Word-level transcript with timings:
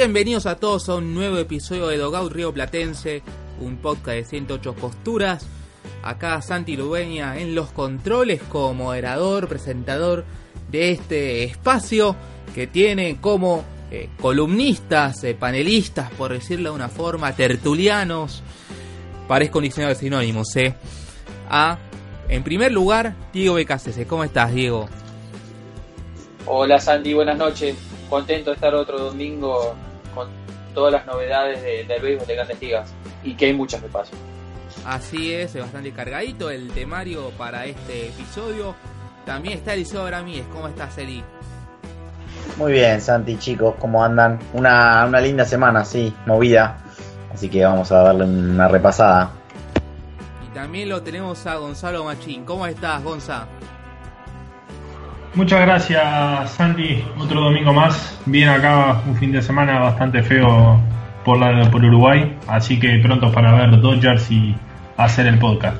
Bienvenidos 0.00 0.46
a 0.46 0.56
todos 0.56 0.88
a 0.88 0.94
un 0.94 1.12
nuevo 1.12 1.36
episodio 1.36 1.88
de 1.88 1.98
Dogout 1.98 2.32
Río 2.32 2.54
Platense, 2.54 3.22
un 3.60 3.76
podcast 3.76 4.16
de 4.16 4.24
108 4.24 4.74
posturas. 4.74 5.46
Acá 6.02 6.40
Santi 6.40 6.74
Lubeña 6.74 7.36
en 7.36 7.54
los 7.54 7.70
controles 7.70 8.40
como 8.44 8.72
moderador, 8.72 9.46
presentador 9.46 10.24
de 10.70 10.92
este 10.92 11.44
espacio 11.44 12.16
que 12.54 12.66
tiene 12.66 13.18
como 13.20 13.62
eh, 13.90 14.08
columnistas, 14.22 15.22
eh, 15.22 15.34
panelistas, 15.34 16.10
por 16.12 16.32
decirlo 16.32 16.70
de 16.70 16.76
una 16.76 16.88
forma, 16.88 17.36
tertulianos, 17.36 18.42
parezco 19.28 19.58
un 19.58 19.64
diccionario 19.64 19.94
de 19.94 20.00
sinónimos, 20.00 20.56
eh. 20.56 20.74
A, 21.50 21.76
en 22.30 22.42
primer 22.42 22.72
lugar, 22.72 23.16
Diego 23.34 23.56
Becasese. 23.56 24.06
¿Cómo 24.06 24.24
estás, 24.24 24.54
Diego? 24.54 24.88
Hola 26.46 26.80
Santi, 26.80 27.12
buenas 27.12 27.36
noches. 27.36 27.76
Contento 28.08 28.48
de 28.48 28.54
estar 28.54 28.74
otro 28.74 28.98
domingo 28.98 29.76
con 30.10 30.28
todas 30.74 30.92
las 30.92 31.06
novedades 31.06 31.62
de, 31.62 31.84
del 31.84 32.02
béisbol 32.02 32.26
de 32.26 32.34
grandes 32.34 32.60
ligas 32.60 32.94
y 33.22 33.34
que 33.34 33.46
hay 33.46 33.52
muchas 33.52 33.82
de 33.82 33.88
paso. 33.88 34.12
Así 34.84 35.34
es, 35.34 35.54
es 35.54 35.62
bastante 35.62 35.92
cargadito 35.92 36.50
el 36.50 36.70
temario 36.72 37.30
para 37.36 37.66
este 37.66 38.08
episodio. 38.08 38.74
También 39.26 39.58
está 39.58 39.74
Eliseo 39.74 40.08
Ramírez. 40.10 40.46
¿Cómo 40.52 40.68
estás, 40.68 40.96
Eli? 40.98 41.22
Muy 42.56 42.72
bien, 42.72 43.00
Santi, 43.00 43.36
chicos, 43.38 43.74
¿cómo 43.78 44.02
andan? 44.02 44.38
Una, 44.52 45.04
una 45.06 45.20
linda 45.20 45.44
semana, 45.44 45.84
sí, 45.84 46.14
movida. 46.26 46.78
Así 47.32 47.48
que 47.48 47.64
vamos 47.64 47.90
a 47.92 48.02
darle 48.02 48.24
una 48.24 48.68
repasada. 48.68 49.30
Y 50.46 50.54
también 50.54 50.88
lo 50.88 51.02
tenemos 51.02 51.46
a 51.46 51.56
Gonzalo 51.56 52.04
Machín. 52.04 52.44
¿Cómo 52.44 52.66
estás, 52.66 53.02
Gonza? 53.02 53.46
Muchas 55.34 55.60
gracias, 55.60 56.50
Santi. 56.50 57.04
Otro 57.16 57.40
domingo 57.40 57.72
más. 57.72 58.18
Bien 58.26 58.48
acá, 58.48 59.00
un 59.06 59.16
fin 59.16 59.30
de 59.30 59.40
semana 59.40 59.78
bastante 59.78 60.22
feo 60.22 60.80
por, 61.24 61.38
la, 61.38 61.70
por 61.70 61.84
Uruguay. 61.84 62.36
Así 62.48 62.80
que 62.80 62.98
pronto 62.98 63.30
para 63.30 63.54
ver 63.54 63.80
Dodgers 63.80 64.28
y 64.30 64.56
hacer 64.96 65.26
el 65.26 65.38
podcast. 65.38 65.76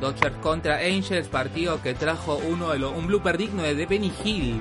Dodgers 0.00 0.36
contra 0.42 0.78
Angels, 0.78 1.28
partido 1.28 1.82
que 1.82 1.94
trajo 1.94 2.40
uno 2.48 2.70
de 2.70 2.78
los, 2.78 2.92
un 2.92 3.06
blooper 3.06 3.36
digno 3.36 3.62
de 3.62 3.86
Benny 3.86 4.12
Hill 4.24 4.60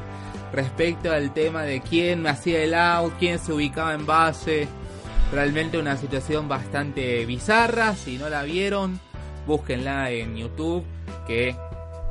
respecto 0.52 1.12
al 1.12 1.34
tema 1.34 1.64
de 1.64 1.82
quién 1.82 2.28
hacía 2.28 2.62
el 2.64 2.74
out, 2.76 3.14
quién 3.20 3.40
se 3.40 3.54
ubicaba 3.54 3.94
en 3.94 4.06
base. 4.06 4.68
Realmente 5.32 5.78
una 5.78 5.96
situación 5.96 6.48
bastante 6.50 7.26
bizarra. 7.26 7.96
Si 7.96 8.18
no 8.18 8.30
la 8.30 8.44
vieron, 8.44 9.00
búsquenla 9.48 10.12
en 10.12 10.36
YouTube. 10.36 10.84
Que 11.26 11.56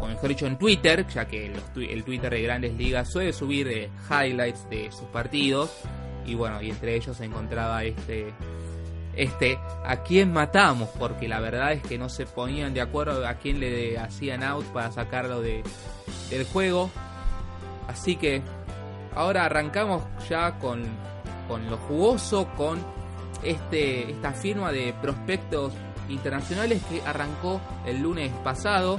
o 0.03 0.07
mejor 0.09 0.31
dicho 0.31 0.47
en 0.47 0.59
Twitter, 0.59 1.07
ya 1.07 1.27
que 1.29 1.47
el 1.47 2.05
Twitter 2.05 2.33
de 2.33 2.43
Grandes 2.43 2.75
Ligas 2.75 3.09
suele 3.09 3.33
subir 3.33 3.69
eh, 3.69 3.89
highlights 4.11 4.69
de 4.69 4.91
sus 4.91 5.07
partidos. 5.09 5.71
Y 6.27 6.35
bueno, 6.35 6.61
y 6.61 6.71
entre 6.71 6.97
ellos 6.97 7.17
se 7.17 7.25
encontraba 7.25 7.85
este, 7.85 8.33
este, 9.15 9.59
a 9.85 10.03
quién 10.03 10.33
matamos, 10.33 10.89
porque 10.99 11.29
la 11.29 11.39
verdad 11.39 11.73
es 11.73 11.83
que 11.83 11.99
no 11.99 12.09
se 12.09 12.27
ponían 12.27 12.75
de 12.75 12.81
acuerdo 12.81 13.25
a 13.27 13.35
quién 13.35 13.61
le 13.61 13.97
hacían 13.97 14.43
out 14.43 14.67
para 14.67 14.91
sacarlo 14.91 15.41
de, 15.41 15.63
del 16.31 16.45
juego. 16.47 16.91
Así 17.87 18.17
que 18.17 18.43
ahora 19.15 19.45
arrancamos 19.45 20.03
ya 20.29 20.59
con, 20.59 20.83
con 21.47 21.71
lo 21.71 21.77
jugoso, 21.77 22.49
con 22.57 22.81
este, 23.45 24.11
esta 24.11 24.33
firma 24.33 24.73
de 24.73 24.95
prospectos 25.01 25.73
internacionales 26.09 26.83
que 26.91 27.01
arrancó 27.03 27.61
el 27.87 28.03
lunes 28.03 28.33
pasado 28.43 28.99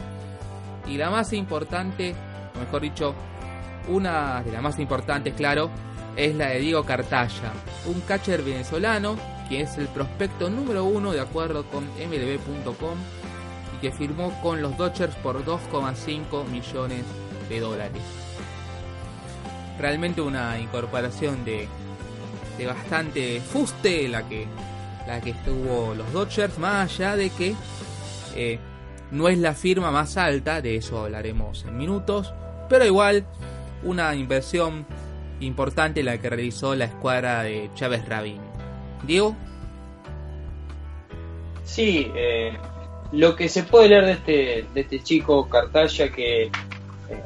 y 0.88 0.98
la 0.98 1.10
más 1.10 1.34
importante, 1.34 2.16
o 2.56 2.60
mejor 2.60 2.82
dicho, 2.82 3.16
una 3.88 4.42
de 4.44 4.52
las 4.52 4.62
más 4.62 4.80
importantes, 4.80 5.34
claro, 5.34 5.70
es 6.16 6.36
la 6.36 6.50
de 6.50 6.60
Diego 6.60 6.84
Cartaya, 6.84 7.52
un 7.86 8.02
catcher 8.02 8.44
venezolano 8.44 9.18
que 9.50 9.62
es 9.62 9.78
el 9.78 9.88
prospecto 9.88 10.50
número 10.50 10.86
uno 10.86 11.12
de 11.12 11.20
acuerdo 11.20 11.66
con 11.66 11.86
MLB.com 11.86 12.98
y 13.76 13.82
que 13.82 13.92
firmó 13.92 14.40
con 14.42 14.62
los 14.62 14.78
Dodgers 14.78 15.16
por 15.16 15.44
2,5 15.44 16.48
millones 16.48 17.04
de 17.50 17.60
dólares. 17.60 18.02
Realmente 19.78 20.22
una 20.22 20.60
incorporación 20.60 21.44
de, 21.44 21.68
de 22.58 22.66
bastante 22.66 23.42
fuste 23.42 24.08
la 24.08 24.28
que, 24.28 24.48
la 25.08 25.20
que 25.20 25.32
estuvo 25.32 25.94
los 25.96 26.12
Dodgers, 26.14 26.58
más 26.60 26.92
allá 26.92 27.16
de 27.16 27.30
que 27.32 27.56
eh, 28.36 28.60
no 29.14 29.30
es 29.30 29.38
la 29.38 29.54
firma 29.54 29.92
más 29.92 30.18
alta, 30.18 30.62
de 30.62 30.76
eso 30.76 31.00
hablaremos 31.00 31.66
en 31.66 31.78
minutos, 31.78 32.34
pero 32.68 32.84
igual 32.84 33.26
una 33.84 34.16
inversión 34.16 34.86
importante 35.40 36.02
la 36.02 36.18
que 36.18 36.30
realizó 36.30 36.74
la 36.76 36.86
escuadra 36.86 37.44
de 37.44 37.70
Chávez 37.76 38.08
Rabin. 38.10 38.42
Diego. 39.04 39.36
Sí, 41.64 42.12
eh, 42.16 42.58
lo 43.12 43.36
que 43.36 43.50
se 43.50 43.64
puede 43.64 43.90
leer 43.90 44.06
de 44.06 44.12
este, 44.14 44.66
de 44.74 44.82
este 44.82 45.04
chico 45.04 45.48
Cartaya 45.48 46.12
que 46.12 46.44
eh, 46.44 46.50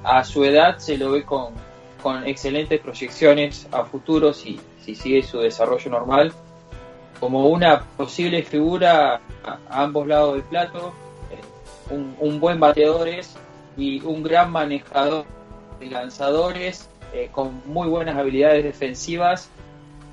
a 0.04 0.24
su 0.26 0.44
edad 0.44 0.80
se 0.80 0.98
lo 0.98 1.12
ve 1.12 1.24
con, 1.24 1.54
con 2.04 2.28
excelentes 2.28 2.82
proyecciones 2.82 3.68
a 3.72 3.86
futuro 3.86 4.34
si, 4.34 4.60
si 4.84 4.94
sigue 4.94 5.24
su 5.24 5.40
desarrollo 5.40 5.90
normal, 5.90 6.34
como 7.22 7.48
una 7.48 7.80
posible 7.80 8.44
figura 8.44 9.22
a 9.46 9.60
ambos 9.84 10.06
lados 10.06 10.34
del 10.34 10.44
plato, 10.44 10.94
un, 11.90 12.16
un, 12.20 12.40
buen 12.40 12.60
bateador 12.60 13.08
es 13.08 13.36
y 13.78 14.02
un 14.02 14.24
gran 14.24 14.52
manejador 14.52 15.26
de 15.80 15.88
lanzadores 15.88 16.90
eh, 17.14 17.30
con 17.32 17.62
muy 17.66 17.88
buenas 17.88 18.18
habilidades 18.18 18.64
defensivas 18.64 19.50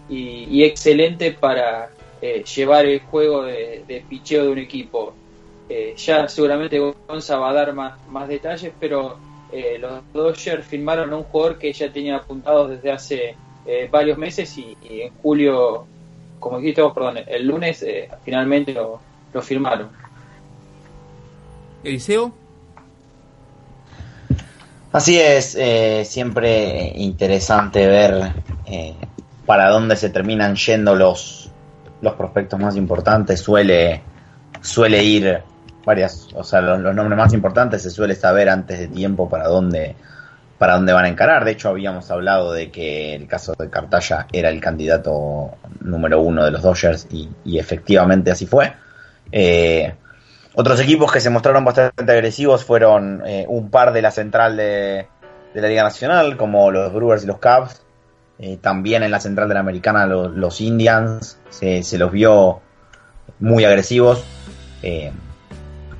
y, 0.08 0.62
excelente 0.64 1.32
para 1.32 1.90
eh, 2.20 2.44
llevar 2.44 2.86
el 2.86 3.00
juego 3.00 3.44
de, 3.44 4.04
picheo 4.08 4.44
de 4.44 4.50
un 4.50 4.58
equipo. 4.58 5.14
Eh, 5.68 5.94
ya 5.96 6.28
seguramente 6.28 6.78
Gonza 6.78 7.38
va 7.38 7.50
a 7.50 7.54
dar 7.54 7.72
más, 7.72 8.28
detalles, 8.28 8.72
pero 8.78 9.16
eh, 9.50 9.78
los 9.78 10.02
Dodgers 10.12 10.66
firmaron 10.66 11.12
a 11.12 11.16
un 11.16 11.24
jugador 11.24 11.58
que 11.58 11.72
ya 11.72 11.90
tenía 11.90 12.16
apuntado 12.16 12.68
desde 12.68 12.92
hace 12.92 13.36
eh, 13.66 13.88
varios 13.90 14.18
meses 14.18 14.56
y, 14.58 14.76
y, 14.82 15.02
en 15.02 15.14
julio, 15.22 15.86
como 16.38 16.58
dijiste 16.58 16.82
vos, 16.82 16.92
perdón, 16.92 17.18
el 17.26 17.46
lunes 17.46 17.84
finalmente 18.24 18.74
lo, 18.74 19.00
lo 19.32 19.42
firmaron. 19.42 20.03
Eliseo. 21.84 22.32
Así 24.92 25.18
es, 25.18 25.56
eh, 25.58 26.04
siempre 26.04 26.92
interesante 26.94 27.86
ver 27.86 28.32
eh, 28.66 28.94
para 29.44 29.68
dónde 29.70 29.96
se 29.96 30.08
terminan 30.08 30.54
yendo 30.54 30.94
los, 30.94 31.50
los 32.00 32.14
prospectos 32.14 32.60
más 32.60 32.76
importantes. 32.76 33.40
Suele, 33.40 34.02
suele 34.60 35.02
ir 35.02 35.42
varias, 35.84 36.28
o 36.34 36.44
sea, 36.44 36.60
los, 36.60 36.80
los, 36.80 36.94
nombres 36.94 37.18
más 37.18 37.32
importantes 37.32 37.82
se 37.82 37.90
suele 37.90 38.14
saber 38.14 38.48
antes 38.48 38.78
de 38.78 38.86
tiempo 38.86 39.28
para 39.28 39.48
dónde, 39.48 39.96
para 40.58 40.74
dónde 40.74 40.92
van 40.92 41.06
a 41.06 41.08
encarar. 41.08 41.44
De 41.44 41.50
hecho, 41.50 41.70
habíamos 41.70 42.08
hablado 42.12 42.52
de 42.52 42.70
que 42.70 43.16
el 43.16 43.26
caso 43.26 43.54
de 43.58 43.68
Cartaya 43.68 44.28
era 44.32 44.48
el 44.48 44.60
candidato 44.60 45.56
número 45.80 46.20
uno 46.20 46.44
de 46.44 46.52
los 46.52 46.62
Dodgers 46.62 47.08
y, 47.10 47.58
efectivamente 47.58 48.30
así 48.30 48.46
fue. 48.46 48.72
Eh, 49.32 49.92
otros 50.56 50.78
equipos 50.80 51.10
que 51.10 51.20
se 51.20 51.30
mostraron 51.30 51.64
bastante 51.64 52.12
agresivos 52.12 52.64
fueron 52.64 53.22
eh, 53.26 53.44
un 53.48 53.70
par 53.70 53.92
de 53.92 54.02
la 54.02 54.10
central 54.10 54.56
de, 54.56 55.08
la 55.52 55.68
Liga 55.68 55.82
Nacional, 55.82 56.36
como 56.36 56.70
los 56.70 56.92
Brewers 56.92 57.24
y 57.24 57.26
los 57.26 57.38
Cubs. 57.38 57.82
Eh, 58.38 58.58
también 58.60 59.02
en 59.02 59.10
la 59.10 59.20
central 59.20 59.48
de 59.48 59.54
la 59.54 59.60
Americana 59.60 60.06
los, 60.06 60.60
Indians 60.60 61.38
se, 61.50 61.82
los 61.98 62.12
vio 62.12 62.60
muy 63.40 63.64
agresivos. 63.64 64.24
Eh, 64.82 65.12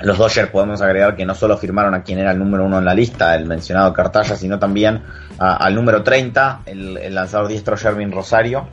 los 0.01 0.19
Dodgers 0.19 0.51
podemos 0.51 0.83
agregar 0.83 1.17
que 1.17 1.25
no 1.25 1.35
solo 1.35 1.57
firmaron 1.57 1.95
a 1.95 2.03
quien 2.03 2.19
era 2.19 2.33
el 2.33 2.39
número 2.39 2.65
uno 2.65 2.79
en 2.79 2.85
la 2.85 2.95
lista, 2.95 3.35
el 3.35 3.47
mencionado 3.47 3.93
Cartaya, 3.93 4.37
sino 4.37 4.59
también 4.59 5.03
al 5.39 5.75
número 5.75 6.03
30, 6.03 6.63
el, 6.67 7.15
lanzador 7.15 7.49
diestro 7.49 7.77
Shervin 7.77 8.13
Rosario. 8.13 8.69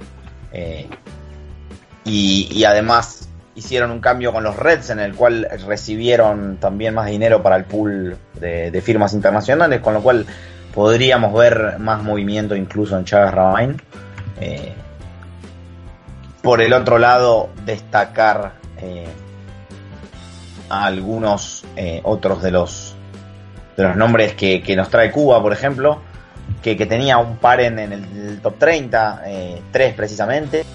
Y 2.04 2.64
además 2.66 3.31
hicieron 3.56 3.92
un 3.92 4.00
cambio 4.00 4.32
con 4.32 4.44
los 4.44 4.56
Reds 4.56 4.92
en 4.92 5.00
el 5.00 5.16
cual 5.16 5.48
recibieron 5.68 6.58
también 6.58 6.94
más 6.94 7.08
dinero 7.08 7.44
para 7.44 7.58
el 7.58 7.66
pool 7.66 8.18
de, 8.40 8.82
firmas 8.84 9.14
internacionales, 9.14 9.82
con 9.82 9.94
lo 9.94 10.02
cual 10.02 10.26
podríamos 10.74 11.34
ver 11.34 11.78
más 11.80 12.02
movimiento 12.02 12.56
incluso 12.56 12.98
en 12.98 13.06
Chagas 13.06 13.34
Rabine. 13.34 13.76
Eh, 14.40 14.74
por 16.42 16.62
el 16.62 16.74
otro 16.74 16.98
lado, 16.98 17.50
destacar 17.66 18.54
eh, 18.82 19.08
a 20.70 20.86
algunos 20.86 21.64
eh, 21.76 22.02
otros 22.04 22.42
de 22.42 22.52
los 22.52 22.96
de 23.78 23.84
los 23.84 23.96
nombres 23.96 24.34
que, 24.34 24.76
nos 24.76 24.90
trae 24.90 25.12
Cuba, 25.12 25.42
por 25.42 25.54
ejemplo, 25.54 26.02
que, 26.62 26.76
tenía 26.86 27.18
un 27.18 27.38
par 27.38 27.62
en, 27.62 27.80
el, 27.80 28.40
top 28.42 28.58
30, 28.58 29.24
tres 29.72 29.94
precisamente, 29.94 30.66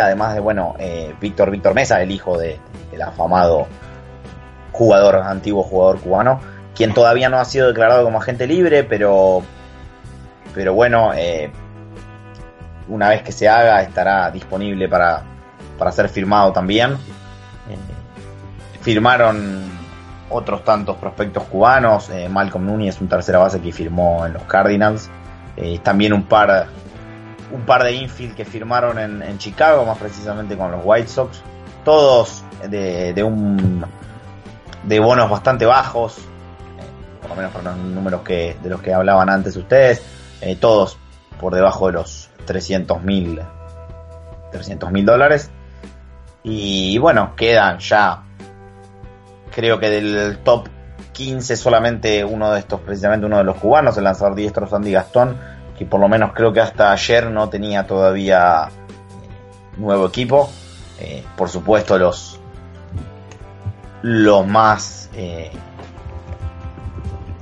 además 0.00 0.34
de, 0.34 0.40
bueno, 0.40 0.74
Víctor 1.20 1.50
Víctor 1.50 1.74
Mesa, 1.74 2.02
el 2.02 2.10
hijo 2.10 2.36
de, 2.38 2.58
del 2.90 3.02
afamado 3.02 3.66
jugador, 4.76 5.16
antiguo 5.16 5.62
jugador 5.62 6.00
cubano, 6.00 6.40
quien 6.74 6.92
todavía 6.92 7.28
no 7.28 7.38
ha 7.38 7.44
sido 7.44 7.68
declarado 7.68 8.04
como 8.04 8.18
agente 8.18 8.46
libre, 8.46 8.84
pero, 8.84 9.42
pero 10.54 10.74
bueno, 10.74 11.12
eh, 11.14 11.50
una 12.88 13.08
vez 13.08 13.22
que 13.22 13.32
se 13.32 13.48
haga 13.48 13.82
estará 13.82 14.30
disponible 14.30 14.88
para, 14.88 15.22
para 15.78 15.90
ser 15.90 16.08
firmado 16.08 16.52
también. 16.52 16.92
Eh, 16.92 18.78
firmaron 18.82 19.64
otros 20.28 20.64
tantos 20.64 20.96
prospectos 20.96 21.44
cubanos, 21.44 22.10
eh, 22.10 22.28
Malcolm 22.28 22.66
Núñez, 22.66 23.00
un 23.00 23.08
tercera 23.08 23.38
base 23.38 23.60
que 23.60 23.72
firmó 23.72 24.26
en 24.26 24.34
los 24.34 24.42
Cardinals, 24.42 25.08
también 25.82 26.12
un 26.12 26.24
par 26.24 26.66
un 27.52 27.62
par 27.62 27.84
de 27.84 27.92
infield 27.92 28.34
que 28.34 28.44
firmaron 28.44 28.98
en, 28.98 29.38
Chicago, 29.38 29.84
más 29.84 29.98
precisamente 29.98 30.56
con 30.56 30.70
los 30.72 30.80
White 30.84 31.08
Sox, 31.08 31.40
todos 31.84 32.42
de, 32.68 33.12
de 33.12 33.22
un 33.22 33.84
de 34.82 35.00
bonos 35.00 35.28
bastante 35.28 35.66
bajos, 35.66 36.18
por 37.20 37.30
lo 37.30 37.36
menos 37.36 37.52
para 37.52 37.72
los 37.72 37.78
números 37.78 38.22
que, 38.22 38.56
de 38.62 38.70
los 38.70 38.80
que 38.80 38.94
hablaban 38.94 39.28
antes 39.28 39.56
ustedes, 39.56 40.02
eh, 40.40 40.56
todos 40.56 40.96
por 41.40 41.54
debajo 41.54 41.88
de 41.88 41.94
los 41.94 42.30
300 42.46 43.02
mil 43.02 43.40
300 44.52 44.90
mil 44.92 45.04
dólares. 45.04 45.50
Y 46.42 46.96
bueno, 46.98 47.34
quedan 47.36 47.78
ya, 47.78 48.22
creo 49.52 49.80
que 49.80 49.90
del 49.90 50.38
top 50.38 50.68
15 51.12 51.56
solamente 51.56 52.24
uno 52.24 52.52
de 52.52 52.60
estos, 52.60 52.80
precisamente 52.80 53.26
uno 53.26 53.38
de 53.38 53.44
los 53.44 53.56
cubanos, 53.56 53.96
el 53.98 54.04
lanzador 54.04 54.36
diestro 54.36 54.68
Sandy 54.68 54.92
Gastón, 54.92 55.36
que 55.78 55.86
por 55.86 56.00
lo 56.00 56.08
menos 56.08 56.32
creo 56.32 56.52
que 56.52 56.60
hasta 56.60 56.92
ayer 56.92 57.30
no 57.30 57.48
tenía 57.48 57.86
todavía 57.86 58.68
eh, 58.68 59.78
nuevo 59.78 60.06
equipo. 60.06 60.50
Eh, 60.98 61.24
por 61.36 61.48
supuesto 61.48 61.98
los 61.98 62.40
los 64.02 64.46
más 64.46 65.10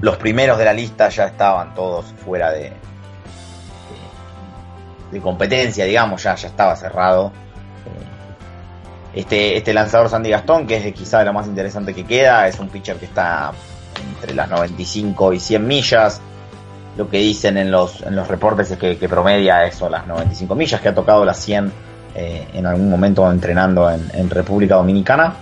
los 0.05 0.19
primeros 0.19 0.59
de 0.59 0.67
la 0.67 0.73
lista 0.75 1.09
ya 1.09 1.25
estaban 1.25 1.75
todos 1.75 2.05
fuera 2.25 2.51
de, 2.51 2.73
de, 5.11 5.21
competencia, 5.21 5.87
digamos, 5.87 6.23
ya, 6.23 6.35
ya 6.35 6.49
estaba 6.49 6.77
cerrado. 6.77 7.33
Eh, 9.15 9.21
este, 9.21 9.57
este 9.57 9.73
lanzador 9.73 10.11
Sandy 10.11 10.29
Gastón, 10.29 10.67
que 10.67 10.77
es 10.77 10.95
quizá 10.95 11.25
lo 11.25 11.33
más 11.33 11.47
interesante 11.47 11.95
que 11.95 12.05
queda, 12.05 12.47
es 12.49 12.59
un 12.59 12.69
pitcher 12.69 12.97
que 12.99 13.07
está 13.07 13.53
entre 13.97 14.35
las 14.35 14.51
95 14.51 15.33
y 15.33 15.41
100 15.41 15.67
millas. 15.67 16.21
Lo 16.96 17.08
que 17.08 17.19
dicen 17.19 17.56
en 17.56 17.70
los, 17.70 18.02
en 18.02 18.14
los 18.14 18.29
reportes 18.29 18.70
es 18.70 18.79
que, 18.79 19.08
promedia 19.08 19.64
eso, 19.64 19.88
las 19.88 20.06
95 20.06 20.55
millas, 20.55 20.81
que 20.81 20.88
ha 20.88 20.94
tocado 20.94 21.25
las 21.25 21.38
100 21.38 21.73
eh, 22.14 22.46
en 22.55 22.67
algún 22.67 22.88
momento 22.88 23.29
entrenando 23.31 23.91
en, 23.91 24.31
República 24.31 24.76
Dominicana. 24.76 25.35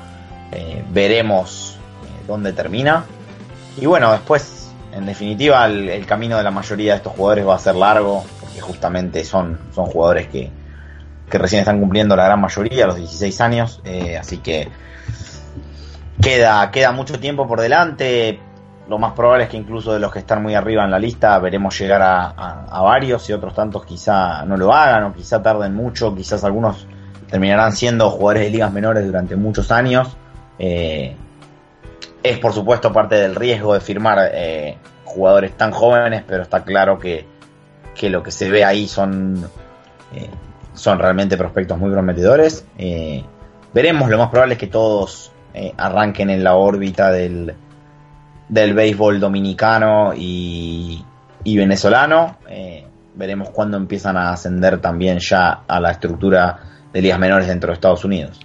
Eh, 0.50 0.82
veremos 0.90 1.76
dónde 2.26 2.52
termina. 2.52 3.04
Y 3.76 3.86
bueno, 3.86 4.12
después, 4.12 4.70
en 4.92 5.06
definitiva, 5.06 5.66
el, 5.66 6.06
camino 6.06 6.36
de 6.36 6.42
la 6.42 6.50
mayoría 6.50 6.92
de 6.92 6.96
estos 6.98 7.12
jugadores 7.12 7.46
va 7.46 7.56
a 7.56 7.58
ser 7.58 7.74
largo, 7.74 8.24
porque 8.40 8.60
justamente 8.60 9.24
son, 9.24 9.58
son 9.74 9.86
jugadores 9.86 10.28
que, 10.28 10.50
que 11.30 11.38
recién 11.38 11.60
están 11.60 11.80
cumpliendo 11.80 12.14
la 12.16 12.24
gran 12.24 12.40
mayoría, 12.40 12.86
los 12.86 12.96
16 12.96 13.40
años, 13.40 13.80
eh, 13.84 14.18
así 14.18 14.38
que 14.38 14.68
queda, 16.20 16.70
queda 16.70 16.92
mucho 16.92 17.18
tiempo 17.18 17.46
por 17.48 17.60
delante. 17.60 18.38
Lo 18.88 18.98
más 18.98 19.12
probable 19.12 19.44
es 19.44 19.50
que 19.50 19.56
incluso 19.56 19.92
de 19.92 20.00
los 20.00 20.12
que 20.12 20.18
están 20.18 20.42
muy 20.42 20.54
arriba 20.54 20.84
en 20.84 20.90
la 20.90 20.98
lista 20.98 21.38
veremos 21.38 21.78
llegar 21.78 22.02
a, 22.02 22.80
varios 22.82 23.28
y 23.30 23.32
otros 23.32 23.54
tantos 23.54 23.84
quizá 23.84 24.44
no 24.44 24.56
lo 24.56 24.72
hagan 24.72 25.04
o 25.04 25.14
quizá 25.14 25.40
tarden 25.40 25.74
mucho, 25.74 26.14
quizás 26.14 26.42
algunos 26.42 26.86
terminarán 27.30 27.72
siendo 27.72 28.10
jugadores 28.10 28.42
de 28.44 28.50
ligas 28.50 28.72
menores 28.72 29.06
durante 29.06 29.36
muchos 29.36 29.70
años. 29.70 30.16
Eh, 30.58 31.16
es 32.22 32.38
por 32.38 32.52
supuesto 32.52 32.92
parte 32.92 33.14
del 33.14 33.36
riesgo 33.36 33.72
de 33.74 33.80
firmar 33.80 34.30
eh, 34.34 34.76
jugadores 35.04 35.56
tan 35.56 35.70
jóvenes, 35.70 36.24
pero 36.26 36.42
está 36.42 36.64
claro 36.64 36.98
que, 36.98 37.26
lo 38.02 38.22
que 38.22 38.32
se 38.32 38.50
ve 38.50 38.64
ahí 38.64 38.88
son, 38.88 39.48
eh, 40.12 40.28
son 40.74 40.98
realmente 40.98 41.36
prospectos 41.36 41.78
muy 41.78 41.90
prometedores. 41.90 42.66
Veremos, 43.72 44.10
lo 44.10 44.18
más 44.18 44.28
probable 44.28 44.54
es 44.54 44.60
que 44.60 44.66
todos 44.66 45.32
arranquen 45.76 46.30
en 46.30 46.42
la 46.44 46.56
órbita 46.56 47.10
del, 47.10 47.54
del 48.52 48.74
béisbol 48.74 49.18
dominicano 49.18 50.12
y, 50.14 51.02
y 51.42 51.56
venezolano. 51.56 52.36
veremos 53.14 53.48
cuándo 53.48 53.78
empiezan 53.78 54.18
a 54.18 54.32
ascender 54.32 54.78
también 54.78 55.18
ya 55.18 55.62
a 55.66 55.80
la 55.80 55.90
estructura 55.90 56.58
de 56.92 57.00
ligas 57.00 57.18
menores 57.18 57.48
dentro 57.48 57.68
de 57.68 57.74
Estados 57.74 58.04
Unidos. 58.04 58.38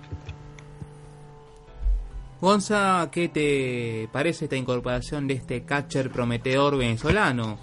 Gonza, 2.40 3.10
¿qué 3.12 3.28
te 3.28 4.08
parece 4.14 4.46
esta 4.46 4.56
incorporación 4.56 5.28
de 5.28 5.34
este 5.34 5.64
catcher 5.64 6.10
prometedor 6.10 6.78
venezolano? 6.78 7.58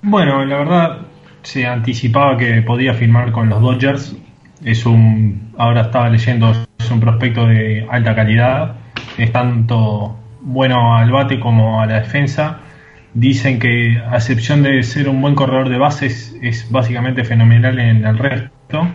Bueno, 0.00 0.44
la 0.46 0.56
verdad 0.58 0.98
se 1.42 1.66
anticipaba 1.66 2.38
que 2.38 2.62
podía 2.62 2.94
firmar 2.94 3.30
con 3.30 3.48
los 3.48 3.60
Dodgers. 3.60 4.16
Es 4.64 4.86
un, 4.86 5.52
ahora 5.58 5.82
estaba 5.82 6.08
leyendo, 6.08 6.52
es 6.78 6.90
un 6.90 7.00
prospecto 7.00 7.46
de 7.46 7.86
alta 7.90 8.14
calidad. 8.14 8.76
Es 9.18 9.32
tanto 9.32 10.16
bueno 10.42 10.96
al 10.96 11.10
bate 11.10 11.40
como 11.40 11.80
a 11.80 11.86
la 11.86 12.00
defensa. 12.00 12.58
Dicen 13.14 13.58
que 13.58 14.00
a 14.10 14.16
excepción 14.16 14.62
de 14.62 14.82
ser 14.82 15.08
un 15.08 15.20
buen 15.20 15.34
corredor 15.34 15.68
de 15.68 15.78
bases, 15.78 16.36
es 16.42 16.70
básicamente 16.70 17.24
fenomenal 17.24 17.78
en 17.78 18.04
el 18.04 18.18
resto. 18.18 18.88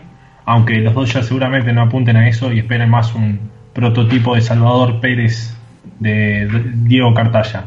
Aunque 0.45 0.77
los 0.77 0.93
Dodgers 0.93 1.27
seguramente 1.27 1.73
no 1.73 1.81
apunten 1.81 2.15
a 2.17 2.27
eso 2.27 2.51
y 2.53 2.59
esperen 2.59 2.89
más 2.89 3.13
un, 3.13 3.39
prototipo 3.77 4.33
de 4.33 4.41
Salvador 4.41 4.99
Pérez 4.99 5.55
de 5.99 6.49
Diego 6.77 7.13
Cartaya. 7.13 7.65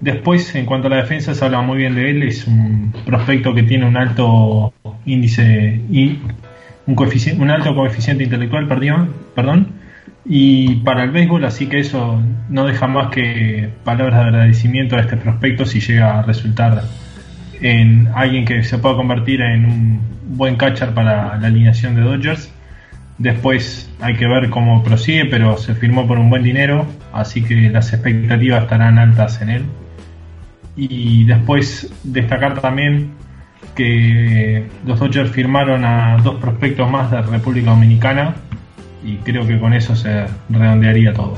Después, 0.00 0.54
en 0.54 0.66
cuanto 0.66 0.86
a 0.86 0.90
la 0.90 0.96
defensa, 0.98 1.34
se 1.34 1.44
habla 1.44 1.62
muy 1.62 1.78
bien 1.78 1.96
de 1.96 2.10
él. 2.10 2.22
Es 2.22 2.46
un 2.46 2.94
prospecto 3.04 3.52
que 3.52 3.64
tiene 3.64 3.84
un 3.84 3.96
alto 3.96 4.72
índice 5.04 5.80
y 5.90 6.20
un, 6.86 6.96
un 7.38 7.50
alto 7.50 7.74
coeficiente 7.74 8.22
intelectual, 8.22 8.68
perdón, 8.68 9.12
perdón. 9.34 9.81
Y 10.24 10.76
para 10.76 11.04
el 11.04 11.10
béisbol, 11.10 11.44
así 11.44 11.66
que 11.66 11.80
eso 11.80 12.22
no 12.48 12.64
deja 12.64 12.86
más 12.86 13.10
que 13.10 13.70
palabras 13.84 14.20
de 14.20 14.26
agradecimiento 14.26 14.96
a 14.96 15.00
este 15.00 15.16
prospecto 15.16 15.66
si 15.66 15.80
llega 15.80 16.20
a 16.20 16.22
resultar 16.22 16.82
en 17.60 18.08
alguien 18.14 18.44
que 18.44 18.62
se 18.62 18.78
pueda 18.78 18.96
convertir 18.96 19.40
en 19.40 19.64
un 19.64 20.00
buen 20.36 20.56
catcher 20.56 20.94
para 20.94 21.36
la 21.38 21.46
alineación 21.46 21.96
de 21.96 22.02
Dodgers 22.02 22.52
Después 23.22 23.88
hay 24.00 24.16
que 24.16 24.26
ver 24.26 24.50
cómo 24.50 24.82
prosigue, 24.82 25.26
pero 25.26 25.56
se 25.56 25.74
firmó 25.74 26.08
por 26.08 26.18
un 26.18 26.30
buen 26.30 26.42
dinero, 26.42 26.86
así 27.12 27.42
que 27.44 27.70
las 27.70 27.92
expectativas 27.92 28.64
estarán 28.64 28.98
altas 28.98 29.40
en 29.42 29.50
él. 29.50 29.64
Y 30.76 31.24
después 31.24 31.92
destacar 32.02 32.60
también 32.60 33.12
que 33.76 34.66
los 34.84 34.98
Dodgers 34.98 35.30
firmaron 35.30 35.84
a 35.84 36.16
dos 36.22 36.40
prospectos 36.40 36.90
más 36.90 37.10
de 37.12 37.22
República 37.22 37.70
Dominicana 37.70 38.34
y 39.04 39.16
creo 39.18 39.46
que 39.46 39.58
con 39.58 39.72
eso 39.72 39.94
se 39.96 40.26
redondearía 40.48 41.12
todo. 41.12 41.36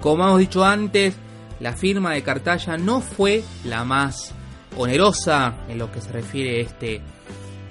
Como 0.00 0.24
hemos 0.24 0.38
dicho 0.38 0.64
antes, 0.64 1.16
la 1.60 1.72
firma 1.72 2.12
de 2.12 2.22
Cartaya 2.22 2.76
no 2.76 3.00
fue 3.00 3.42
la 3.64 3.84
más 3.84 4.32
onerosa 4.76 5.54
en 5.68 5.78
lo 5.78 5.90
que 5.90 6.00
se 6.00 6.12
refiere 6.12 6.58
a 6.58 6.62
este 6.62 7.00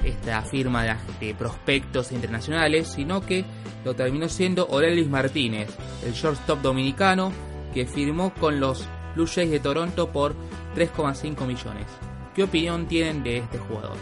esta 0.04 0.42
firma 0.42 0.84
de, 1.20 1.34
prospectos 1.36 2.12
internacionales, 2.12 2.88
sino 2.88 3.22
que 3.22 3.44
lo 3.84 3.96
terminó 3.96 4.30
siendo 4.30 4.68
Orelis 4.68 5.10
Martínez, 5.10 5.70
el 6.06 6.14
shortstop 6.14 6.62
dominicano, 6.62 7.32
que 7.74 7.86
firmó 7.86 8.34
con 8.34 8.60
los 8.60 8.88
Blue 9.16 9.28
Jays 9.28 9.52
de 9.52 9.60
Toronto 9.60 10.10
por 10.10 10.36
3,5 10.76 11.46
millones. 11.46 11.88
¿Qué 12.36 12.44
opinión 12.44 12.88
tienen 12.88 13.24
de 13.24 13.38
este 13.38 13.58
jugador? 13.58 13.98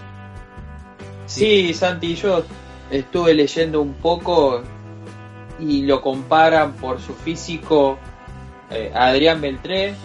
Sí, 1.26 1.74
Santi, 1.74 2.16
yo 2.16 2.46
estuve 2.92 3.34
leyendo 3.34 3.82
un 3.82 3.94
poco 3.94 4.62
y 5.60 5.84
lo 5.84 6.02
comparan 6.02 6.74
por 6.74 7.00
su 7.00 7.14
físico 7.14 7.98
eh, 8.70 8.92
Adrián 8.94 9.42
Beltré. 9.42 9.90
Eh, 9.90 9.96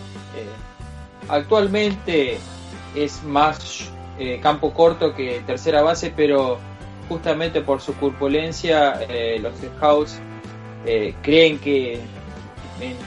actualmente 1.28 2.38
es 2.94 3.22
más 3.24 3.90
eh, 4.18 4.38
campo 4.42 4.72
corto 4.72 5.14
que 5.14 5.42
tercera 5.46 5.82
base, 5.82 6.12
pero 6.14 6.58
justamente 7.08 7.60
por 7.60 7.80
su 7.80 7.94
corpulencia 7.94 9.00
los 9.40 9.52
scouts 9.58 10.20
creen 11.22 11.58
que 11.58 12.00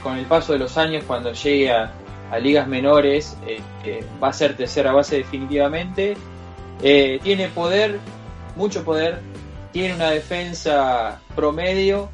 con 0.01 0.17
el 0.17 0.25
paso 0.25 0.51
de 0.51 0.59
los 0.59 0.77
años, 0.77 1.05
cuando 1.07 1.31
llegue 1.31 1.71
a 1.71 1.89
ligas 2.41 2.67
menores, 2.67 3.37
va 4.21 4.27
a 4.27 4.33
ser 4.33 4.57
tercera 4.57 4.91
base 4.91 5.17
definitivamente. 5.17 6.17
tiene 6.81 7.47
poder, 7.47 7.99
mucho 8.57 8.83
poder, 8.83 9.21
tiene 9.73 9.95
una 9.95 10.11
defensa 10.11 11.19
promedio 11.35 12.09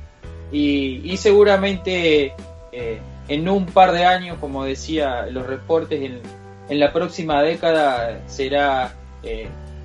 y, 0.51 1.15
seguramente 1.17 2.33
en 2.71 3.47
un 3.47 3.67
par 3.67 3.91
de 3.91 4.05
años, 4.05 4.37
como 4.39 4.63
decía 4.63 5.27
los 5.27 5.45
reportes, 5.45 6.01
en, 6.01 6.21
en 6.69 6.79
la 6.79 6.91
próxima 6.91 7.43
década 7.43 8.21
será 8.25 8.95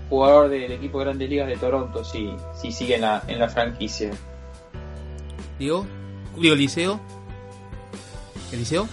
jugador 0.08 0.48
del 0.48 0.72
equipo 0.72 0.98
de 0.98 1.04
Grandes 1.04 1.28
Ligas 1.28 1.48
de 1.48 1.56
Toronto 1.56 2.04
si, 2.04 2.34
si 2.54 2.72
sigue 2.72 2.94
en 2.94 3.02
la, 3.02 3.22
en 3.26 3.38
la 3.38 3.48
franquicia. 3.48 4.10
Digo, 5.58 5.86
digo 6.36 6.54
Liceo. 6.54 7.00
¿Eliseo? 8.52 8.88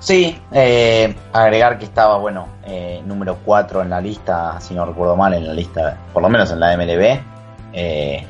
Sí, 0.00 0.38
eh, 0.52 1.14
agregar 1.32 1.78
que 1.78 1.86
estaba, 1.86 2.18
bueno, 2.18 2.48
eh, 2.66 3.02
número 3.06 3.38
4 3.44 3.82
en 3.82 3.90
la 3.90 4.00
lista, 4.00 4.60
si 4.60 4.74
no 4.74 4.84
recuerdo 4.84 5.16
mal, 5.16 5.32
en 5.32 5.46
la 5.46 5.54
lista, 5.54 5.98
por 6.12 6.22
lo 6.22 6.28
menos 6.28 6.50
en 6.50 6.60
la 6.60 6.76
MLB. 6.76 7.33
Eh, 7.74 8.24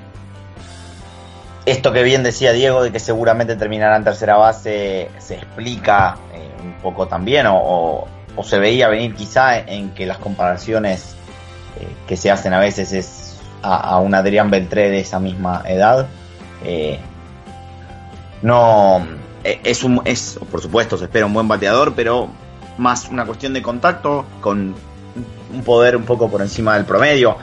esto 1.66 1.92
que 1.92 2.02
bien 2.02 2.22
decía 2.22 2.52
Diego 2.52 2.82
de 2.82 2.92
que 2.92 2.98
seguramente 2.98 3.56
terminará 3.56 3.96
en 3.96 4.04
tercera 4.04 4.36
base 4.36 5.08
se 5.18 5.34
explica 5.34 6.16
un 6.62 6.74
poco 6.82 7.06
también 7.06 7.46
o, 7.46 8.06
o, 8.36 8.44
se 8.44 8.58
veía 8.58 8.88
venir 8.88 9.14
quizá 9.14 9.58
en 9.58 9.90
que 9.90 10.06
las 10.06 10.18
comparaciones 10.18 11.14
eh, 11.80 11.86
que 12.06 12.16
se 12.16 12.30
hacen 12.30 12.52
a 12.52 12.58
veces 12.58 12.92
es 12.92 13.38
a, 13.62 13.98
un 13.98 14.14
Adrián 14.14 14.50
Beltré 14.50 14.90
de 14.90 15.00
esa 15.00 15.18
misma 15.18 15.62
edad. 15.66 16.06
Eh, 16.64 16.98
no 18.42 19.06
eh, 19.42 19.60
es 19.64 19.82
un 19.84 20.02
es 20.04 20.38
por 20.50 20.60
supuesto 20.60 20.98
se 20.98 21.04
espera 21.04 21.26
un 21.26 21.32
buen 21.32 21.48
bateador, 21.48 21.94
pero 21.94 22.28
más 22.76 23.08
una 23.08 23.24
cuestión 23.24 23.54
de 23.54 23.62
contacto 23.62 24.26
con 24.40 24.74
un 25.52 25.62
poder 25.62 25.96
un 25.96 26.04
poco 26.04 26.30
por 26.30 26.42
encima 26.42 26.74
del 26.74 26.84
promedio. 26.84 27.36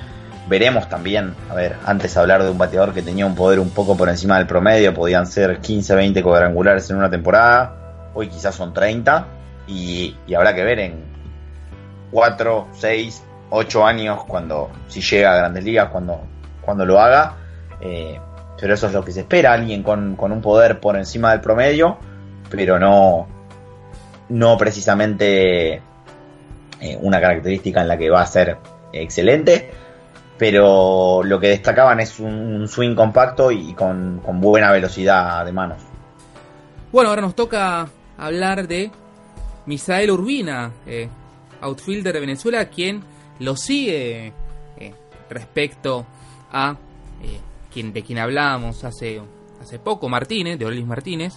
Veremos 0.48 0.90
también, 0.90 1.36
a 1.50 1.54
ver, 1.54 1.76
antes 1.86 2.18
hablar 2.18 2.44
de 2.44 2.50
un 2.50 2.58
bateador 2.58 2.94
que 2.94 3.02
tenía 3.02 3.26
un 3.26 3.36
poder 3.36 3.60
un 3.60 3.70
poco 3.70 3.96
por 3.96 4.10
encima 4.10 4.38
del 4.38 4.48
promedio, 4.48 4.94
podían 4.94 5.28
ser 5.28 5.60
15, 5.60 5.96
20 5.96 6.24
cuadrangulares 6.24 6.90
en 6.90 6.98
una 6.98 7.10
temporada, 7.10 8.10
hoy 8.14 8.28
quizás 8.28 8.56
son 8.56 8.74
30, 8.74 9.26
y, 9.68 10.18
y 10.28 10.34
habrá 10.34 10.54
que 10.56 10.64
ver 10.64 10.80
en 10.80 11.04
4, 12.12 12.68
6, 12.74 13.24
ocho 13.52 13.86
años 13.86 14.24
cuando 14.26 14.72
si 14.88 15.02
llega 15.02 15.34
a 15.34 15.38
Grandes 15.38 15.64
Ligas 15.64 15.90
cuando, 15.90 16.22
cuando 16.62 16.86
lo 16.86 17.00
haga. 17.00 17.36
Eh, 17.80 18.20
pero 18.60 18.74
eso 18.74 18.88
es 18.88 18.94
lo 18.94 19.04
que 19.04 19.12
se 19.12 19.22
espera, 19.22 19.54
alguien 19.54 19.82
con, 19.82 20.16
un 20.20 20.42
poder 20.42 20.80
por 20.80 20.96
encima 20.96 21.32
del 21.32 21.42
promedio, 21.42 21.98
pero 22.50 22.78
no, 22.78 23.28
no 24.30 24.58
precisamente 24.58 25.82
eh, 26.80 27.00
una 27.02 27.20
característica 27.20 27.82
en 27.82 27.88
la 27.88 27.98
que 27.98 28.10
va 28.12 28.22
a 28.22 28.28
ser 28.28 28.58
excelente. 28.94 29.72
Pero 30.42 31.22
lo 31.24 31.40
que 31.40 31.50
destacaban 31.50 32.00
es 32.00 32.20
un, 32.20 32.68
swing 32.68 32.96
compacto 32.96 33.52
y 33.52 33.76
con, 33.76 34.20
buena 34.42 34.72
velocidad 34.72 35.46
de 35.46 35.52
manos. 35.52 35.84
Bueno, 36.92 37.12
ahora 37.12 37.22
nos 37.22 37.36
toca 37.36 37.88
hablar 38.18 38.68
de 38.68 38.90
Misael 39.68 40.10
Urbina, 40.10 40.72
eh, 40.88 41.08
outfielder 41.62 42.16
de 42.16 42.20
Venezuela, 42.22 42.66
quien 42.70 43.04
lo 43.38 43.56
sigue 43.56 44.34
eh, 44.80 44.94
respecto 45.30 46.08
a 46.52 46.76
eh, 47.22 47.40
quien, 47.72 47.94
de 47.94 48.02
quien 48.02 48.18
hablábamos 48.18 48.84
hace, 48.84 49.22
hace 49.62 49.78
poco, 49.78 50.10
Martínez, 50.10 50.58
de 50.58 50.66
Orlis 50.66 50.88
Martínez, 50.88 51.36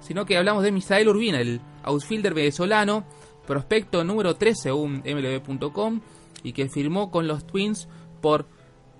sino 0.00 0.26
que 0.26 0.36
hablamos 0.36 0.64
de 0.64 0.72
Misael 0.72 1.06
Urbina, 1.06 1.40
el 1.40 1.60
outfielder 1.84 2.34
venezolano, 2.34 3.04
prospecto 3.46 4.02
número 4.02 4.34
3 4.34 4.58
según 4.60 5.04
mlb.com 5.06 6.00
y 6.42 6.52
que 6.52 6.68
firmó 6.68 7.12
con 7.12 7.28
los 7.28 7.46
Twins 7.46 7.86
por 8.22 8.46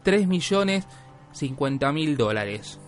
3 0.03 0.29
millones 0.29 0.87
50 1.33 1.91
mil 1.93 2.19
dólares. 2.19 2.79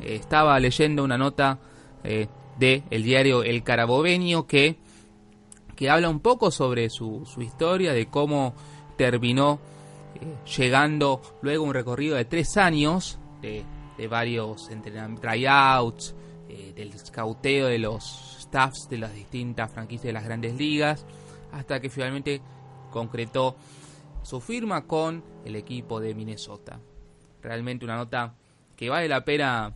Eh, 0.00 0.14
estaba 0.14 0.58
leyendo 0.58 1.04
una 1.04 1.18
nota 1.18 1.58
de 2.02 2.82
el 2.90 3.02
diario 3.04 3.44
El 3.44 3.62
Carabobenio 3.62 4.46
que, 4.46 4.76
que 5.76 5.90
habla 5.90 6.08
un 6.08 6.20
poco 6.20 6.50
sobre 6.50 6.90
su, 6.90 7.24
su 7.26 7.42
historia, 7.42 7.92
de 7.92 8.06
cómo 8.06 8.54
terminó 8.96 9.60
eh, 10.14 10.36
llegando 10.56 11.20
luego 11.42 11.64
un 11.64 11.74
recorrido 11.74 12.16
de 12.16 12.24
tres 12.24 12.56
años 12.56 13.18
de, 13.40 13.64
varios 14.08 14.68
tryouts, 15.20 16.14
eh, 16.48 16.72
del 16.74 16.98
scouteo 16.98 17.66
de 17.66 17.78
los 17.78 18.38
staffs 18.40 18.88
de 18.88 18.98
las 18.98 19.14
distintas 19.14 19.70
franquicias 19.72 20.04
de 20.04 20.12
las 20.12 20.24
grandes 20.24 20.54
ligas, 20.54 21.06
hasta 21.52 21.80
que 21.80 21.88
finalmente 21.88 22.40
concretó 22.90 23.56
su 24.22 24.40
firma 24.40 24.86
con 24.86 25.24
el 25.44 25.56
equipo 25.56 26.00
de 26.00 26.14
Minnesota. 26.14 26.80
Realmente 27.42 27.84
una 27.84 27.96
nota 27.96 28.34
que 28.76 28.88
vale 28.88 29.08
la 29.08 29.24
pena 29.24 29.74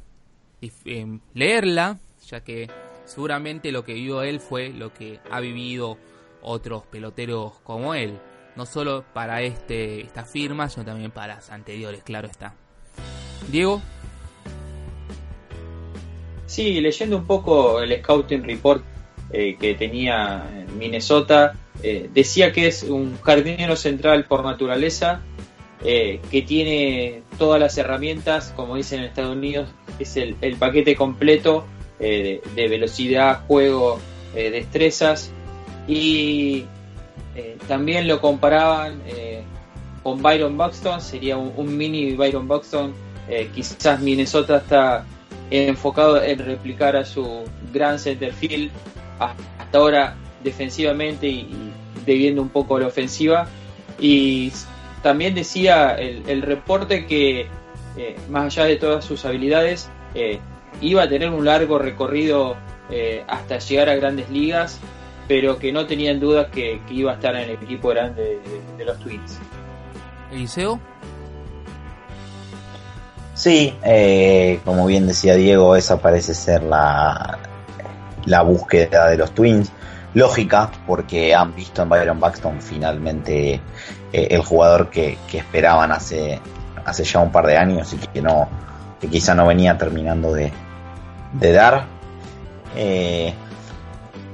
eh, 0.61 1.19
leerla, 1.35 1.99
ya 2.27 2.43
que 2.43 2.71
seguramente 3.05 3.73
lo 3.73 3.85
que 3.85 3.95
vivió 3.95 4.23
él 4.23 4.41
fue 4.41 4.71
lo 4.71 4.93
que 4.93 5.21
ha 5.31 5.41
vivido 5.41 5.99
otros 6.43 6.85
peloteros 6.87 7.59
como 7.65 7.95
él 7.95 8.19
no 8.57 8.65
solo 8.67 9.05
para 9.13 9.43
este 9.43 10.01
esta 10.01 10.25
firma, 10.25 10.69
sino 10.69 10.85
también 10.85 11.11
para 11.11 11.37
las 11.37 11.51
anteriores, 11.51 12.03
claro 12.03 12.27
está. 12.27 12.55
Diego. 13.49 13.81
Sí, 16.47 16.81
leyendo 16.81 17.19
un 17.19 17.27
poco 17.27 17.81
el 17.81 18.01
Scouting 18.01 18.45
Report 18.45 18.83
eh, 19.31 19.57
que 19.61 19.75
tenía 19.75 20.49
en 20.53 20.79
Minnesota, 20.79 21.55
eh, 21.83 22.09
decía 22.13 22.53
que 22.53 22.67
es 22.67 22.83
un 22.83 23.19
jardinero 23.23 23.77
central 23.77 24.25
por 24.25 24.45
naturaleza, 24.45 25.21
eh, 25.85 26.21
que 26.31 26.43
tiene 26.43 27.23
todas 27.39 27.61
las 27.61 27.77
herramientas, 27.79 28.53
como 28.57 28.77
dicen 28.77 29.01
en 29.01 29.07
Estados 29.07 29.37
Unidos, 29.37 29.69
es 29.99 30.17
el, 30.17 30.35
paquete 30.59 30.97
completo 30.97 31.67
de, 31.99 32.43
de, 32.55 32.69
velocidad, 32.69 33.45
juego, 33.47 33.99
destrezas, 34.35 35.33
y 35.87 36.67
eh, 37.37 37.59
también 37.69 38.09
lo 38.09 38.21
comparaban 38.21 39.03
eh, 39.07 39.43
con 40.03 40.23
Byron 40.23 40.57
Buxton, 40.57 41.01
sería 41.01 41.37
un, 41.37 41.77
mini 41.77 42.15
Byron 42.15 42.49
Buxton. 42.49 42.95
Eh, 43.29 43.51
quizás 43.55 44.01
Minnesota 44.01 44.59
está 44.59 45.05
enfocado 45.51 46.23
en 46.23 46.39
replicar 46.39 46.97
a 46.97 47.05
su 47.05 47.45
gran 47.73 47.99
centerfield, 47.99 48.71
hasta 49.19 49.79
ahora 49.79 50.17
defensivamente 50.43 51.27
y, 51.29 51.73
debiendo 52.05 52.43
un 52.43 52.49
poco 52.49 52.79
la 52.79 52.87
ofensiva. 52.87 53.49
Y 53.99 54.53
también 55.03 55.35
decía 55.35 55.95
el, 55.95 56.43
reporte 56.43 57.07
que, 57.07 57.49
más 58.29 58.45
allá 58.47 58.67
de 58.67 58.77
todas 58.77 59.05
sus 59.05 59.25
habilidades, 59.25 59.91
iba 60.81 61.03
a 61.03 61.09
tener 61.09 61.31
un 61.31 61.45
largo 61.45 61.79
recorrido 61.79 62.57
hasta 63.27 63.59
llegar 63.59 63.89
a 63.89 63.97
grandes 63.97 64.31
ligas 64.31 64.81
pero 65.29 65.59
que 65.59 65.73
no 65.73 65.87
tenían 65.87 66.21
dudas 66.21 66.49
que, 66.51 66.81
iba 66.91 67.13
a 67.13 67.15
estar 67.15 67.35
en 67.35 67.43
el 67.43 67.51
equipo 67.51 67.89
grande 67.89 68.41
de, 68.77 68.85
los 68.85 68.99
Twins. 69.01 69.39
¿Eliseo? 70.33 70.79
Sí, 73.35 73.77
eh, 73.85 74.61
como 74.65 74.87
bien 74.87 75.07
decía 75.07 75.35
Diego, 75.35 75.77
esa 75.77 76.01
parece 76.01 76.35
ser 76.35 76.63
la, 76.63 77.39
la 78.25 78.43
búsqueda 78.43 79.09
de 79.11 79.17
los 79.17 79.33
Twins. 79.33 79.71
Lógica, 80.17 80.71
porque 80.87 81.35
han 81.35 81.55
visto 81.55 81.83
en 81.83 81.91
Byron 81.91 82.19
Buxton 82.19 82.63
finalmente 82.63 83.61
eh, 84.15 84.29
el 84.31 84.41
jugador 84.41 84.89
que, 84.89 85.19
esperaban 85.31 85.93
hace, 85.93 86.41
hace 86.87 87.05
ya 87.05 87.21
un 87.21 87.31
par 87.31 87.47
de 87.47 87.59
años 87.59 87.93
y 87.93 87.99
que 87.99 88.23
no 88.23 88.49
que 88.99 89.09
quizá 89.09 89.35
no 89.35 89.47
venía 89.47 89.77
terminando 89.77 90.33
de, 90.33 90.51
de 91.35 91.53
dar. 91.53 91.85
Eh, 92.75 93.35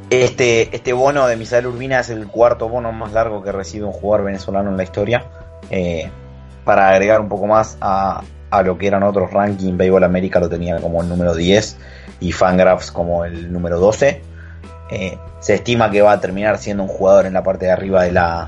este, 0.09 0.77
este 0.77 0.93
bono 0.93 1.27
de 1.27 1.37
Misael 1.37 1.67
Urbina 1.67 1.99
es 1.99 2.11
el 2.11 2.29
cuarto 2.29 2.69
bono 2.69 2.93
más 2.93 3.11
largo 3.11 3.43
que 3.43 3.51
recibe 3.51 3.85
un 3.85 3.93
jugador 3.93 4.27
venezolano 4.27 4.71
en 4.71 4.77
la 4.77 4.85
historia. 4.85 5.25
Eh, 5.69 6.09
para 6.65 6.91
agregar 6.91 7.21
un 7.21 7.29
poco 7.29 7.49
más 7.49 7.77
a, 7.81 8.23
lo 8.65 8.79
que 8.79 8.87
eran 8.87 9.03
otros 9.03 9.33
rankings, 9.33 9.77
Baseball 9.77 10.05
América 10.05 10.39
lo 10.39 10.49
tenía 10.49 10.77
como 10.77 11.03
el 11.03 11.09
número 11.09 11.35
10 11.35 11.77
y 12.21 12.31
Fangraphs 12.31 12.93
como 12.93 13.25
el 13.25 13.53
número 13.53 13.81
12. 13.81 14.31
Eh, 14.95 15.17
se 15.41 15.55
estima 15.55 15.91
que 15.91 16.03
va 16.03 16.13
a 16.13 16.21
terminar 16.21 16.59
siendo 16.59 16.83
un 16.83 16.89
jugador 16.91 17.25
en 17.25 17.33
la 17.33 17.43
parte 17.43 17.65
de 17.65 17.73
arriba 17.73 18.03
de 18.03 18.13
la, 18.13 18.47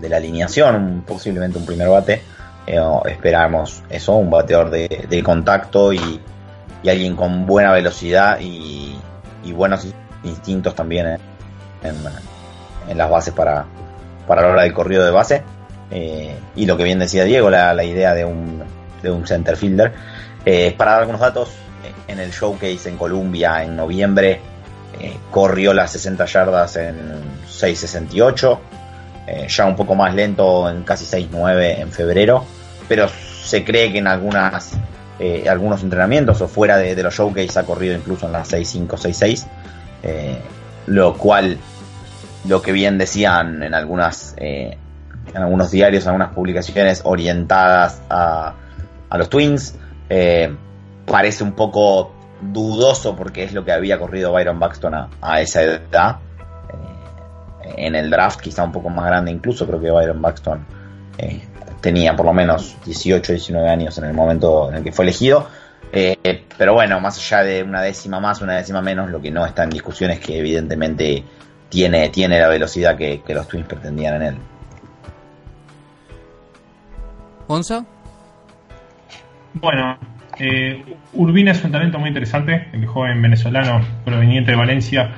de 0.00 0.08
la 0.08 0.16
alineación, 0.16 1.04
posiblemente 1.06 1.56
un 1.56 1.64
primer 1.64 1.88
bate. 1.88 2.20
Eh, 2.66 2.80
esperamos 3.06 3.84
eso, 3.90 4.16
un 4.16 4.28
bateador 4.28 4.70
de, 4.70 5.22
contacto 5.22 5.92
y, 5.92 6.20
alguien 6.88 7.14
con 7.14 7.46
buena 7.46 7.70
velocidad 7.72 8.40
y, 8.40 8.98
y 9.44 9.52
buenos 9.52 9.86
instintos 10.24 10.74
también 10.74 11.18
en, 11.82 12.98
las 12.98 13.10
bases 13.10 13.34
para, 13.34 13.66
para 14.26 14.42
la 14.42 14.48
hora 14.48 14.62
del 14.62 14.72
corrido 14.72 15.04
de 15.04 15.12
base. 15.12 15.44
Eh, 15.92 16.36
y 16.56 16.66
lo 16.66 16.76
que 16.76 16.82
bien 16.82 16.98
decía 16.98 17.22
Diego, 17.22 17.50
la, 17.50 17.84
idea 17.84 18.14
de 18.14 18.24
un, 18.24 18.64
de 19.00 19.12
un 19.12 19.24
center 19.28 19.56
fielder. 19.56 19.92
Para 20.76 20.92
dar 20.92 21.00
algunos 21.02 21.20
datos, 21.20 21.50
en 22.08 22.18
el 22.18 22.32
showcase 22.32 22.88
en 22.88 22.96
Columbia 22.96 23.62
en 23.62 23.76
noviembre 23.76 24.40
eh, 25.00 25.16
corrió 25.30 25.72
las 25.72 25.92
60 25.92 26.24
yardas 26.26 26.76
en 26.76 26.96
6.68, 27.46 28.58
eh, 29.26 29.46
ya 29.48 29.66
un 29.66 29.76
poco 29.76 29.94
más 29.94 30.14
lento 30.14 30.68
en 30.68 30.82
casi 30.82 31.04
6.9 31.04 31.78
en 31.80 31.92
febrero, 31.92 32.44
pero 32.88 33.08
se 33.08 33.64
cree 33.64 33.92
que 33.92 33.98
en 33.98 34.08
algunas 34.08 34.72
eh, 35.20 35.48
algunos 35.48 35.82
entrenamientos 35.82 36.40
o 36.40 36.48
fuera 36.48 36.76
de, 36.78 37.00
los 37.00 37.14
showcase 37.14 37.58
ha 37.58 37.62
corrido 37.64 37.94
incluso 37.94 38.26
en 38.26 38.32
las 38.32 38.52
6.5, 38.52 38.88
6.6, 40.02 40.38
lo 40.86 41.14
cual, 41.14 41.58
lo 42.46 42.62
que 42.62 42.72
bien 42.72 42.98
decían 42.98 43.62
en 43.62 43.74
algunas 43.74 44.34
en 44.38 44.76
algunos 45.34 45.70
diarios, 45.70 46.04
en 46.04 46.08
algunas 46.08 46.32
publicaciones 46.32 47.02
orientadas 47.04 48.00
a, 48.08 48.54
a 49.10 49.18
los 49.18 49.28
Twins, 49.28 49.74
parece 51.06 51.44
un 51.44 51.52
poco 51.52 52.17
dudoso 52.40 53.16
porque 53.16 53.44
es 53.44 53.52
lo 53.52 53.64
que 53.64 53.72
había 53.72 53.98
corrido 53.98 54.32
Byron 54.32 54.58
Buxton 54.58 54.94
a, 55.20 55.40
esa 55.40 55.62
edad. 55.62 56.18
Eh, 57.64 57.86
en 57.86 57.94
el 57.94 58.10
draft, 58.10 58.40
quizá 58.40 58.64
un 58.64 58.72
poco 58.72 58.88
más 58.88 59.06
grande 59.06 59.30
incluso, 59.30 59.66
creo 59.66 59.80
que 59.80 59.90
Byron 59.90 60.20
Buxton 60.20 60.64
eh, 61.18 61.40
tenía 61.80 62.14
por 62.16 62.26
lo 62.26 62.32
menos 62.32 62.76
18, 62.84 63.32
19 63.32 63.68
años 63.68 63.98
en 63.98 64.04
el 64.04 64.14
momento 64.14 64.68
en 64.70 64.76
el 64.76 64.84
que 64.84 64.92
fue 64.92 65.04
elegido. 65.04 65.48
Eh, 65.90 66.44
pero 66.56 66.74
bueno, 66.74 67.00
más 67.00 67.16
allá 67.18 67.44
de 67.44 67.62
una 67.62 67.80
décima 67.80 68.20
más, 68.20 68.40
una 68.42 68.56
décima 68.56 68.82
menos, 68.82 69.10
lo 69.10 69.20
que 69.20 69.30
no 69.30 69.46
está 69.46 69.64
en 69.64 69.70
discusión 69.70 70.10
es 70.10 70.20
que 70.20 70.38
evidentemente 70.38 71.24
tiene, 71.68 72.08
tiene 72.10 72.40
la 72.40 72.48
velocidad 72.48 72.96
que, 72.96 73.22
que 73.22 73.34
los 73.34 73.48
Twins 73.48 73.66
pretendían 73.66 74.16
en 74.16 74.22
él. 74.22 74.36
¿Onza? 77.46 77.84
Bueno, 79.54 79.98
eh, 80.38 80.84
Urbina 81.14 81.52
es 81.52 81.64
un 81.64 81.72
talento 81.72 81.98
muy 81.98 82.08
interesante, 82.08 82.68
el 82.72 82.86
joven 82.86 83.20
venezolano 83.20 83.80
proveniente 84.04 84.52
de 84.52 84.56
Valencia. 84.56 85.10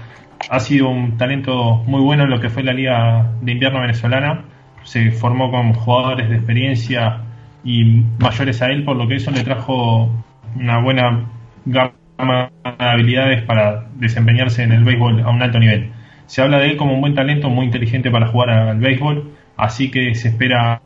Ha 0.49 0.61
sido 0.61 0.89
un 0.89 1.19
talento 1.19 1.83
muy 1.87 2.01
bueno 2.01 2.25
en 2.25 2.31
lo 2.31 2.41
que 2.41 2.49
fue 2.49 2.63
la 2.63 2.73
Liga 2.73 3.33
de 3.41 3.53
Invierno 3.53 3.81
venezolana. 3.81 4.45
Se 4.83 5.11
formó 5.11 5.51
con 5.51 5.75
jugadores 5.75 6.31
de 6.31 6.37
experiencia 6.37 7.21
y 7.65 8.05
mayores 8.19 8.63
a 8.63 8.67
él, 8.67 8.85
por 8.85 8.97
lo 8.97 9.07
que 9.07 9.17
eso 9.17 9.31
le 9.31 9.45
trajo 9.45 10.11
una 10.57 10.81
buena 10.81 11.27
gama 11.67 12.51
de 12.65 12.85
habilidades 12.85 13.43
para 13.43 13.89
desempeñarse 13.97 14.63
en 14.63 14.73
el 14.73 14.85
béisbol 14.85 15.21
a 15.21 15.29
un 15.29 15.43
alto 15.43 15.59
nivel. 15.59 15.91
Se 16.27 16.41
habla 16.43 16.59
de 16.59 16.71
él 16.71 16.77
como 16.77 16.95
un 16.95 17.01
buen 17.01 17.15
talento, 17.15 17.51
muy 17.51 17.67
inteligente 17.67 18.11
para 18.11 18.29
jugar 18.29 18.51
al 18.51 18.79
béisbol, 18.79 19.31
así 19.57 19.91
que 19.91 20.15
se 20.15 20.29
espera 20.29 20.81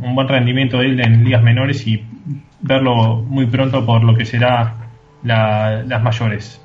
un 0.00 0.14
buen 0.14 0.28
rendimiento 0.28 0.78
de 0.78 0.86
él 0.86 1.00
en 1.00 1.24
ligas 1.24 1.42
menores 1.42 1.86
y 1.86 2.04
verlo 2.62 3.16
muy 3.16 3.46
pronto 3.46 3.84
por 3.84 4.02
lo 4.02 4.16
que 4.16 4.24
será 4.24 4.88
las 5.22 6.02
mayores. 6.02 6.60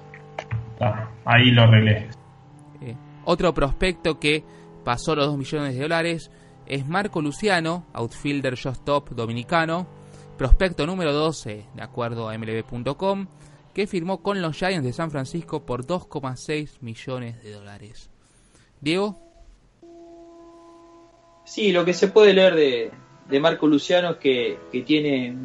Ah, 0.80 1.10
ahí 1.26 1.52
lo 1.52 1.64
arreglé. 1.64 2.10
Eh, 2.82 2.96
otro 3.26 3.54
prospecto 3.54 4.20
que 4.20 4.44
pasó 4.84 5.16
los 5.16 5.28
2 5.28 5.38
millones 5.38 5.76
de 5.76 5.82
dólares 5.82 6.32
es 6.66 6.88
Marco 6.88 7.22
Luciano, 7.22 7.86
outfielder 7.94 8.56
shortstop 8.56 9.10
dominicano, 9.10 9.88
prospecto 10.38 10.86
número 10.86 11.14
12 11.14 11.66
de 11.74 11.82
acuerdo 11.82 12.30
a 12.30 12.38
mlb.com, 12.38 13.28
que 13.74 13.88
firmó 13.88 14.22
con 14.22 14.42
los 14.42 14.58
Giants 14.58 14.86
de 14.86 14.94
San 14.94 15.12
Francisco 15.12 15.66
por 15.66 15.86
2,6 15.86 16.82
millones 16.82 17.42
de 17.44 17.52
dólares. 17.52 18.10
Diego. 18.82 19.20
Sí, 21.46 21.72
lo 21.72 21.86
que 21.86 21.94
se 21.94 22.10
puede 22.10 22.34
leer 22.34 22.56
de, 22.56 22.92
de 23.30 23.40
Marco 23.40 23.68
Luciano 23.68 24.12
es 24.12 24.18
que, 24.18 24.60
que 24.72 24.82
tiene 24.82 25.36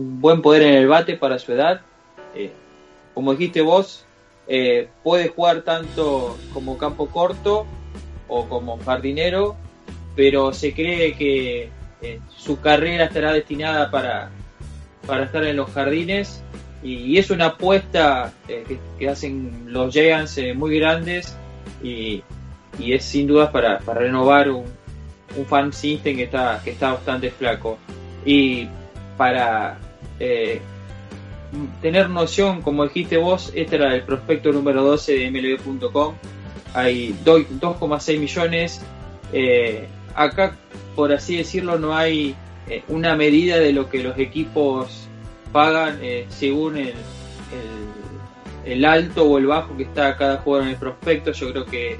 un 0.00 0.20
buen 0.20 0.40
poder 0.40 0.62
en 0.62 0.74
el 0.74 0.88
bate 0.88 1.16
para 1.16 1.38
su 1.38 1.52
edad. 1.52 1.82
Eh, 2.34 2.50
como 3.14 3.32
dijiste 3.32 3.60
vos, 3.60 4.04
eh, 4.48 4.88
puede 5.02 5.28
jugar 5.28 5.62
tanto 5.62 6.38
como 6.52 6.78
campo 6.78 7.08
corto 7.08 7.66
o 8.28 8.48
como 8.48 8.78
jardinero, 8.78 9.56
pero 10.16 10.52
se 10.52 10.72
cree 10.72 11.14
que 11.14 11.68
eh, 12.02 12.20
su 12.34 12.60
carrera 12.60 13.04
estará 13.04 13.32
destinada 13.32 13.90
para, 13.90 14.30
para 15.06 15.24
estar 15.24 15.44
en 15.44 15.56
los 15.56 15.70
jardines 15.70 16.42
y, 16.82 17.18
es 17.18 17.30
una 17.30 17.46
apuesta 17.46 18.32
que, 18.46 19.08
hacen 19.08 19.66
los 19.66 19.92
Giants 19.92 20.40
muy 20.54 20.78
grandes 20.78 21.36
y, 21.82 22.22
y, 22.78 22.94
es 22.94 23.04
sin 23.04 23.26
duda 23.26 23.52
para, 23.52 23.80
para 23.80 24.00
renovar 24.00 24.50
un, 24.50 24.64
un 25.36 25.46
fan 25.46 25.72
system 25.72 26.16
que 26.16 26.22
está, 26.24 26.60
que 26.64 26.70
está 26.70 26.92
bastante 26.92 27.30
flaco. 27.30 27.78
Y 28.24 28.66
para 29.18 29.76
eh, 30.20 30.60
tener 31.80 32.10
noción, 32.10 32.62
como 32.62 32.84
dijiste 32.84 33.16
vos, 33.16 33.50
este 33.54 33.76
era 33.76 33.94
el 33.94 34.02
prospecto 34.02 34.52
número 34.52 34.84
12 34.84 35.14
de 35.14 35.30
MLB.com. 35.30 36.14
Hay 36.74 37.16
2,6 37.24 38.18
millones. 38.20 38.82
Eh, 39.32 39.88
acá, 40.14 40.56
por 40.94 41.12
así 41.12 41.38
decirlo, 41.38 41.78
no 41.78 41.96
hay 41.96 42.36
eh, 42.68 42.84
una 42.88 43.16
medida 43.16 43.56
de 43.56 43.72
lo 43.72 43.88
que 43.88 44.02
los 44.04 44.16
equipos 44.18 45.08
pagan 45.52 45.98
según 46.28 46.76
el, 46.76 46.94
el, 48.64 48.84
alto 48.84 49.24
o 49.24 49.36
el 49.38 49.46
bajo 49.46 49.76
que 49.76 49.82
está 49.82 50.16
cada 50.16 50.36
jugador 50.36 50.68
en 50.68 50.74
el 50.74 50.78
prospecto. 50.78 51.32
Yo 51.32 51.50
creo 51.50 51.64
que 51.64 51.96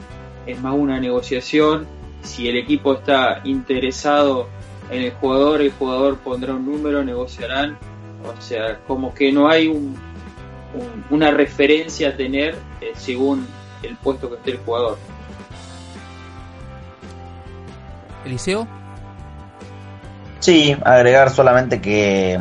es 0.46 0.60
más 0.60 0.74
una 0.74 1.00
negociación. 1.00 1.86
Si 2.22 2.48
el 2.48 2.56
equipo 2.56 2.94
está 2.94 3.40
interesado 3.42 4.48
en 4.90 5.02
el 5.02 5.12
jugador, 5.12 5.62
el 5.62 5.72
jugador 5.72 6.18
pondrá 6.18 6.54
un 6.54 6.66
número, 6.66 7.02
negociarán. 7.02 7.78
O 8.24 8.40
sea, 8.40 8.78
como 8.86 9.14
que 9.14 9.32
no 9.32 9.48
hay 9.48 9.72
una 11.10 11.30
referencia 11.30 12.10
a 12.10 12.16
tener 12.16 12.54
eh, 12.80 12.92
según 12.94 13.46
el 13.82 13.96
puesto 13.96 14.28
que 14.28 14.36
esté 14.36 14.50
el 14.52 14.58
jugador. 14.58 14.98
Eliseo. 18.24 18.66
Sí, 20.40 20.76
agregar 20.84 21.30
solamente 21.30 21.80
que, 21.80 22.38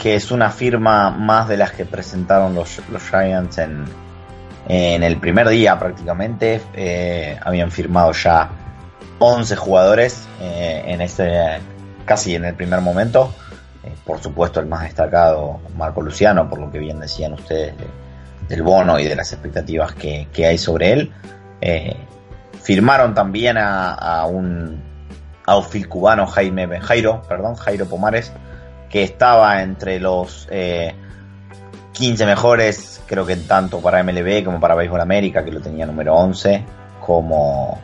que 0.00 0.14
es 0.14 0.30
una 0.30 0.50
firma 0.50 1.10
más 1.10 1.48
de 1.48 1.56
las 1.56 1.72
que 1.72 1.84
presentaron 1.84 2.54
los, 2.54 2.80
los 2.90 3.02
Giants 3.02 3.58
en, 3.58 3.84
en 4.68 5.02
el 5.02 5.18
primer 5.18 5.48
día 5.48 5.78
prácticamente. 5.78 6.60
Eh, 6.74 7.38
habían 7.42 7.70
firmado 7.70 8.12
ya 8.12 8.50
11 9.18 9.56
jugadores 9.56 10.26
eh, 10.40 10.84
en 10.86 11.00
este 11.00 11.58
casi 12.04 12.34
en 12.34 12.44
el 12.44 12.54
primer 12.54 12.80
momento. 12.80 13.34
Eh, 13.86 13.94
por 14.04 14.20
supuesto, 14.20 14.60
el 14.60 14.66
más 14.66 14.82
destacado, 14.82 15.60
Marco 15.76 16.02
Luciano, 16.02 16.48
por 16.48 16.58
lo 16.58 16.70
que 16.70 16.78
bien 16.78 17.00
decían 17.00 17.32
ustedes 17.34 17.74
del 18.48 18.62
bono 18.62 18.98
y 18.98 19.04
de 19.04 19.16
las 19.16 19.32
expectativas 19.32 19.94
que, 19.94 20.28
hay 20.44 20.58
sobre 20.58 20.92
él. 20.92 21.12
Eh, 21.60 21.96
firmaron 22.62 23.14
también 23.14 23.56
a, 23.58 24.26
un 24.26 24.82
outfield 25.46 25.88
cubano, 25.88 26.26
Jaime 26.26 26.80
Jairo, 26.80 27.22
perdón, 27.28 27.54
Jairo 27.54 27.86
Pomares, 27.86 28.32
que 28.90 29.02
estaba 29.02 29.62
entre 29.62 30.00
los 30.00 30.48
15 31.92 32.26
mejores, 32.26 33.00
creo 33.06 33.24
que 33.24 33.36
tanto 33.36 33.80
para 33.80 34.02
MLB 34.02 34.44
como 34.44 34.60
para 34.60 34.74
Béisbol 34.74 35.00
América, 35.00 35.44
que 35.44 35.50
lo 35.50 35.60
tenía 35.60 35.86
número 35.86 36.14
11, 36.14 36.64
como 37.00 37.80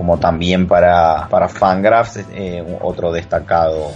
como 0.00 0.16
también 0.16 0.66
para, 0.66 1.28
para 1.28 1.46
Fangraphs, 1.46 2.24
eh, 2.32 2.64
otro 2.80 3.12
destacado 3.12 3.92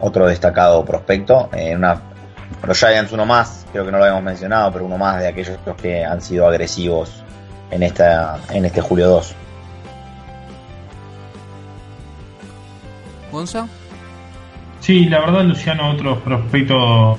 otro 0.00 0.26
destacado 0.26 0.82
prospecto. 0.86 1.50
Eh, 1.52 1.76
una, 1.76 2.00
los 2.66 2.78
Giants 2.78 3.12
uno 3.12 3.26
más, 3.26 3.66
creo 3.72 3.84
que 3.84 3.92
no 3.92 3.98
lo 3.98 4.04
habíamos 4.04 4.24
mencionado, 4.24 4.72
pero 4.72 4.86
uno 4.86 4.96
más 4.96 5.20
de 5.20 5.28
aquellos 5.28 5.58
que 5.76 6.02
han 6.02 6.22
sido 6.22 6.46
agresivos 6.46 7.22
en 7.70 7.82
esta 7.82 8.38
en 8.50 8.64
este 8.64 8.80
julio 8.80 9.06
2. 9.10 9.34
¿Gonza? 13.32 13.68
Sí, 14.80 15.10
la 15.10 15.20
verdad 15.20 15.42
Luciano 15.42 15.90
otro 15.90 16.20
prospecto 16.20 17.18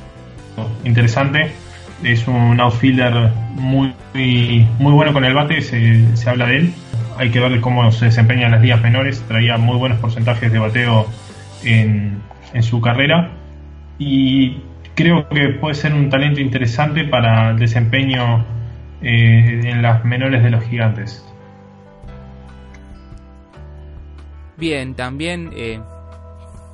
interesante. 0.84 1.54
Es 2.02 2.28
un 2.28 2.60
outfielder 2.60 3.30
muy, 3.52 3.94
muy, 4.16 4.92
bueno 4.94 5.14
con 5.14 5.24
el 5.26 5.36
bate, 5.36 5.62
se, 5.62 6.18
se 6.18 6.28
habla 6.28 6.48
de 6.48 6.58
él 6.58 6.74
hay 7.18 7.32
que 7.32 7.40
ver 7.40 7.60
cómo 7.62 7.92
se 7.92 8.06
desempeña 8.06 8.46
en 8.46 8.52
las 8.52 8.62
ligas 8.62 8.82
menores. 8.82 9.22
Traía 9.28 9.58
muy 9.58 9.78
buenos 9.78 10.00
porcentajes 10.00 10.52
de 10.52 10.60
bateo 10.60 11.08
en, 11.64 12.22
su 12.62 12.82
carrera 12.82 13.32
y 13.98 14.62
creo 14.94 15.28
que 15.30 15.50
puede 15.50 15.74
ser 15.74 15.94
un 15.94 16.10
talento 16.10 16.40
interesante 16.40 17.04
para 17.06 17.52
el 17.52 17.58
desempeño 17.58 18.46
eh, 19.02 19.62
en 19.64 19.82
las 19.82 20.06
menores 20.06 20.44
de 20.44 20.52
los 20.52 20.64
gigantes. 20.66 21.26
Bien, 24.56 24.94
también 24.94 25.50
eh, 25.56 25.80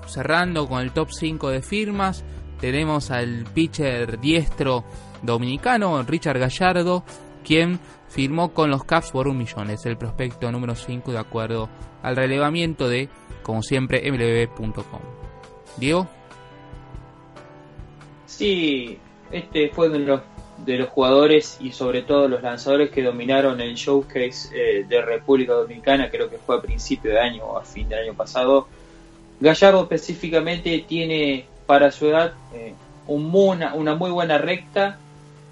cerrando 0.06 0.68
con 0.68 0.82
el 0.82 0.92
top 0.92 1.12
5 1.12 1.50
de 1.50 1.62
firmas, 1.62 2.26
tenemos 2.60 3.10
al 3.10 3.46
pitcher 3.54 4.20
diestro 4.20 4.84
dominicano, 5.22 6.04
Richard 6.04 6.40
Gallardo, 6.40 7.06
quien 7.46 7.80
firmó 8.10 8.54
con 8.54 8.70
los 8.70 8.84
Caps 8.84 9.12
por 9.12 9.28
un 9.28 9.38
millón. 9.38 9.70
Es 9.70 9.86
el 9.86 9.98
prospecto 9.98 10.52
número 10.52 10.76
5 10.76 11.12
de 11.12 11.20
acuerdo 11.20 11.70
al 12.02 12.16
relevamiento 12.16 12.90
de, 12.90 13.10
como 13.44 13.64
siempre, 13.64 14.12
mlb.com. 14.12 15.02
Diego. 15.78 16.08
Sí, 18.26 18.98
este 19.32 19.70
fue 19.70 19.90
de 19.90 20.00
los, 20.00 20.22
de 20.66 20.78
los 20.78 20.90
jugadores 20.90 21.58
y 21.62 21.72
sobre 21.72 22.02
todo 22.02 22.28
los 22.28 22.42
lanzadores 22.42 22.90
que 22.90 23.04
dominaron 23.04 23.62
el 23.62 23.76
showcase 23.76 24.50
eh, 24.54 24.86
de 24.88 25.02
República 25.02 25.54
Dominicana, 25.54 26.10
creo 26.10 26.30
que 26.30 26.38
fue 26.38 26.58
a 26.58 26.62
principio 26.62 27.12
de 27.12 27.20
año 27.20 27.44
o 27.46 27.58
a 27.58 27.64
fin 27.64 27.88
del 27.88 28.00
año 28.00 28.14
pasado. 28.14 28.68
Gallardo 29.40 29.84
específicamente 29.84 30.86
tiene 30.88 31.46
para 31.66 31.92
su 31.92 32.08
edad 32.08 32.34
eh, 32.54 32.74
un, 33.08 33.34
una, 33.34 33.96
muy 33.96 34.12
buena 34.12 34.38
recta, 34.38 34.98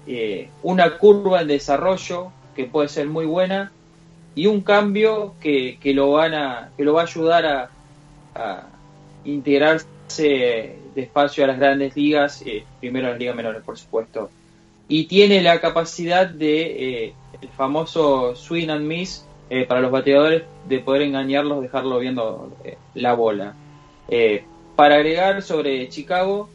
eh, 0.06 0.50
una 0.62 0.98
curva 0.98 1.42
en 1.42 1.48
desarrollo 1.48 2.32
que 2.58 2.64
puede 2.64 2.88
ser 2.88 3.06
muy 3.06 3.24
buena 3.24 3.70
y 4.34 4.48
un 4.48 4.62
cambio 4.62 5.34
que, 5.40 5.78
que 5.80 5.94
lo, 5.94 6.10
van 6.10 6.34
a, 6.34 6.70
que 6.76 6.82
lo 6.82 6.92
va 6.92 7.02
a 7.02 7.04
ayudar 7.04 7.70
a, 8.34 8.66
integrarse 9.24 10.76
despacio 10.92 11.44
a 11.44 11.46
las 11.46 11.58
grandes 11.60 11.94
ligas, 11.94 12.42
eh, 12.44 12.64
primero 12.80 13.06
a 13.06 13.10
las 13.10 13.18
ligas 13.20 13.36
menores, 13.36 13.62
por 13.62 13.78
supuesto. 13.78 14.30
Y 14.88 15.04
tiene 15.04 15.40
la 15.40 15.60
capacidad 15.60 16.26
de, 16.26 17.04
eh, 17.06 17.14
el 17.40 17.48
famoso 17.50 18.34
swing 18.34 18.70
and 18.70 18.84
miss, 18.84 19.24
eh, 19.50 19.64
para 19.64 19.80
los 19.80 19.92
bateadores, 19.92 20.42
de 20.68 20.80
poder 20.80 21.02
engañarlos, 21.02 21.62
dejarlo 21.62 22.00
viendo 22.00 22.50
la 22.94 23.12
bola. 23.12 23.54
Para 24.74 24.96
agregar 24.96 25.42
sobre 25.42 25.88
Chicago, 25.90 26.48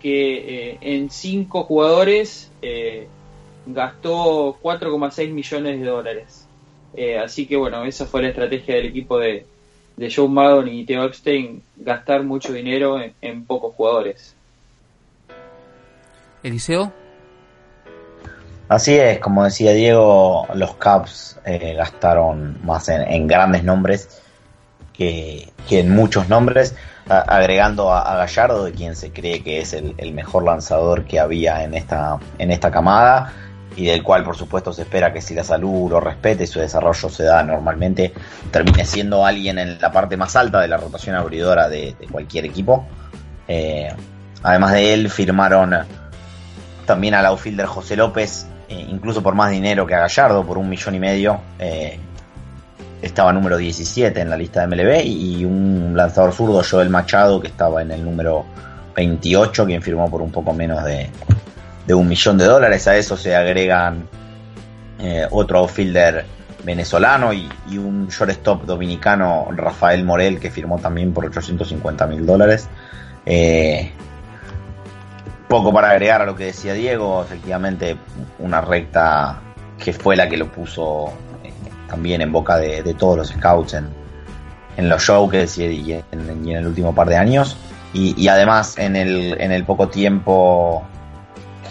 que 0.00 0.78
en 0.80 1.10
cinco 1.10 1.62
jugadores 1.62 2.50
gastó 3.66 4.58
4,6 4.62 5.30
millones 5.30 5.80
de 5.80 5.86
dólares. 5.86 6.46
Eh, 6.96 7.18
así 7.18 7.46
que 7.46 7.56
bueno, 7.56 7.84
esa 7.84 8.06
fue 8.06 8.22
la 8.22 8.28
estrategia 8.28 8.76
del 8.76 8.86
equipo 8.86 9.18
de, 9.18 9.46
de 9.96 10.12
Joe 10.12 10.28
Maddon 10.28 10.68
y 10.68 10.84
Theo 10.84 11.04
Epstein, 11.04 11.62
gastar 11.76 12.22
mucho 12.22 12.52
dinero 12.52 13.00
en, 13.00 13.14
en 13.20 13.44
pocos 13.44 13.74
jugadores. 13.74 14.34
Eliseo. 16.42 16.92
Así 18.68 18.94
es, 18.94 19.18
como 19.18 19.44
decía 19.44 19.72
Diego, 19.72 20.46
los 20.54 20.74
Cubs 20.74 21.38
eh, 21.44 21.74
gastaron 21.76 22.58
más 22.64 22.88
en, 22.88 23.02
en, 23.02 23.26
grandes 23.26 23.62
nombres 23.62 24.22
que, 24.92 25.48
que 25.68 25.80
en 25.80 25.94
muchos 25.94 26.28
nombres, 26.28 26.74
a, 27.08 27.20
agregando 27.20 27.92
a, 27.92 28.00
a, 28.00 28.16
Gallardo, 28.16 28.64
de 28.64 28.72
quien 28.72 28.96
se 28.96 29.12
cree 29.12 29.42
que 29.42 29.60
es 29.60 29.74
el, 29.74 29.94
el, 29.98 30.12
mejor 30.12 30.44
lanzador 30.44 31.04
que 31.04 31.20
había 31.20 31.62
en 31.62 31.74
esta, 31.74 32.18
en 32.38 32.50
esta 32.50 32.70
camada, 32.70 33.32
y 33.76 33.86
del 33.86 34.02
cual 34.02 34.24
por 34.24 34.36
supuesto 34.36 34.72
se 34.72 34.82
espera 34.82 35.12
que 35.12 35.20
si 35.20 35.34
la 35.34 35.44
salud 35.44 35.90
lo 35.90 36.00
respete 36.00 36.44
y 36.44 36.46
su 36.46 36.60
desarrollo 36.60 37.08
se 37.08 37.24
da 37.24 37.42
normalmente, 37.42 38.12
termine 38.50 38.84
siendo 38.84 39.24
alguien 39.24 39.58
en 39.58 39.80
la 39.80 39.90
parte 39.90 40.16
más 40.16 40.36
alta 40.36 40.60
de 40.60 40.68
la 40.68 40.76
rotación 40.76 41.16
abridora 41.16 41.68
de, 41.68 41.94
cualquier 42.10 42.44
equipo. 42.44 42.86
Eh, 43.48 43.92
además 44.42 44.72
de 44.72 44.94
él, 44.94 45.10
firmaron 45.10 45.74
también 46.86 47.14
al 47.14 47.26
outfielder 47.26 47.66
José 47.66 47.96
López, 47.96 48.46
eh, 48.68 48.86
incluso 48.88 49.22
por 49.22 49.34
más 49.34 49.50
dinero 49.50 49.86
que 49.86 49.94
a 49.94 50.00
Gallardo, 50.00 50.44
por 50.44 50.58
un 50.58 50.68
millón 50.68 50.94
y 50.94 51.00
medio. 51.00 51.40
Eh, 51.58 51.98
estaba 53.02 53.32
número 53.32 53.56
17 53.58 54.18
en 54.18 54.30
la 54.30 54.36
lista 54.36 54.60
de 54.60 54.66
MLB 54.68 55.04
y 55.04 55.44
un 55.44 55.92
lanzador 55.94 56.32
zurdo, 56.32 56.62
Joel 56.68 56.88
Machado, 56.88 57.40
que 57.40 57.48
estaba 57.48 57.82
en 57.82 57.90
el 57.90 58.02
número 58.02 58.46
28, 58.96 59.66
quien 59.66 59.82
firmó 59.82 60.10
por 60.10 60.22
un 60.22 60.30
poco 60.30 60.54
menos 60.54 60.82
de, 60.84 61.10
de 61.86 61.94
un 61.94 62.08
millón 62.08 62.38
de 62.38 62.44
dólares. 62.44 62.86
A 62.88 62.96
eso 62.96 63.16
se 63.16 63.34
agregan 63.34 64.08
eh, 64.98 65.26
otro 65.30 65.58
outfielder 65.58 66.24
venezolano 66.64 67.32
y, 67.32 67.48
y, 67.68 67.78
un 67.78 68.08
shortstop 68.08 68.64
dominicano, 68.64 69.48
Rafael 69.54 70.04
Morel, 70.04 70.40
que 70.40 70.50
firmó 70.50 70.78
también 70.78 71.12
por 71.12 71.26
850 71.26 72.06
mil 72.06 72.24
dólares. 72.24 72.68
Eh, 73.26 73.92
poco 75.48 75.72
para 75.72 75.90
agregar 75.90 76.22
a 76.22 76.26
lo 76.26 76.34
que 76.34 76.46
decía 76.46 76.72
Diego, 76.72 77.22
efectivamente 77.22 77.96
una 78.38 78.60
recta 78.60 79.40
que 79.78 79.92
fue 79.92 80.16
la 80.16 80.28
que 80.28 80.36
lo 80.36 80.50
puso 80.50 81.12
eh, 81.42 81.52
también 81.88 82.22
en 82.22 82.32
boca 82.32 82.56
de, 82.56 82.82
de, 82.82 82.94
todos 82.94 83.18
los 83.18 83.28
scouts 83.28 83.74
en, 83.74 83.88
en 84.76 84.88
los 84.88 85.02
showcases 85.02 85.58
y, 85.58 85.92
en, 85.92 86.02
en, 86.12 86.48
el 86.48 86.66
último 86.66 86.94
par 86.94 87.08
de 87.08 87.16
años. 87.16 87.56
Y, 87.92 88.20
y, 88.20 88.28
además 88.28 88.76
en 88.78 88.96
el, 88.96 89.40
en 89.40 89.52
el 89.52 89.64
poco 89.64 89.88
tiempo 89.88 90.82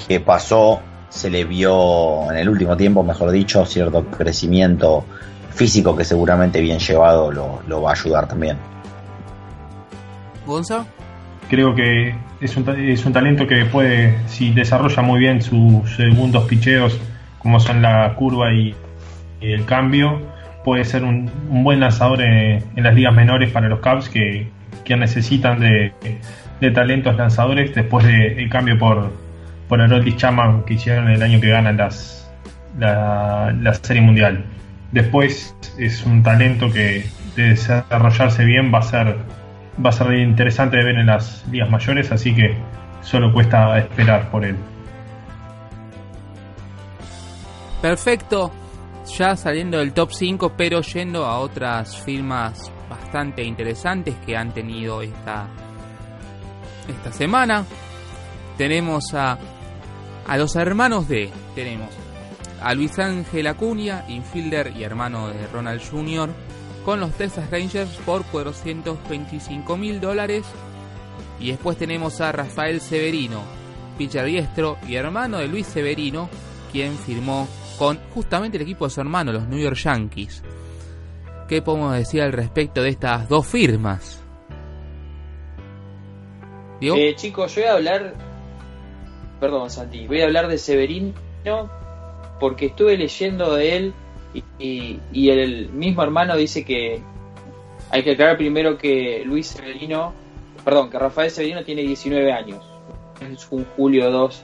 que 0.08 0.20
pasó 0.20 0.82
se 1.10 1.30
le 1.30 1.46
vio, 1.46 2.32
en 2.32 2.38
el 2.38 2.50
último 2.50 2.76
tiempo 2.76 3.04
mejor 3.04 3.32
dicho, 3.32 3.66
cierto 3.66 4.06
crecimiento 4.06 5.06
físico 5.52 5.96
que 5.96 6.04
seguramente 6.04 6.60
bien 6.60 6.80
llevado 6.80 7.32
lo, 7.32 7.62
lo 7.68 7.82
va 7.84 7.92
a 7.92 7.94
ayudar 7.94 8.28
también. 8.28 8.58
¿Gonza? 10.46 10.86
Creo 11.50 11.76
que 11.76 12.16
es 12.42 12.58
un, 12.58 12.68
es 12.70 13.06
un 13.06 13.13
talento 13.13 13.48
que 13.48 13.66
puede, 13.66 14.18
si 14.28 14.52
desarrolla 14.52 15.02
muy 15.02 15.20
bien 15.20 15.42
sus 15.42 15.96
segundos 15.96 16.46
picheos, 16.46 17.00
como 17.39 17.60
son 17.60 17.82
la 17.82 18.16
curva 18.16 18.52
y, 18.54 18.76
y 19.39 19.52
el 19.52 19.66
cambio, 19.66 20.22
puede 20.63 20.84
ser 20.86 21.04
un, 21.04 21.30
un 21.50 21.63
buen 21.63 21.80
lanzador 21.80 22.22
en, 22.22 22.63
en, 22.76 22.84
las 22.84 22.96
ligas 22.96 23.13
menores 23.13 23.52
para 23.52 23.68
los 23.68 23.80
Cubs 23.80 24.10
que, 24.10 24.48
que 24.84 24.96
necesitan 24.96 25.60
de, 25.60 25.94
de, 26.60 26.72
talentos 26.72 27.16
lanzadores 27.16 27.76
después 27.76 28.06
del 28.06 28.36
de, 28.36 28.50
cambio 28.50 28.80
por, 28.80 29.12
por 29.74 29.82
Haroldis 29.82 30.18
Chapman 30.18 30.66
que 30.66 30.76
hicieron 30.76 31.10
el 31.10 31.24
año 31.24 31.42
que 31.42 31.50
ganan 31.50 31.78
las, 31.78 32.32
la, 32.78 33.52
la 33.60 33.74
Serie 33.74 34.04
Mundial. 34.04 34.46
Después 34.92 35.56
es 35.80 36.06
un 36.06 36.22
talento 36.22 36.72
que 36.72 37.08
de 37.36 37.44
desarrollarse 37.44 38.46
bien 38.46 38.72
va 38.72 38.78
a 38.78 38.82
ser 38.84 39.18
va 39.84 39.90
a 39.90 39.92
ser 39.92 40.14
interesante 40.20 40.78
de 40.78 40.84
ver 40.84 40.96
en 40.98 41.08
las 41.08 41.44
ligas 41.50 41.72
mayores, 41.72 42.12
así 42.12 42.36
que 42.36 42.56
solo 43.02 43.34
cuesta 43.34 43.80
esperar 43.80 44.30
por 44.30 44.46
él. 44.46 44.56
Perfecto, 47.82 48.52
ya 49.18 49.36
saliendo 49.36 49.80
del 49.80 49.92
top 49.92 50.12
5, 50.12 50.54
pero 50.56 50.82
yendo 50.82 51.26
a 51.26 51.40
otras 51.40 51.98
firmas 51.98 52.72
bastante 52.88 53.44
interesantes 53.44 54.14
que 54.24 54.38
han 54.38 54.52
tenido 54.52 55.02
esta, 55.02 55.48
esta 56.88 57.12
semana. 57.12 57.66
Tenemos 58.56 59.16
a, 59.16 59.36
a 60.28 60.38
los 60.38 60.56
hermanos 60.56 61.08
de, 61.08 61.30
tenemos 61.56 61.90
a 62.62 62.74
Luis 62.74 62.98
Ángel 62.98 63.48
Acuña, 63.48 64.06
infielder 64.08 64.72
y 64.76 64.84
hermano 64.84 65.28
de 65.28 65.48
Ronald 65.48 65.82
Jr., 65.82 66.30
con 66.86 67.00
los 67.00 67.12
Texas 67.12 67.50
Rangers 67.50 67.92
por 68.06 68.24
425 68.26 69.78
mil 69.78 70.00
dólares. 70.00 70.46
Y 71.40 71.50
después 71.52 71.78
tenemos 71.78 72.22
a 72.22 72.32
Rafael 72.32 72.80
Severino, 72.80 73.42
pitcher 73.98 74.26
diestro 74.26 74.78
y 74.88 74.96
hermano 74.96 75.40
de 75.40 75.48
Luis 75.48 75.68
Severino, 75.68 76.30
quien 76.72 76.98
firmó 76.98 77.48
con 77.78 78.00
justamente 78.14 78.58
el 78.58 78.64
equipo 78.64 78.86
de 78.86 78.92
su 78.92 79.02
hermano, 79.02 79.34
los 79.34 79.48
New 79.48 79.60
York 79.60 79.78
Yankees. 79.78 80.42
¿Qué 81.50 81.62
podemos 81.62 81.94
decir 81.94 82.22
al 82.22 82.32
respecto 82.32 82.82
de 82.82 82.90
estas 82.90 83.28
dos 83.28 83.46
firmas? 83.46 84.24
Eh, 86.80 87.16
chicos, 87.16 87.56
yo 87.56 87.62
voy 87.62 87.70
a 87.70 87.74
hablar. 87.74 88.14
Perdón, 89.44 89.70
Santi, 89.70 90.08
voy 90.08 90.22
a 90.22 90.24
hablar 90.24 90.48
de 90.48 90.58
Severino 90.58 91.12
porque 92.40 92.68
estuve 92.68 92.96
leyendo 92.96 93.56
de 93.56 93.76
él 93.76 93.94
y, 94.58 95.30
el 95.30 95.68
mismo 95.68 96.02
hermano 96.02 96.38
dice 96.38 96.64
que 96.64 97.02
hay 97.90 98.04
que 98.04 98.12
aclarar 98.12 98.38
primero 98.38 98.78
que 98.78 99.22
Luis 99.26 99.48
Severino, 99.48 100.14
perdón, 100.64 100.90
que 100.90 100.98
Rafael 100.98 101.30
Severino 101.30 101.62
tiene 101.66 101.82
19 101.82 102.32
años. 102.32 102.64
Es 103.20 103.46
un 103.52 103.66
julio 103.76 104.10
2 104.12 104.44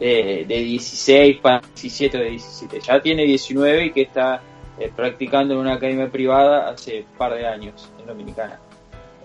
eh, 0.00 0.46
de 0.48 0.58
16 0.60 1.40
para 1.42 1.60
17 1.60 2.16
de 2.16 2.30
17. 2.30 2.80
Ya 2.80 3.02
tiene 3.02 3.24
19 3.24 3.84
y 3.84 3.92
que 3.92 4.00
está 4.00 4.40
eh, 4.80 4.90
practicando 4.96 5.52
en 5.52 5.60
una 5.60 5.74
academia 5.74 6.08
privada 6.08 6.70
hace 6.70 7.00
un 7.00 7.18
par 7.18 7.34
de 7.34 7.46
años 7.46 7.90
en 8.00 8.06
Dominicana. 8.06 8.58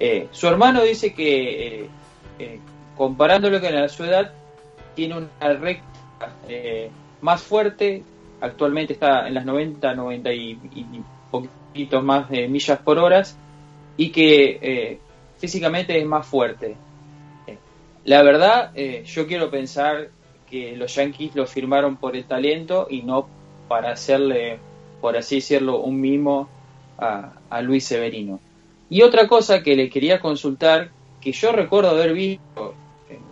Eh, 0.01 0.27
su 0.31 0.49
hermano 0.49 0.81
dice 0.81 1.13
que, 1.13 1.87
comparándolo 2.97 3.61
con 3.61 3.87
su 3.87 4.03
edad, 4.03 4.33
tiene 4.95 5.17
una 5.17 5.53
recta 5.53 5.83
más 7.21 7.41
fuerte, 7.41 8.03
actualmente 8.41 8.93
está 8.93 9.27
en 9.27 9.33
las 9.33 9.45
90, 9.45 9.93
90 9.95 10.33
y, 10.33 10.51
y 10.75 10.85
poquitos 11.31 12.03
más 12.03 12.29
de 12.29 12.47
millas 12.47 12.79
por 12.79 12.99
hora 12.99 13.23
y 13.97 14.09
que 14.09 14.59
eh, 14.61 14.99
físicamente 15.37 15.97
es 15.97 16.05
más 16.05 16.25
fuerte. 16.25 16.75
La 18.05 18.21
verdad, 18.21 18.71
eh, 18.75 19.03
yo 19.05 19.27
quiero 19.27 19.49
pensar 19.49 20.09
que 20.49 20.75
los 20.75 20.93
Yankees 20.95 21.35
lo 21.35 21.47
firmaron 21.47 21.95
por 21.95 22.15
el 22.15 22.25
talento 22.25 22.87
y 22.89 23.01
no 23.01 23.27
para 23.67 23.91
hacerle, 23.91 24.59
por 24.99 25.15
así 25.15 25.35
decirlo, 25.35 25.79
un 25.79 26.01
mimo 26.01 26.49
a, 26.97 27.33
a 27.49 27.61
Luis 27.61 27.85
Severino. 27.85 28.39
Y 28.89 29.01
otra 29.01 29.27
cosa 29.27 29.63
que 29.63 29.75
le 29.75 29.89
quería 29.89 30.19
consultar, 30.19 30.91
que 31.21 31.31
yo 31.31 31.53
recuerdo 31.53 31.91
haber 31.91 32.13
visto 32.13 32.75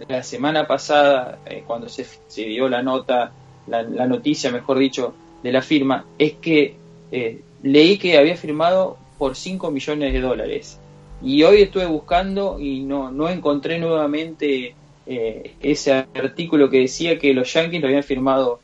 la 0.08 0.24
semana 0.24 0.68
pasada, 0.68 1.40
eh, 1.46 1.64
cuando 1.66 1.90
se, 1.90 2.06
dio 2.36 2.70
la 2.70 2.82
nota 2.82 3.32
la, 3.68 3.84
noticia, 4.08 4.52
mejor 4.52 4.80
dicho, 4.80 5.14
de 5.44 5.52
la 5.52 5.62
firma, 5.62 6.06
es 6.18 6.34
que 6.34 6.76
eh, 7.12 7.42
leí 7.64 7.98
que 7.98 8.18
había 8.18 8.36
firmado 8.36 8.98
por 9.18 9.36
5 9.36 9.72
millones 9.72 10.14
de 10.14 10.22
dólares. 10.22 10.80
Y 11.22 11.44
hoy 11.44 11.62
estuve 11.62 11.86
buscando 11.86 12.60
y 12.60 12.82
no, 12.82 13.12
no 13.12 13.30
encontré 13.30 13.78
nuevamente 13.80 14.74
eh, 15.06 15.56
ese 15.62 15.94
artículo 15.94 16.70
que 16.70 16.80
decía 16.80 17.20
que 17.20 17.34
los 17.34 17.54
Yankees 17.54 17.82
lo 17.82 17.88
habían 17.88 18.04
firmado 18.04 18.60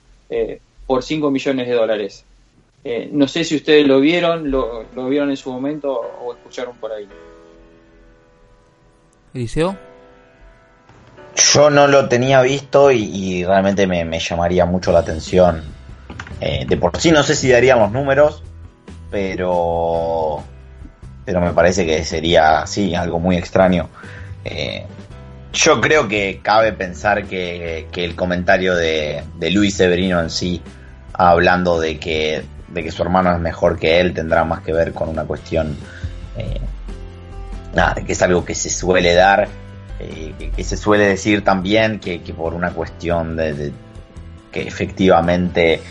por 0.85 1.03
5 1.03 1.31
millones 1.31 1.67
de 1.67 1.73
dólares. 1.73 2.25
No 3.11 3.27
sé 3.27 3.43
si 3.43 3.55
ustedes 3.55 3.85
lo 3.85 3.99
vieron, 3.99 4.49
lo, 4.49 4.85
lo, 4.95 5.09
vieron 5.09 5.29
en 5.29 5.37
su 5.37 5.51
momento 5.51 5.91
o 5.93 6.33
escucharon 6.33 6.75
por 6.77 6.91
ahí. 6.91 7.07
Eliseo. 9.33 9.86
Yo 11.57 11.71
no 11.71 11.87
lo 11.87 12.07
tenía 12.07 12.43
visto 12.43 12.91
y, 12.91 13.43
realmente 13.43 13.87
me, 13.87 14.05
me, 14.05 14.19
llamaría 14.19 14.67
mucho 14.67 14.91
la 14.91 14.99
atención. 14.99 15.63
Eh, 16.39 16.67
de 16.69 16.77
por 16.77 16.95
sí 17.01 17.09
no 17.09 17.23
sé 17.23 17.35
si 17.35 17.49
daríamos 17.49 17.91
números, 17.91 18.43
pero 19.09 20.43
pero 21.25 21.41
me 21.41 21.53
parece 21.53 21.83
que 21.83 22.05
sería 22.05 22.67
sí 22.67 22.93
algo 22.93 23.19
muy 23.19 23.37
extraño. 23.37 23.89
Eh, 24.45 24.85
yo 25.51 25.81
creo 25.81 26.07
que 26.07 26.41
cabe 26.43 26.73
pensar 26.73 27.25
que, 27.25 27.87
que 27.91 28.05
el 28.05 28.15
comentario 28.15 28.75
de, 28.75 29.23
de, 29.39 29.49
Luis 29.49 29.73
Severino 29.73 30.19
en 30.19 30.29
sí, 30.29 30.61
hablando 31.13 31.79
de 31.79 31.97
que, 31.97 32.43
de 32.67 32.83
que 32.83 32.91
su 32.91 33.01
hermano 33.01 33.33
es 33.33 33.39
mejor 33.39 33.79
que 33.79 33.99
él, 33.99 34.13
tendrá 34.13 34.43
más 34.43 34.61
que 34.61 34.73
ver 34.73 34.93
con 34.93 35.09
una 35.09 35.23
cuestión, 35.23 35.75
eh, 36.37 36.61
nada, 37.73 37.95
que 37.95 38.11
es 38.11 38.21
algo 38.21 38.45
que 38.45 38.53
se 38.53 38.69
suele 38.69 39.15
dar, 39.15 39.47
eh, 39.99 40.51
que, 40.55 40.63
se 40.63 40.77
suele 40.77 41.07
decir 41.07 41.43
también 41.43 41.99
que, 41.99 42.19
por 42.35 42.53
una 42.53 42.71
cuestión 42.71 43.35
de, 43.35 43.71
que 44.51 44.61
efectivamente 44.61 45.81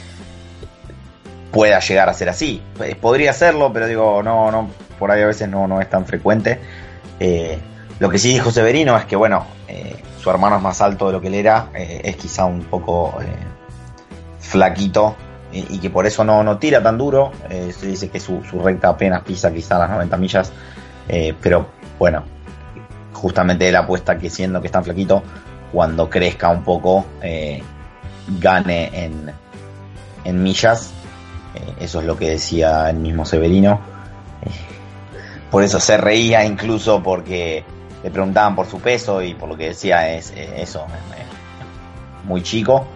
pueda 1.52 1.80
llegar 1.80 2.08
a 2.08 2.14
ser 2.14 2.28
así. 2.28 2.62
Podría 3.00 3.32
serlo, 3.32 3.72
pero 3.72 3.86
digo, 3.86 4.22
no, 4.22 4.50
no, 4.50 4.70
por 4.98 5.10
ahí 5.10 5.22
a 5.22 5.26
veces 5.26 5.48
no, 5.48 5.66
no 5.66 5.80
es 5.80 5.88
tan 5.88 6.06
frecuente. 6.06 6.58
Eh, 7.18 7.58
lo 7.98 8.10
que 8.10 8.18
sí 8.18 8.30
dijo 8.30 8.50
Severino 8.50 8.96
es 8.96 9.06
que, 9.06 9.16
bueno, 9.16 9.46
eh, 9.68 9.96
su 10.26 10.30
hermano 10.30 10.56
es 10.56 10.62
más 10.62 10.80
alto 10.80 11.06
de 11.06 11.12
lo 11.12 11.20
que 11.20 11.28
él 11.28 11.34
era, 11.34 11.68
eh, 11.72 12.00
es 12.02 12.16
quizá 12.16 12.46
un 12.46 12.64
poco 12.64 13.16
eh, 13.22 13.26
flaquito 14.40 15.14
y, 15.52 15.78
que 15.78 15.88
por 15.88 16.04
eso 16.04 16.24
no, 16.24 16.42
no 16.42 16.58
tira 16.58 16.82
tan 16.82 16.98
duro. 16.98 17.30
Eh, 17.48 17.72
se 17.72 17.86
dice 17.86 18.10
que 18.10 18.18
su, 18.18 18.42
su, 18.42 18.58
recta 18.58 18.88
apenas 18.88 19.22
pisa 19.22 19.52
quizá 19.52 19.78
las 19.78 19.88
90 19.88 20.16
millas, 20.16 20.52
pero 21.40 21.66
bueno, 21.96 22.24
justamente 23.16 23.68
él 23.68 23.76
apuesta 23.76 24.18
que 24.18 24.31
siendo 24.31 24.61
que 24.61 24.66
es 24.66 24.72
tan 24.72 24.85
flaquito, 24.85 25.22
cuando 25.72 26.09
crezca 26.09 26.48
un 26.48 26.62
poco, 26.62 27.05
gane 28.38 28.90
en, 28.92 29.33
en 30.24 30.42
millas. 30.42 30.92
eso 31.81 32.00
es 32.00 32.07
lo 32.07 32.16
que 32.16 32.31
decía 32.31 32.88
el 32.90 32.96
mismo 32.96 33.24
Severino 33.24 33.81
por 35.50 35.62
eso 35.62 35.81
se 35.81 35.96
reía 35.96 36.44
incluso 36.44 37.02
porque 37.02 37.64
le 38.02 38.11
preguntaban 38.11 38.55
por 38.55 38.66
su 38.66 38.81
peso 38.81 39.22
y 39.22 39.35
por 39.35 39.48
lo 39.48 39.57
que 39.57 39.68
decía 39.68 40.11
es 40.11 40.31
eh, 40.33 40.55
eso, 40.57 40.87
es, 40.87 42.26
muy 42.26 42.42
chico. 42.42 42.87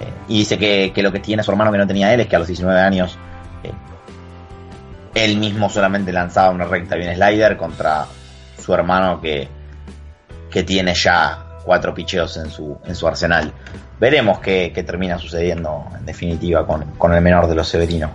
Eh, 0.00 0.12
y 0.28 0.38
dice 0.38 0.58
que, 0.58 0.92
que, 0.94 1.02
lo 1.02 1.12
que 1.12 1.20
tiene 1.20 1.42
su 1.42 1.50
hermano 1.50 1.70
que 1.70 1.78
no 1.78 1.86
tenía 1.86 2.12
él 2.12 2.20
es 2.20 2.26
que 2.26 2.36
a 2.36 2.38
los 2.38 2.48
19 2.48 2.80
años 2.80 3.18
eh, 3.62 3.70
él 5.14 5.36
mismo 5.36 5.68
solamente 5.68 6.12
lanzaba 6.12 6.50
una 6.50 6.64
recta 6.64 6.96
y 6.96 7.06
un 7.06 7.14
slider 7.14 7.56
contra 7.56 8.06
su 8.58 8.72
hermano 8.72 9.20
que, 9.20 9.48
que 10.50 10.62
tiene 10.62 10.94
ya 10.94 11.46
cuatro 11.64 11.94
picheos 11.94 12.36
en 12.36 12.50
su, 12.50 12.78
en 12.84 12.94
su 12.94 13.06
arsenal. 13.06 13.52
Veremos 13.98 14.40
qué, 14.40 14.72
qué 14.74 14.82
termina 14.82 15.18
sucediendo 15.18 15.84
en 15.98 16.06
definitiva 16.06 16.66
con, 16.66 16.84
con 16.96 17.14
el 17.14 17.20
menor 17.20 17.46
de 17.46 17.54
los 17.54 17.68
Severino. 17.68 18.10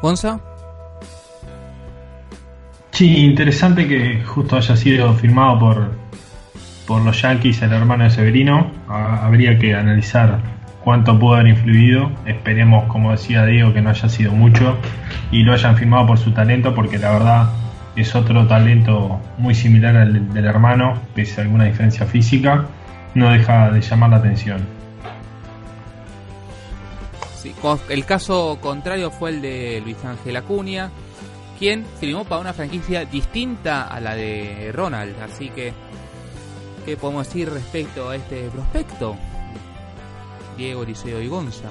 Gonza. 0.00 0.38
Sí, 2.92 3.24
interesante 3.24 3.86
que 3.86 4.22
justo 4.24 4.56
haya 4.56 4.76
sido 4.76 5.12
firmado 5.14 5.58
por, 5.58 5.90
por 6.86 7.02
los 7.02 7.20
Yankees 7.22 7.62
el 7.62 7.72
hermano 7.72 8.04
de 8.04 8.10
Severino. 8.10 8.70
Habría 8.88 9.58
que 9.58 9.74
analizar 9.74 10.38
cuánto 10.84 11.18
pudo 11.18 11.34
haber 11.34 11.48
influido. 11.48 12.10
Esperemos, 12.26 12.84
como 12.84 13.12
decía 13.12 13.44
Diego, 13.44 13.72
que 13.72 13.82
no 13.82 13.90
haya 13.90 14.08
sido 14.08 14.32
mucho 14.32 14.76
y 15.30 15.42
lo 15.42 15.52
hayan 15.52 15.76
firmado 15.76 16.06
por 16.06 16.18
su 16.18 16.32
talento, 16.32 16.74
porque 16.74 16.98
la 16.98 17.12
verdad 17.12 17.50
es 18.00 18.14
otro 18.14 18.46
talento 18.46 19.20
muy 19.38 19.54
similar 19.54 19.96
al 19.96 20.32
del 20.32 20.44
hermano, 20.44 21.00
pese 21.14 21.40
a 21.40 21.44
alguna 21.44 21.64
diferencia 21.64 22.06
física, 22.06 22.66
no 23.14 23.30
deja 23.30 23.70
de 23.70 23.80
llamar 23.80 24.10
la 24.10 24.16
atención. 24.18 24.66
Sí, 27.40 27.54
el 27.88 28.04
caso 28.04 28.58
contrario 28.60 29.10
fue 29.10 29.30
el 29.30 29.42
de 29.42 29.80
Luis 29.84 30.04
Ángel 30.04 30.36
Acuña, 30.36 30.90
quien 31.58 31.84
firmó 31.98 32.24
para 32.24 32.40
una 32.40 32.52
franquicia 32.52 33.04
distinta 33.04 33.86
a 33.86 34.00
la 34.00 34.14
de 34.14 34.70
Ronald. 34.72 35.14
Así 35.22 35.48
que, 35.50 35.72
¿qué 36.84 36.96
podemos 36.96 37.26
decir 37.26 37.50
respecto 37.50 38.10
a 38.10 38.16
este 38.16 38.48
prospecto? 38.48 39.16
Diego, 40.56 40.84
Liceo 40.84 41.20
y 41.20 41.28
Gonza. 41.28 41.68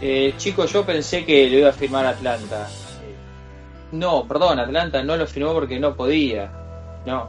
Eh, 0.00 0.34
chicos, 0.36 0.72
yo 0.72 0.84
pensé 0.84 1.24
que 1.24 1.48
lo 1.48 1.58
iba 1.58 1.70
a 1.70 1.72
firmar 1.72 2.06
Atlanta. 2.06 2.68
No, 3.94 4.26
perdón, 4.26 4.58
Atlanta 4.58 5.02
no 5.04 5.16
lo 5.16 5.26
firmó 5.26 5.52
porque 5.52 5.78
no 5.78 5.94
podía. 5.94 6.50
No, 7.06 7.28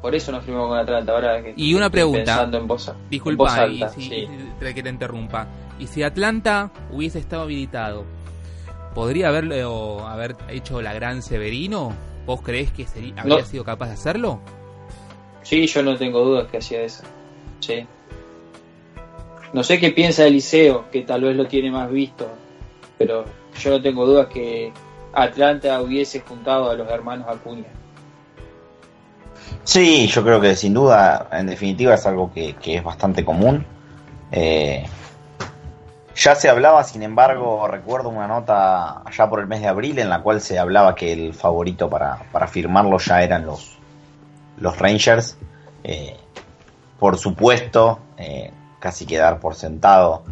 por 0.00 0.14
eso 0.14 0.32
no 0.32 0.40
firmó 0.40 0.68
con 0.68 0.78
Atlanta. 0.78 1.12
Ahora 1.12 1.42
que 1.42 1.54
y 1.56 1.74
una 1.74 1.90
pregunta. 1.90 2.24
Pensando 2.24 2.58
en 2.58 2.66
voz, 2.66 2.92
Disculpa, 3.08 3.44
en 3.44 3.48
voz 3.48 3.58
alta, 3.84 3.92
y 3.96 4.02
si, 4.02 4.08
sí. 4.10 4.28
que 4.74 4.82
te 4.82 4.88
interrumpa. 4.88 5.46
Y 5.78 5.86
si 5.86 6.02
Atlanta 6.02 6.70
hubiese 6.90 7.20
estado 7.20 7.42
habilitado, 7.42 8.04
¿podría 8.94 9.28
haberlo, 9.28 10.06
haber 10.08 10.34
hecho 10.48 10.82
la 10.82 10.92
gran 10.92 11.22
Severino? 11.22 11.92
¿Vos 12.26 12.40
creés 12.42 12.72
que 12.72 12.86
sería, 12.86 13.14
habría 13.16 13.38
No. 13.38 13.44
sido 13.44 13.64
capaz 13.64 13.86
de 13.86 13.92
hacerlo? 13.94 14.40
Sí, 15.42 15.66
yo 15.66 15.82
no 15.82 15.96
tengo 15.96 16.24
dudas 16.24 16.48
que 16.50 16.58
hacía 16.58 16.82
eso. 16.82 17.04
Sí. 17.60 17.86
No 19.52 19.62
sé 19.62 19.78
qué 19.78 19.90
piensa 19.90 20.26
Eliseo, 20.26 20.90
que 20.90 21.02
tal 21.02 21.22
vez 21.22 21.36
lo 21.36 21.46
tiene 21.46 21.70
más 21.70 21.90
visto, 21.90 22.28
pero 22.98 23.24
yo 23.60 23.70
no 23.70 23.82
tengo 23.82 24.06
dudas 24.06 24.26
que 24.28 24.72
Atlanta 25.12 25.80
hubiese 25.80 26.20
juntado 26.20 26.70
a 26.70 26.74
los 26.74 26.88
hermanos 26.88 27.26
Acuña. 27.28 27.68
Sí, 29.64 30.08
yo 30.08 30.22
creo 30.24 30.40
que 30.40 30.56
sin 30.56 30.74
duda, 30.74 31.28
en 31.32 31.46
definitiva, 31.46 31.94
es 31.94 32.06
algo 32.06 32.32
que, 32.32 32.54
que 32.54 32.76
es 32.76 32.84
bastante 32.84 33.24
común. 33.24 33.64
Eh, 34.30 34.84
ya 36.14 36.34
se 36.34 36.48
hablaba, 36.48 36.84
sin 36.84 37.02
embargo, 37.02 37.66
recuerdo 37.68 38.08
una 38.08 38.26
nota 38.26 39.02
allá 39.04 39.28
por 39.28 39.40
el 39.40 39.46
mes 39.46 39.60
de 39.60 39.68
abril 39.68 39.98
en 39.98 40.08
la 40.08 40.20
cual 40.20 40.40
se 40.40 40.58
hablaba 40.58 40.94
que 40.94 41.12
el 41.12 41.34
favorito 41.34 41.88
para, 41.88 42.18
para 42.32 42.48
firmarlo 42.48 42.98
ya 42.98 43.22
eran 43.22 43.46
los, 43.46 43.78
los 44.58 44.78
Rangers. 44.78 45.36
Eh, 45.84 46.16
por 46.98 47.18
supuesto, 47.18 47.98
eh, 48.16 48.52
casi 48.78 49.06
quedar 49.06 49.40
por 49.40 49.54
sentado, 49.54 50.24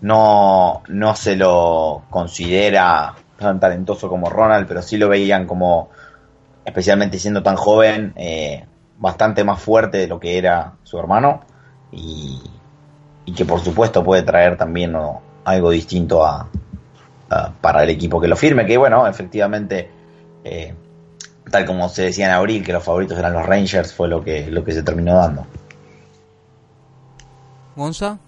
no, 0.00 0.82
no 0.88 1.16
se 1.16 1.36
lo 1.36 2.02
considera 2.10 3.14
tan 3.38 3.60
talentoso 3.60 4.08
como 4.08 4.30
Ronald, 4.30 4.66
pero 4.66 4.82
sí 4.82 4.96
lo 4.96 5.08
veían 5.08 5.46
como, 5.46 5.90
especialmente 6.64 7.18
siendo 7.18 7.42
tan 7.42 7.56
joven, 7.56 8.12
eh, 8.16 8.64
bastante 8.98 9.44
más 9.44 9.60
fuerte 9.60 9.98
de 9.98 10.06
lo 10.06 10.18
que 10.18 10.38
era 10.38 10.74
su 10.82 10.98
hermano 10.98 11.42
y, 11.92 12.42
que 13.36 13.44
por 13.44 13.60
supuesto 13.60 14.02
puede 14.02 14.22
traer 14.22 14.56
también 14.56 14.96
algo 15.44 15.70
distinto 15.70 16.24
a, 16.24 16.48
a, 17.28 17.52
para 17.60 17.82
el 17.82 17.90
equipo 17.90 18.20
que 18.20 18.28
lo 18.28 18.36
firme, 18.36 18.64
que 18.64 18.78
bueno, 18.78 19.06
efectivamente, 19.06 19.90
eh, 20.42 20.74
tal 21.50 21.66
como 21.66 21.88
se 21.90 22.04
decía 22.04 22.26
en 22.26 22.32
abril, 22.32 22.64
que 22.64 22.72
los 22.72 22.82
favoritos 22.82 23.18
eran 23.18 23.34
los 23.34 23.44
Rangers, 23.44 23.92
fue 23.92 24.08
lo 24.08 24.24
que, 24.24 24.50
lo 24.50 24.64
que 24.64 24.72
se 24.72 24.82
terminó 24.82 25.16
dando. 25.16 25.46
Gonza. 27.74 28.18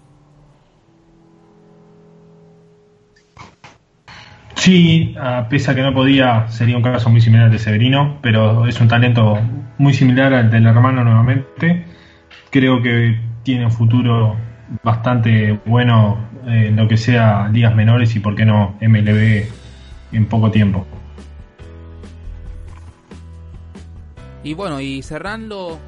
Sí, 4.69 5.15
a 5.19 5.49
pesar 5.49 5.73
que 5.73 5.81
no 5.81 5.95
podía, 5.95 6.47
sería 6.51 6.77
un 6.77 6.83
caso 6.83 7.09
muy 7.09 7.21
similar 7.21 7.45
al 7.47 7.51
de 7.51 7.57
Severino, 7.57 8.19
pero 8.21 8.67
es 8.67 8.79
un 8.79 8.87
talento 8.87 9.39
muy 9.79 9.95
similar 9.95 10.31
al 10.31 10.51
del 10.51 10.67
hermano 10.67 11.03
nuevamente. 11.03 11.87
Creo 12.51 12.79
que 12.79 13.19
tiene 13.41 13.65
un 13.65 13.71
futuro 13.71 14.37
bastante 14.83 15.59
bueno 15.65 16.19
en 16.45 16.75
lo 16.75 16.87
que 16.87 16.97
sea 16.97 17.49
ligas 17.51 17.73
menores 17.73 18.15
y 18.15 18.19
por 18.19 18.35
qué 18.35 18.45
no 18.45 18.77
MLB 18.79 19.45
en 20.11 20.25
poco 20.27 20.51
tiempo. 20.51 20.85
Y 24.43 24.53
bueno, 24.53 24.79
y 24.81 25.01
cerrando 25.01 25.79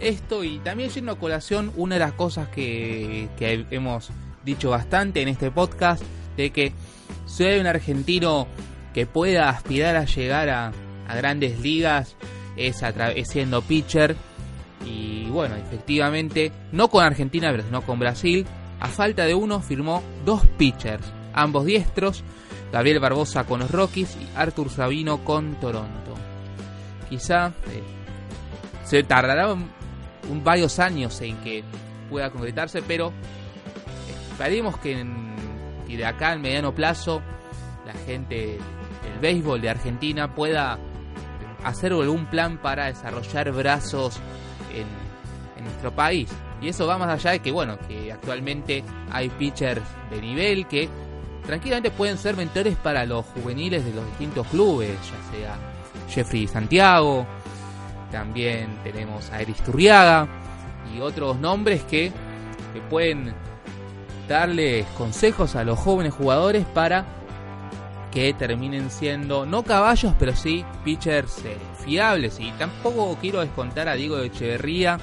esto 0.00 0.44
y 0.44 0.58
también 0.58 0.90
yendo 0.90 1.10
a 1.10 1.18
colación, 1.18 1.72
una 1.74 1.96
de 1.96 2.02
las 2.02 2.12
cosas 2.12 2.46
que 2.50 3.28
hemos 3.40 4.12
dicho 4.44 4.70
bastante 4.70 5.22
en 5.22 5.26
este 5.26 5.50
podcast, 5.50 6.04
de 6.36 6.50
que 6.50 6.72
si 7.28 7.44
un 7.44 7.66
argentino 7.66 8.48
que 8.94 9.06
pueda 9.06 9.50
aspirar 9.50 9.94
a 9.96 10.06
llegar 10.06 10.48
a, 10.48 10.72
grandes 11.14 11.60
ligas, 11.60 12.16
es, 12.56 12.82
siendo 13.28 13.62
pitcher. 13.62 14.16
Y 14.84 15.26
bueno, 15.26 15.54
efectivamente, 15.56 16.50
no 16.72 16.88
con 16.88 17.04
Argentina, 17.04 17.48
pero 17.50 17.62
sino 17.62 17.82
con 17.82 17.98
Brasil, 17.98 18.46
a 18.80 18.88
falta 18.88 19.24
de 19.24 19.34
uno 19.34 19.60
firmó 19.60 20.02
dos 20.24 20.44
pitchers, 20.56 21.04
ambos 21.34 21.66
diestros, 21.66 22.24
Gabriel 22.72 23.00
Barbosa 23.00 23.44
con 23.44 23.60
los 23.60 23.70
Rockies 23.70 24.16
y 24.16 24.36
Arthur 24.36 24.70
Sabino 24.70 25.24
con 25.24 25.54
Toronto. 25.60 26.14
quizá 27.08 27.48
eh, 27.48 27.82
se 28.84 29.02
tardará 29.02 29.54
varios 30.42 30.78
años 30.78 31.20
en 31.20 31.36
que 31.38 31.62
pueda 32.10 32.30
concretarse, 32.30 32.82
pero 32.82 33.12
esperemos 34.32 34.78
que, 34.78 35.04
que 35.88 35.96
de 35.96 36.06
acá 36.06 36.34
en 36.34 36.42
mediano 36.42 36.74
plazo 36.74 37.22
la 37.84 37.94
gente 37.94 38.58
del 39.02 39.18
béisbol 39.20 39.60
de 39.60 39.70
Argentina 39.70 40.34
pueda 40.34 40.78
hacer 41.64 41.92
algún 41.92 42.26
plan 42.26 42.58
para 42.58 42.86
desarrollar 42.86 43.50
brazos 43.52 44.20
en, 44.72 44.86
en 45.56 45.64
nuestro 45.64 45.90
país. 45.92 46.30
Y 46.60 46.68
eso 46.68 46.86
va 46.86 46.98
más 46.98 47.08
allá 47.08 47.32
de 47.32 47.38
que, 47.40 47.50
bueno, 47.50 47.78
que 47.88 48.12
actualmente 48.12 48.84
hay 49.10 49.28
pitchers 49.30 49.82
de 50.10 50.20
nivel 50.20 50.66
que 50.66 50.88
tranquilamente 51.46 51.90
pueden 51.90 52.18
ser 52.18 52.36
mentores 52.36 52.76
para 52.76 53.06
los 53.06 53.24
juveniles 53.26 53.84
de 53.84 53.94
los 53.94 54.04
distintos 54.06 54.46
clubes, 54.48 54.90
ya 54.90 55.38
sea 55.38 55.56
Jeffrey 56.10 56.46
Santiago, 56.46 57.26
también 58.10 58.78
tenemos 58.82 59.30
a 59.30 59.40
Eris 59.40 59.56
Turriaga 59.62 60.26
y 60.94 61.00
otros 61.00 61.38
nombres 61.38 61.82
que, 61.84 62.12
que 62.72 62.80
pueden 62.88 63.34
darles 64.28 64.86
consejos 64.96 65.56
a 65.56 65.64
los 65.64 65.78
jóvenes 65.78 66.14
jugadores 66.14 66.64
para 66.66 67.04
que 68.10 68.32
terminen 68.32 68.90
siendo 68.90 69.46
no 69.46 69.62
caballos, 69.62 70.14
pero 70.18 70.34
sí 70.34 70.64
pitchers 70.84 71.44
eh, 71.44 71.56
fiables. 71.84 72.38
Y 72.40 72.50
tampoco 72.52 73.16
quiero 73.20 73.40
descontar 73.40 73.88
a 73.88 73.94
Diego 73.94 74.16
de 74.16 74.26
Echeverría, 74.26 74.98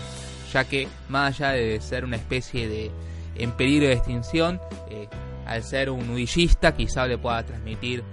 ya 0.52 0.64
que 0.64 0.88
más 1.10 1.36
allá 1.36 1.52
de 1.52 1.82
ser 1.82 2.06
una 2.06 2.16
especie 2.16 2.68
de 2.68 2.92
en 3.36 3.52
peligro 3.52 3.88
de 3.88 3.94
extinción, 3.94 4.62
eh, 4.90 5.08
al 5.46 5.64
ser 5.64 5.90
un 5.90 6.08
nudillista 6.08 6.76
quizá 6.76 7.06
le 7.06 7.18
pueda 7.18 7.44
transmitir 7.44 8.04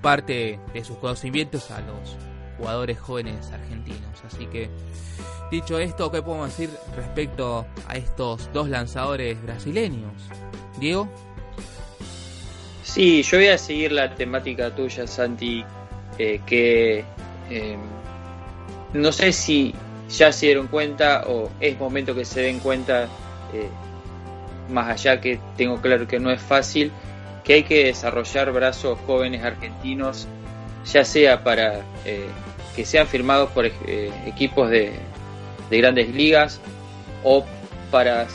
parte 0.00 0.58
de 0.74 0.84
sus 0.84 0.98
conocimientos 0.98 1.70
a 1.70 1.80
los 1.80 2.16
jugadores 2.58 2.98
jóvenes 2.98 3.50
argentinos. 3.52 4.22
Así 4.26 4.46
que, 4.46 4.68
dicho 5.52 5.78
esto, 5.78 6.10
¿qué 6.10 6.22
podemos 6.22 6.48
decir 6.48 6.70
respecto 6.96 7.66
a 7.86 7.96
estos 7.96 8.50
dos 8.54 8.70
lanzadores 8.70 9.40
brasileños? 9.42 10.14
Diego. 10.80 11.06
Sí, 12.82 13.22
yo 13.22 13.36
voy 13.36 13.48
a 13.48 13.58
seguir 13.58 13.92
la 13.92 14.14
temática 14.14 14.74
tuya, 14.74 15.06
Santi, 15.06 15.62
eh, 16.18 16.40
que 16.46 17.04
eh, 17.50 17.76
no 18.94 19.12
sé 19.12 19.32
si 19.32 19.74
ya 20.08 20.32
se 20.32 20.46
dieron 20.46 20.68
cuenta 20.68 21.24
o 21.26 21.50
es 21.60 21.78
momento 21.78 22.14
que 22.14 22.24
se 22.24 22.40
den 22.40 22.58
cuenta, 22.58 23.04
eh, 23.52 23.68
más 24.70 24.88
allá 24.88 25.20
que 25.20 25.38
tengo 25.58 25.82
claro 25.82 26.08
que 26.08 26.18
no 26.18 26.30
es 26.30 26.40
fácil, 26.40 26.90
que 27.44 27.54
hay 27.54 27.62
que 27.64 27.84
desarrollar 27.84 28.52
brazos 28.52 28.98
jóvenes 29.06 29.44
argentinos, 29.44 30.26
ya 30.86 31.04
sea 31.04 31.44
para 31.44 31.82
que 32.74 32.86
sean 32.86 33.06
firmados 33.06 33.50
por 33.50 33.66
equipos 33.66 34.70
de, 34.70 34.92
de, 35.72 35.78
grandes 35.78 36.14
ligas 36.14 36.60
o 37.24 37.44
para 37.90 38.26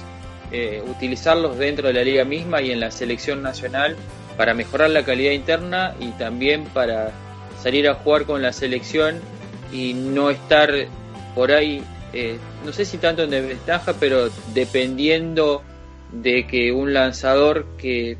utilizarlos 0.90 1.58
dentro 1.58 1.88
de 1.88 1.94
la 1.94 2.04
liga 2.04 2.24
misma 2.24 2.62
y 2.62 2.72
en 2.72 2.80
la 2.80 2.90
selección 2.90 3.42
nacional 3.42 3.98
para 4.38 4.54
mejorar 4.54 4.92
la 4.92 5.04
calidad 5.04 5.32
interna 5.32 5.96
y 6.00 6.12
también 6.12 6.66
para 6.66 7.12
salir 7.60 7.90
a 7.90 7.96
jugar 7.96 8.26
con 8.26 8.42
la 8.42 8.54
selección 8.54 9.20
y 9.74 9.94
no 9.94 10.30
estar 10.30 10.72
por 11.36 11.52
ahí, 11.52 11.84
eh, 12.14 12.38
no 12.64 12.72
sé 12.72 12.86
si 12.86 13.00
tanto 13.00 13.24
en 13.24 13.32
desventaja, 13.32 13.94
pero 14.00 14.30
dependiendo 14.54 15.64
de 16.12 16.48
que 16.48 16.72
un 16.72 16.94
lanzador 16.94 17.66
que 17.78 18.12
eh, 18.12 18.18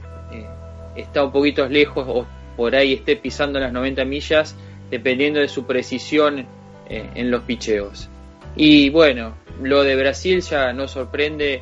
está 0.96 1.24
un 1.24 1.32
poquito 1.32 1.68
lejos 1.70 2.06
o 2.08 2.28
por 2.58 2.76
ahí 2.76 2.94
esté 2.94 3.16
pisando 3.16 3.60
las 3.60 3.72
90 3.72 4.04
millas, 4.06 4.56
dependiendo 4.90 5.40
de 5.40 5.48
su 5.48 5.66
precisión 5.66 6.48
eh, 6.90 7.10
en 7.16 7.32
los 7.32 7.44
picheos. 7.44 8.10
Y 8.58 8.90
bueno, 8.90 9.36
lo 9.62 9.84
de 9.84 9.96
Brasil 9.96 10.42
ya 10.42 10.74
no 10.74 10.88
sorprende, 10.88 11.62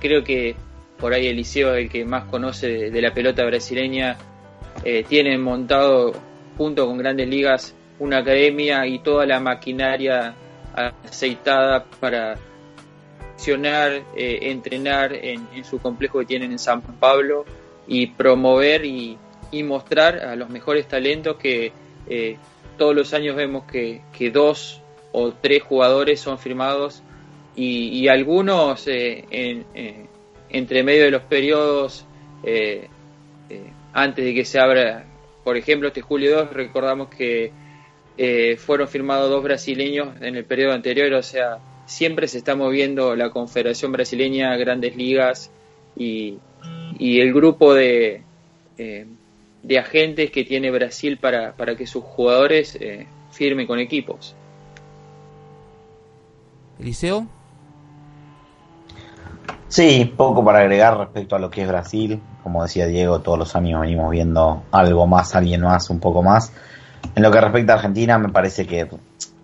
creo 0.00 0.24
que 0.24 0.56
por 1.00 1.14
ahí 1.14 1.26
Eliseo 1.26 1.74
el 1.74 1.88
que 1.88 2.04
más 2.04 2.24
conoce 2.24 2.90
de, 2.90 3.02
la 3.02 3.12
pelota 3.12 3.44
brasileña, 3.44 4.16
eh, 4.84 5.04
tienen 5.08 5.42
montado 5.42 6.12
junto 6.56 6.86
con 6.86 6.98
grandes 6.98 7.28
ligas 7.28 7.74
una 7.98 8.18
academia 8.18 8.86
y 8.86 9.00
toda 9.00 9.26
la 9.26 9.40
maquinaria 9.40 10.34
aceitada 10.74 11.84
para 11.98 12.36
accionar, 13.32 14.02
eh, 14.16 14.38
entrenar 14.42 15.12
en, 15.14 15.64
su 15.64 15.78
complejo 15.78 16.20
que 16.20 16.26
tienen 16.26 16.52
en 16.52 16.58
San 16.58 16.82
Pablo 16.82 17.44
y 17.86 18.08
promover 18.08 18.84
y, 18.84 19.18
mostrar 19.64 20.20
a 20.20 20.36
los 20.36 20.48
mejores 20.48 20.86
talentos 20.86 21.36
que 21.36 21.72
eh, 22.08 22.36
todos 22.78 22.94
los 22.94 23.12
años 23.12 23.34
vemos 23.34 23.64
que, 23.64 24.30
dos 24.32 24.79
o 25.12 25.32
tres 25.32 25.62
jugadores 25.62 26.20
son 26.20 26.38
firmados 26.38 27.02
y, 27.56 28.08
algunos 28.08 28.86
en, 28.86 29.66
entre 30.50 30.82
medio 30.82 31.04
de 31.04 31.10
los 31.10 31.22
periodos 31.22 32.06
eh, 32.42 32.88
eh, 33.48 33.70
antes 33.92 34.24
de 34.24 34.34
que 34.34 34.44
se 34.44 34.58
abra, 34.58 35.04
por 35.44 35.56
ejemplo, 35.56 35.88
este 35.88 36.00
julio 36.00 36.36
2, 36.36 36.52
recordamos 36.52 37.08
que 37.08 37.52
eh, 38.16 38.56
fueron 38.56 38.88
firmados 38.88 39.30
dos 39.30 39.42
brasileños 39.42 40.08
en 40.20 40.36
el 40.36 40.44
periodo 40.44 40.72
anterior, 40.72 41.12
o 41.14 41.22
sea, 41.22 41.58
siempre 41.86 42.28
se 42.28 42.38
está 42.38 42.54
moviendo 42.54 43.16
la 43.16 43.30
Confederación 43.30 43.92
Brasileña, 43.92 44.56
Grandes 44.56 44.96
Ligas 44.96 45.50
y, 45.96 46.38
y 46.98 47.20
el 47.20 47.32
grupo 47.32 47.74
de, 47.74 48.22
de 48.76 49.78
agentes 49.78 50.30
que 50.30 50.44
tiene 50.44 50.70
Brasil 50.70 51.18
para, 51.18 51.52
para 51.52 51.74
que 51.76 51.86
sus 51.86 52.04
jugadores 52.04 52.78
firmen 53.32 53.66
con 53.66 53.80
equipos. 53.80 54.36
Eliseo. 56.80 57.26
Sí, 59.68 60.12
poco 60.16 60.44
para 60.44 60.60
agregar 60.60 60.98
respecto 60.98 61.36
a 61.36 61.38
lo 61.38 61.50
que 61.50 61.62
es 61.62 61.68
Brasil. 61.68 62.20
Como 62.42 62.62
decía 62.62 62.86
Diego, 62.86 63.20
todos 63.20 63.38
los 63.38 63.54
años 63.54 63.80
venimos 63.80 64.10
viendo 64.10 64.64
algo 64.72 65.06
más, 65.06 65.36
alguien 65.36 65.60
más, 65.60 65.90
un 65.90 66.00
poco 66.00 66.22
más. 66.22 66.52
En 67.14 67.22
lo 67.22 67.30
que 67.30 67.40
respecta 67.40 67.74
a 67.74 67.76
Argentina, 67.76 68.18
me 68.18 68.30
parece 68.30 68.66
que 68.66 68.88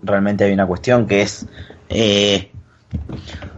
realmente 0.02 0.44
hay 0.44 0.52
una 0.52 0.66
cuestión 0.66 1.06
que 1.06 1.22
es... 1.22 1.46
Eh, 1.88 2.50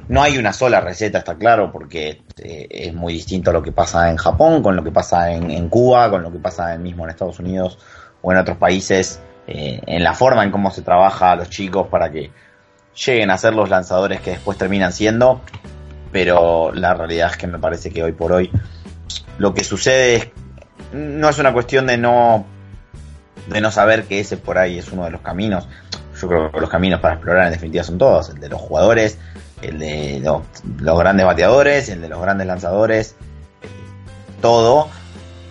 no 0.09 0.23
hay 0.23 0.39
una 0.39 0.53
sola 0.53 0.81
receta, 0.81 1.19
está 1.19 1.37
claro, 1.37 1.71
porque 1.71 2.23
eh, 2.39 2.67
es 2.71 2.95
muy 2.95 3.13
distinto 3.13 3.51
a 3.51 3.53
lo 3.53 3.63
que 3.63 3.73
pasa 3.73 4.11
en 4.11 4.17
Japón, 4.17 4.63
con 4.63 4.75
lo 4.75 4.83
que 4.83 4.91
pasa 4.91 5.31
en, 5.31 5.69
Cuba, 5.69 6.11
con 6.11 6.23
lo 6.23 6.33
que 6.33 6.39
pasa 6.39 6.77
mismo 6.79 7.05
en 7.05 7.11
Estados 7.11 7.39
Unidos 7.39 7.79
o 8.23 8.33
en 8.33 8.39
otros 8.39 8.57
países, 8.57 9.21
eh, 9.47 9.81
en 9.87 10.03
la 10.03 10.15
forma 10.15 10.45
en 10.45 10.51
cómo 10.51 10.71
se 10.71 10.83
trabaja 10.83 11.33
a 11.33 11.37
los 11.37 11.51
chicos 11.51 11.87
para 11.89 12.11
que 12.11 12.31
lleguen 13.07 13.31
a 13.31 13.39
ser 13.39 13.55
los 13.55 13.69
lanzadores 13.69 14.21
que 14.21 14.31
después 14.31 14.59
terminan 14.59 14.93
siendo 14.93 15.41
pero 16.13 16.73
la 16.73 16.95
realidad 16.95 17.31
es 17.31 17.37
que 17.37 17.47
me 17.47 17.59
parece 17.59 17.91
que 17.91 18.03
hoy 18.03 18.13
por 18.13 18.33
hoy 18.33 18.51
lo 19.39 19.55
que 19.55 19.65
sucede 19.65 20.17
es, 20.17 20.29
no 20.93 21.29
es 21.29 21.39
una 21.39 21.53
cuestión 21.53 21.87
de 21.87 21.99
no 21.99 22.47
de 23.47 23.61
no 23.61 23.71
saber 23.71 24.05
que 24.05 24.21
ese 24.21 24.37
por 24.37 24.59
ahí 24.59 24.79
es 24.79 24.93
uno 24.93 25.05
de 25.05 25.11
los 25.11 25.23
caminos. 25.23 25.69
Yo 26.21 26.29
creo 26.29 26.51
que 26.51 26.61
los 26.61 26.69
caminos 26.69 27.01
para 27.01 27.15
explorar 27.15 27.47
en 27.47 27.53
definitiva 27.53 27.85
son 27.85 27.97
todos, 27.97 28.29
el 28.31 28.41
de 28.41 28.49
los 28.49 28.61
jugadores, 28.61 29.19
el 29.63 29.79
de 29.79 30.21
los, 30.21 30.99
grandes 30.99 31.25
bateadores, 31.25 31.89
el 31.89 32.01
de 32.01 32.09
los 32.09 32.21
grandes 32.21 32.47
lanzadores, 32.47 33.15
todo, 34.43 34.89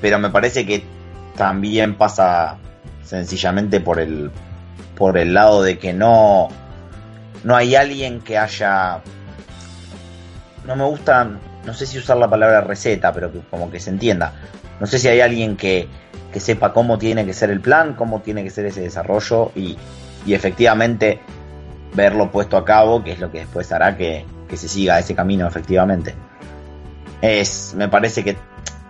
pero 0.01 0.19
me 0.19 0.29
parece 0.29 0.65
que 0.65 0.83
también 1.35 1.95
pasa 1.95 2.57
sencillamente 3.03 3.79
por 3.79 3.99
el 3.99 4.31
por 4.95 5.17
el 5.17 5.33
lado 5.33 5.61
de 5.61 5.77
que 5.77 5.93
no 5.93 6.49
no 7.47 7.55
hay 7.55 7.75
alguien 7.75 8.19
que 8.19 8.37
haya 8.37 9.01
no 10.65 10.75
me 10.75 10.83
gusta, 10.83 11.29
no 11.65 11.73
sé 11.73 11.85
si 11.85 11.97
usar 11.97 12.17
la 12.17 12.29
palabra 12.29 12.59
receta, 12.59 13.13
pero 13.13 13.31
que 13.31 13.39
como 13.49 13.71
que 13.71 13.79
se 13.79 13.89
entienda. 13.89 14.33
No 14.81 14.85
sé 14.85 14.99
si 14.99 15.07
hay 15.07 15.21
alguien 15.21 15.55
que, 15.55 15.87
que 16.33 16.41
sepa 16.41 16.73
cómo 16.73 16.97
tiene 16.97 17.25
que 17.25 17.31
ser 17.31 17.49
el 17.49 17.61
plan, 17.61 17.93
cómo 17.93 18.19
tiene 18.19 18.43
que 18.43 18.49
ser 18.49 18.65
ese 18.65 18.81
desarrollo 18.81 19.53
y, 19.55 19.77
y 20.25 20.33
efectivamente 20.33 21.21
verlo 21.95 22.29
puesto 22.33 22.57
a 22.57 22.65
cabo, 22.65 23.01
que 23.01 23.13
es 23.13 23.19
lo 23.19 23.31
que 23.31 23.39
después 23.39 23.71
hará 23.71 23.95
que, 23.95 24.25
que 24.49 24.57
se 24.57 24.67
siga 24.67 24.99
ese 24.99 25.15
camino 25.15 25.47
efectivamente. 25.47 26.15
Es, 27.21 27.73
me 27.77 27.87
parece 27.87 28.25
que 28.25 28.35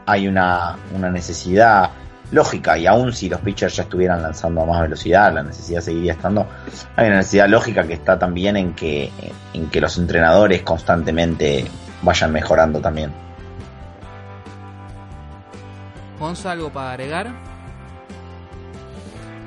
hay 0.07 0.27
una, 0.27 0.77
una 0.95 1.11
necesidad 1.11 1.91
lógica 2.31 2.77
y 2.77 2.85
aún 2.85 3.13
si 3.13 3.29
los 3.29 3.39
pitchers 3.41 3.75
ya 3.75 3.83
estuvieran 3.83 4.21
lanzando 4.21 4.61
a 4.61 4.65
más 4.65 4.81
velocidad, 4.81 5.33
la 5.33 5.43
necesidad 5.43 5.81
seguiría 5.81 6.13
estando. 6.13 6.45
Hay 6.95 7.07
una 7.07 7.17
necesidad 7.17 7.47
lógica 7.47 7.85
que 7.85 7.93
está 7.93 8.19
también 8.19 8.57
en 8.57 8.73
que, 8.73 9.11
en 9.53 9.69
que 9.69 9.81
los 9.81 9.97
entrenadores 9.97 10.61
constantemente 10.63 11.65
vayan 12.01 12.31
mejorando 12.31 12.79
también. 12.79 13.11
Gonzalo, 16.19 16.51
algo 16.53 16.73
para 16.73 16.91
agregar. 16.91 17.33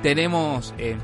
Tenemos 0.01 0.73
eh, 0.77 0.97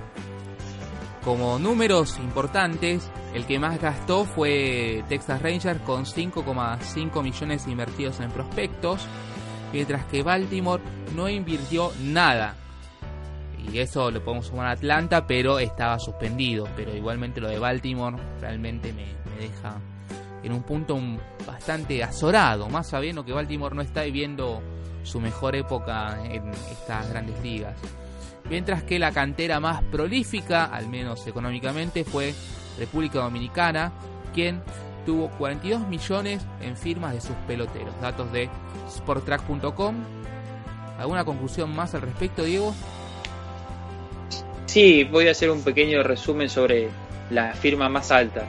como 1.24 1.60
números 1.60 2.18
importantes, 2.20 3.12
el 3.34 3.46
que 3.46 3.60
más 3.60 3.80
gastó 3.80 4.26
fue 4.26 5.04
Texas 5.10 5.42
Rangers 5.42 5.82
con 5.82 6.06
5,5 6.06 7.22
millones 7.22 7.68
invertidos 7.68 8.20
en 8.22 8.32
prospectos 8.32 9.06
mientras 9.72 10.06
que 10.06 10.24
Baltimore 10.24 10.82
no 11.16 11.30
invirtió 11.30 11.92
nada. 12.02 12.56
y 13.72 13.80
eso 13.80 14.12
lo 14.12 14.24
podemos 14.24 14.48
sumar 14.48 14.68
a 14.68 14.72
Atlanta, 14.72 15.28
pero 15.28 15.60
estaba 15.60 16.00
suspendido. 16.00 16.68
Pero 16.76 16.96
igualmente 16.96 17.42
lo 17.42 17.50
de 17.50 17.60
Baltimore 17.60 18.16
realmente 18.40 18.94
me, 18.94 19.08
deja 19.38 19.78
en 20.44 20.54
un 20.54 20.64
punto 20.64 20.98
bastante 21.46 22.02
azorado, 22.04 22.70
más 22.70 22.88
sabiendo 22.88 23.26
que 23.26 23.34
Baltimore 23.34 23.76
no 23.76 23.82
está 23.82 24.04
viviendo 24.04 24.62
su 25.04 25.20
mejor 25.20 25.56
época 25.56 26.18
en 26.24 26.50
estas 26.72 27.10
grandes 27.10 27.42
ligas. 27.42 27.76
Mientras 28.50 28.84
que 28.84 29.00
la 29.00 29.12
cantera 29.12 29.60
más 29.60 29.84
prolífica, 29.84 30.66
al 30.66 30.88
menos 30.88 31.28
económicamente, 31.28 32.06
fue 32.06 32.34
República 32.78 33.20
Dominicana, 33.20 33.92
quien 34.34 34.62
tuvo 35.08 35.30
42 35.38 35.88
millones 35.88 36.46
en 36.60 36.76
firmas 36.76 37.14
de 37.14 37.22
sus 37.22 37.36
peloteros. 37.48 37.94
Datos 38.02 38.30
de 38.34 38.50
sporttrack.com. 38.92 39.96
¿Alguna 41.00 41.24
conclusión 41.24 41.74
más 41.74 41.96
al 41.96 42.02
respecto, 42.02 42.44
Diego? 42.44 42.76
Sí, 44.66 45.06
voy 45.06 45.30
a 45.30 45.32
hacer 45.32 45.50
un 45.50 45.64
pequeño 45.64 46.04
resumen 46.04 46.50
sobre 46.50 46.90
la 47.30 47.54
firma 47.54 47.88
más 47.88 48.12
alta. 48.12 48.44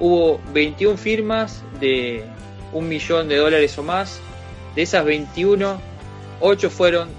Hubo 0.00 0.40
21 0.52 0.96
firmas 0.96 1.62
de 1.78 2.24
un 2.72 2.88
millón 2.88 3.28
de 3.28 3.36
dólares 3.36 3.78
o 3.78 3.84
más. 3.84 4.20
De 4.74 4.82
esas 4.82 5.04
21, 5.04 5.80
8 6.40 6.68
fueron 6.68 7.10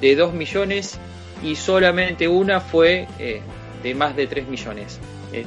de 0.00 0.14
2 0.14 0.32
millones 0.32 0.96
y 1.42 1.56
solamente 1.56 2.28
una 2.28 2.60
fue 2.60 3.08
eh, 3.18 3.42
de 3.82 3.94
más 3.96 4.14
de 4.14 4.28
3 4.28 4.46
millones. 4.46 5.00
Eh, 5.32 5.44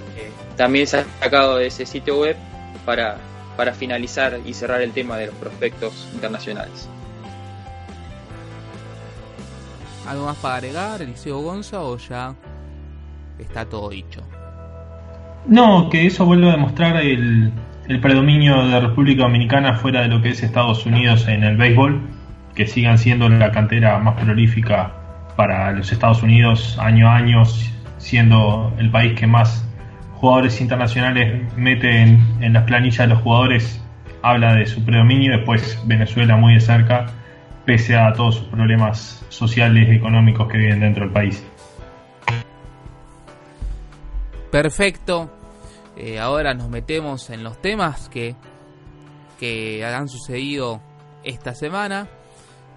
también 0.58 0.88
se 0.88 0.98
ha 0.98 1.06
sacado 1.22 1.56
de 1.56 1.68
ese 1.68 1.86
sitio 1.86 2.20
web 2.20 2.36
para, 2.86 3.18
para 3.58 3.74
finalizar 3.74 4.40
y 4.46 4.54
cerrar 4.54 4.82
el 4.82 4.92
tema 4.92 5.18
de 5.18 5.28
los 5.28 5.36
prospectos 5.36 6.10
internacionales. 6.14 6.90
¿Algo 10.08 10.26
más 10.26 10.38
para 10.38 10.56
agregar, 10.56 11.02
Eliseo 11.02 11.40
Gonza, 11.40 11.82
o 11.82 11.98
ya 11.98 12.36
está 13.40 13.66
todo 13.66 13.90
dicho? 13.90 14.22
No, 15.48 15.90
que 15.90 16.06
eso 16.06 16.26
vuelve 16.26 16.50
a 16.50 16.54
demostrar 16.54 16.98
el, 16.98 17.52
el 17.88 18.00
predominio 18.00 18.64
de 18.64 18.70
la 18.70 18.80
República 18.80 19.24
Dominicana 19.24 19.76
fuera 19.76 20.02
de 20.02 20.08
lo 20.08 20.22
que 20.22 20.30
es 20.30 20.44
Estados 20.44 20.86
Unidos 20.86 21.28
en 21.28 21.44
el 21.44 21.58
béisbol, 21.58 22.02
que 22.54 22.68
sigan 22.68 22.98
siendo 22.98 23.30
la 23.30 23.52
cantera 23.52 24.00
más 24.00 24.16
prolífica 24.16 24.94
para 25.36 25.72
los 25.72 25.92
Estados 25.92 26.24
Unidos 26.24 26.78
año 26.80 27.10
a 27.10 27.16
año, 27.18 27.44
siendo 27.98 28.74
el 28.78 28.90
país 28.90 29.20
que 29.20 29.28
más 29.28 29.65
jugadores 30.16 30.62
internacionales 30.62 31.56
meten 31.56 32.20
en 32.42 32.54
las 32.54 32.64
planillas 32.64 33.00
de 33.00 33.08
los 33.08 33.22
jugadores, 33.22 33.82
habla 34.22 34.56
de 34.56 34.66
su 34.66 34.84
predominio, 34.84 35.38
después 35.38 35.80
Venezuela 35.86 36.36
muy 36.36 36.56
de 36.56 36.62
cerca, 36.62 37.08
pese 37.66 37.96
a 37.96 38.14
todos 38.14 38.36
sus 38.36 38.46
problemas 38.48 39.26
sociales 39.30 39.88
y 39.90 39.96
económicos 39.96 40.48
que 40.48 40.58
viven 40.58 40.80
dentro 40.80 41.04
del 41.04 41.14
país. 41.14 41.46
Perfecto. 44.52 45.30
Eh, 45.98 46.20
ahora 46.20 46.54
nos 46.54 46.70
metemos 46.70 47.30
en 47.30 47.44
los 47.44 47.62
temas 47.62 48.10
que, 48.10 48.36
que 49.40 49.86
han 49.86 50.08
sucedido 50.08 50.82
esta 51.24 51.54
semana. 51.54 52.08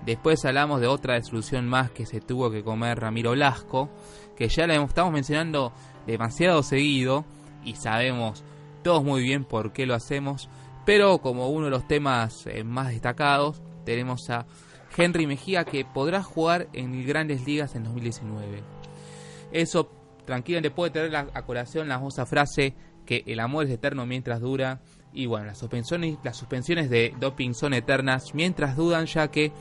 Después 0.05 0.45
hablamos 0.45 0.81
de 0.81 0.87
otra 0.87 1.15
desilusión 1.15 1.67
más 1.67 1.91
que 1.91 2.07
se 2.07 2.21
tuvo 2.21 2.51
que 2.51 2.63
comer 2.63 3.01
Ramiro 3.01 3.33
Blasco, 3.33 3.91
que 4.37 4.49
ya 4.49 4.67
la 4.67 4.75
estamos 4.75 5.13
mencionando 5.13 5.73
demasiado 6.09 6.63
seguido 6.63 7.25
y 7.65 7.75
sabemos 7.75 8.43
todos 8.83 9.05
muy 9.05 9.23
bien 9.23 9.45
por 9.45 9.73
qué 9.73 9.87
lo 9.87 9.95
hacemos, 9.95 10.49
pero 10.85 11.19
como 11.19 11.49
uno 11.51 11.67
de 11.67 11.71
los 11.71 11.87
temas 11.87 12.47
eh, 12.47 12.65
más 12.65 12.89
destacados 12.89 13.63
tenemos 13.85 14.29
a 14.31 14.47
Henry 14.97 15.27
Mejía 15.27 15.65
que 15.65 15.85
podrá 15.85 16.23
jugar 16.23 16.69
en 16.73 17.07
grandes 17.07 17.47
ligas 17.47 17.75
en 17.75 17.85
2019. 17.85 18.63
Eso 19.53 19.91
tranquilamente 20.25 20.71
puede 20.71 20.91
tener 20.91 21.15
a 21.17 21.43
colación 21.43 21.89
la 21.89 21.97
famosa 21.97 22.27
frase 22.27 22.75
que 23.07 23.25
el 23.27 23.41
amor 23.41 23.67
es 23.67 23.71
eterno 23.71 24.07
mientras 24.07 24.41
dura 24.41 24.81
y 25.13 25.27
bueno, 25.27 25.47
las 25.47 25.59
suspensiones, 25.59 26.19
las 26.23 26.37
suspensiones 26.37 26.91
de 26.91 27.15
doping 27.19 27.55
son 27.55 27.75
eternas 27.75 28.35
mientras 28.35 28.77
dudan 28.77 29.07
ya 29.07 29.29
que 29.29 29.53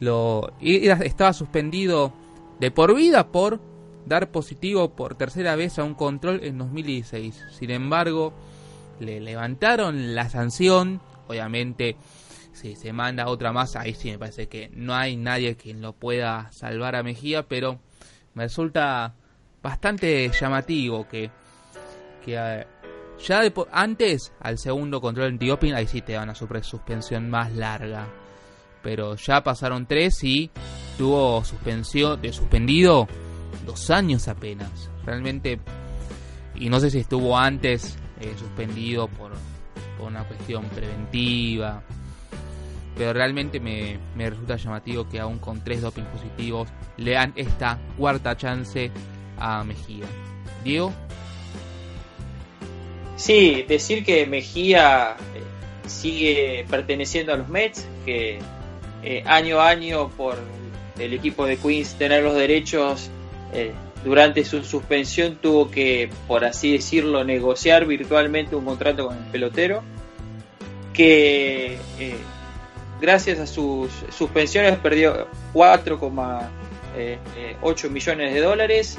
lo 0.00 0.52
estaba 0.60 1.32
suspendido 1.32 2.12
de 2.60 2.70
por 2.70 2.94
vida 2.94 3.32
por 3.32 3.60
dar 4.06 4.30
positivo 4.30 4.94
por 4.94 5.16
tercera 5.16 5.56
vez 5.56 5.78
a 5.78 5.84
un 5.84 5.94
control 5.94 6.40
en 6.42 6.58
2016. 6.58 7.44
Sin 7.50 7.70
embargo, 7.70 8.32
le 9.00 9.20
levantaron 9.20 10.14
la 10.14 10.28
sanción, 10.30 11.00
obviamente 11.28 11.96
si 12.52 12.74
se 12.74 12.92
manda 12.92 13.28
otra 13.28 13.52
más, 13.52 13.76
ahí 13.76 13.92
sí 13.92 14.10
me 14.10 14.18
parece 14.18 14.48
que 14.48 14.70
no 14.72 14.94
hay 14.94 15.16
nadie 15.16 15.56
quien 15.56 15.82
lo 15.82 15.92
pueda 15.92 16.50
salvar 16.52 16.96
a 16.96 17.02
Mejía, 17.02 17.42
pero 17.46 17.80
me 18.32 18.44
resulta 18.44 19.14
bastante 19.62 20.30
llamativo 20.30 21.06
que, 21.06 21.30
que 22.24 22.34
eh, 22.34 22.66
ya 23.22 23.42
antes 23.72 24.32
al 24.40 24.58
segundo 24.58 25.00
control 25.00 25.28
antidoping, 25.28 25.74
ahí 25.74 25.86
sí 25.86 26.00
te 26.00 26.14
dan 26.14 26.30
a 26.30 26.34
su 26.34 26.48
suspensión 26.62 27.28
más 27.28 27.52
larga. 27.52 28.08
Pero 28.82 29.16
ya 29.16 29.42
pasaron 29.42 29.86
tres 29.86 30.22
y 30.22 30.50
tuvo 30.96 31.44
suspensión 31.44 32.20
de 32.22 32.32
suspendido 32.32 33.08
dos 33.66 33.90
años 33.90 34.28
apenas. 34.28 34.90
Realmente, 35.04 35.60
y 36.54 36.68
no 36.68 36.80
sé 36.80 36.90
si 36.90 36.98
estuvo 36.98 37.36
antes 37.36 37.98
eh, 38.20 38.34
suspendido 38.38 39.08
por, 39.08 39.32
una 39.98 40.24
cuestión 40.24 40.64
preventiva. 40.66 41.82
Pero 42.96 43.12
realmente 43.12 43.60
me, 43.60 43.98
me 44.14 44.30
resulta 44.30 44.56
llamativo 44.56 45.08
que 45.08 45.20
aún 45.20 45.38
con 45.38 45.62
tres 45.62 45.82
doping 45.82 46.04
positivos 46.04 46.68
le 46.96 47.12
dan 47.12 47.32
esta 47.36 47.78
cuarta 47.98 48.36
chance 48.36 48.90
a 49.38 49.64
Mejía. 49.64 50.06
Diego. 50.64 50.92
Sí, 53.16 53.64
decir 53.66 54.04
que 54.04 54.26
Mejía 54.26 55.16
eh, 55.34 55.42
sigue 55.88 56.66
perteneciendo 56.68 57.32
a 57.32 57.36
los 57.36 57.48
Mets, 57.48 57.86
que 58.04 58.38
eh, 59.02 59.22
año 59.26 59.60
a 59.60 59.68
año 59.68 60.10
por 60.10 60.36
el 60.98 61.12
equipo 61.12 61.46
de 61.46 61.56
Queens 61.56 61.94
tener 61.94 62.22
los 62.22 62.34
derechos 62.34 63.10
eh, 63.52 63.72
durante 64.04 64.44
su 64.44 64.62
suspensión 64.62 65.36
tuvo 65.36 65.70
que, 65.70 66.10
por 66.26 66.44
así 66.44 66.72
decirlo, 66.72 67.24
negociar 67.24 67.86
virtualmente 67.86 68.56
un 68.56 68.64
contrato 68.64 69.08
con 69.08 69.16
el 69.16 69.24
pelotero, 69.24 69.82
que 70.92 71.78
gracias 73.00 73.38
a 73.38 73.46
sus 73.46 73.90
suspensiones 74.10 74.76
perdió 74.78 75.28
4,8 75.52 77.90
millones 77.90 78.34
de 78.34 78.40
dólares 78.40 78.98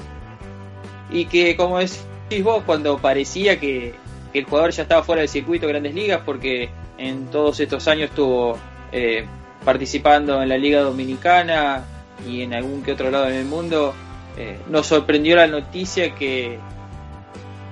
y 1.10 1.26
que, 1.26 1.56
como 1.56 1.80
decís 1.80 2.44
vos, 2.44 2.64
cuando 2.66 2.98
parecía 2.98 3.60
que 3.60 3.96
el 4.34 4.46
jugador 4.46 4.72
ya 4.72 4.84
estaba 4.84 5.04
fuera 5.04 5.22
del 5.22 5.30
circuito 5.30 5.66
de 5.66 5.74
grandes 5.74 5.96
ligas 5.96 6.22
porque 6.26 6.70
en 6.98 7.28
todos 7.28 7.60
estos 7.60 7.88
años 7.88 8.10
estuvo 8.10 8.58
eh, 8.92 9.26
participando 9.64 10.42
en 10.42 10.50
la 10.50 10.58
Liga 10.58 10.82
Dominicana 10.82 11.86
y 12.28 12.42
en 12.42 12.54
algún 12.54 12.84
que 12.84 12.94
otro 12.94 13.12
lado 13.12 13.26
del 13.26 13.46
mundo. 13.46 13.94
Eh, 14.38 14.60
nos 14.70 14.88
sorprendió 14.88 15.36
la 15.36 15.48
noticia 15.48 16.14
que, 16.16 16.60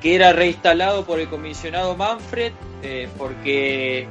que 0.02 0.16
era 0.16 0.34
reinstalado 0.34 1.06
por 1.06 1.20
el 1.20 1.28
comisionado 1.28 1.96
Manfred 1.96 2.54
eh, 2.82 3.08
porque 3.18 4.08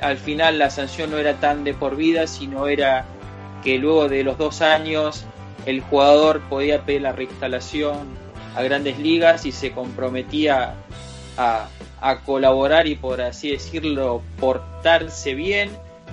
al 0.00 0.16
final 0.16 0.58
la 0.58 0.70
sanción 0.70 1.10
no 1.10 1.18
era 1.18 1.34
tan 1.34 1.64
de 1.64 1.74
por 1.74 1.96
vida, 1.96 2.26
sino 2.26 2.68
era 2.68 3.04
que 3.62 3.78
luego 3.78 4.08
de 4.08 4.24
los 4.24 4.38
dos 4.38 4.62
años 4.62 5.24
el 5.66 5.80
jugador 5.80 6.40
podía 6.48 6.82
pedir 6.82 7.02
la 7.02 7.12
reinstalación 7.12 8.16
a 8.54 8.62
grandes 8.62 8.98
ligas 8.98 9.44
y 9.46 9.52
se 9.52 9.72
comprometía 9.72 10.74
a, 11.36 11.68
colaborar 12.24 12.86
y 12.86 12.94
por 12.94 13.20
así 13.20 13.50
decirlo 13.50 14.22
portarse 14.38 15.34
bien. 15.34 15.70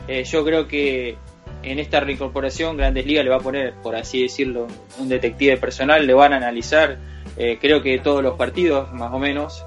Eh, 0.08 0.24
yo 0.24 0.44
creo 0.44 0.68
que 0.68 1.18
en 1.64 1.80
esta 1.80 2.00
reincorporación 2.00 2.78
Grandes 2.78 3.06
Ligas 3.06 3.24
le 3.24 3.30
va 3.30 3.38
a 3.38 3.42
poner, 3.42 3.74
por 3.76 3.96
así 3.96 4.24
decirlo, 4.24 4.68
un 5.00 5.10
detective 5.10 5.58
personal, 5.58 6.06
le 6.06 6.14
van 6.14 6.34
a 6.34 6.38
analizar, 6.38 6.98
eh, 7.38 7.58
creo 7.60 7.82
que 7.82 8.00
todos 8.00 8.24
los 8.24 8.36
partidos, 8.36 8.92
más 8.94 9.12
o 9.14 9.20
menos. 9.20 9.66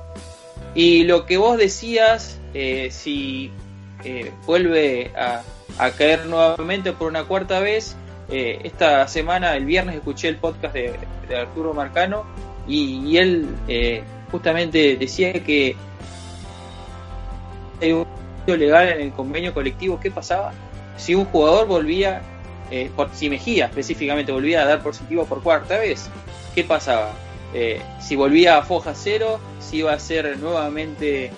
Y 0.74 1.04
lo 1.04 1.26
que 1.26 1.38
vos 1.38 1.56
decías, 1.56 2.40
eh, 2.54 2.88
si 2.90 3.50
vuelve 4.46 5.10
a, 5.16 5.42
caer 5.96 6.26
nuevamente 6.26 6.92
por 6.92 7.08
una 7.08 7.24
cuarta 7.24 7.60
vez, 7.60 7.96
esta 8.28 9.08
semana, 9.08 9.56
el 9.56 9.64
viernes, 9.64 9.96
escuché 9.96 10.28
el 10.28 10.36
podcast 10.36 10.74
de, 10.74 10.94
Arturo 11.34 11.74
Marcano 11.74 12.24
y, 12.66 13.00
y 13.06 13.18
él 13.18 13.48
justamente 14.30 14.96
decía 14.96 15.32
que 15.32 15.76
hay 17.80 17.92
un 17.92 18.06
legal 18.46 18.88
en 18.88 19.00
el 19.00 19.12
convenio 19.12 19.52
colectivo, 19.52 20.00
¿qué 20.00 20.10
pasaba? 20.10 20.52
Si 20.98 21.14
un 21.14 21.24
jugador 21.24 21.66
volvía, 21.66 22.20
eh, 22.70 22.90
por, 22.94 23.08
si 23.14 23.30
Mejía 23.30 23.66
específicamente 23.66 24.32
volvía 24.32 24.62
a 24.62 24.66
dar 24.66 24.82
positivo 24.82 25.24
por 25.24 25.42
cuarta 25.42 25.78
vez, 25.78 26.10
¿qué 26.54 26.64
pasaba? 26.64 27.12
Eh, 27.54 27.80
si 28.00 28.14
volvía 28.14 28.58
a 28.58 28.62
foja 28.62 28.92
cero, 28.94 29.40
si 29.58 29.78
iba 29.78 29.94
a 29.94 29.98
ser 29.98 30.36
nuevamente 30.38 31.30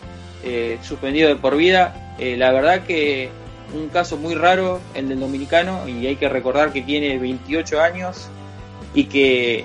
eh, 0.43 0.79
suspendido 0.83 1.29
de 1.29 1.37
por 1.37 1.57
vida. 1.57 1.95
la 2.19 2.51
verdad 2.51 2.83
que 2.85 3.31
un 3.73 3.89
caso 3.89 4.17
muy 4.17 4.35
raro 4.35 4.81
el 4.95 5.09
del 5.09 5.21
dominicano 5.21 5.89
y 5.89 6.07
hay 6.07 6.17
que 6.17 6.29
recordar 6.29 6.73
que 6.73 6.83
tiene 6.83 7.19
28 7.19 7.81
años 7.81 8.29
y 8.95 9.05
que 9.05 9.65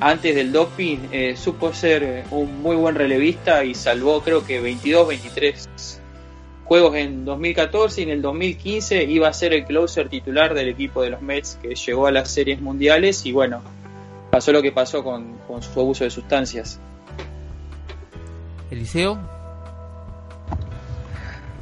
antes 0.00 0.34
del 0.34 0.52
doping 0.52 0.98
eh, 1.12 1.36
supo 1.36 1.72
ser 1.74 2.24
un 2.30 2.62
muy 2.62 2.76
buen 2.76 2.94
relevista 2.94 3.64
y 3.64 3.74
salvó 3.74 4.22
creo 4.22 4.44
que 4.44 4.60
22, 4.60 5.08
23 5.08 5.99
juegos 6.70 6.94
en 6.94 7.24
2014 7.24 8.02
y 8.02 8.04
en 8.04 8.10
el 8.10 8.22
2015 8.22 9.02
iba 9.02 9.26
a 9.26 9.32
ser 9.32 9.52
el 9.52 9.64
closer 9.64 10.08
titular 10.08 10.54
del 10.54 10.68
equipo 10.68 11.02
de 11.02 11.10
los 11.10 11.20
Mets 11.20 11.58
que 11.60 11.74
llegó 11.74 12.06
a 12.06 12.12
las 12.12 12.30
series 12.30 12.60
mundiales 12.60 13.26
y 13.26 13.32
bueno, 13.32 13.60
pasó 14.30 14.52
lo 14.52 14.62
que 14.62 14.70
pasó 14.70 15.02
con, 15.02 15.36
con 15.48 15.64
su 15.64 15.80
abuso 15.80 16.04
de 16.04 16.10
sustancias. 16.10 16.78
Eliseo. 18.70 19.18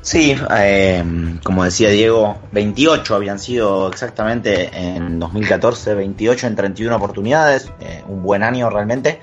Sí, 0.03 0.37
eh, 0.55 1.03
como 1.43 1.65
decía 1.65 1.89
Diego, 1.89 2.37
28 2.53 3.15
habían 3.15 3.39
sido 3.39 3.89
exactamente 3.89 4.69
en 4.75 5.19
2014, 5.19 5.95
28 5.95 6.49
en 6.49 6.55
31 6.55 6.97
oportunidades, 6.97 7.73
eh, 7.81 8.05
un 8.07 8.23
buen 8.23 8.43
año 8.43 8.69
realmente. 8.69 9.21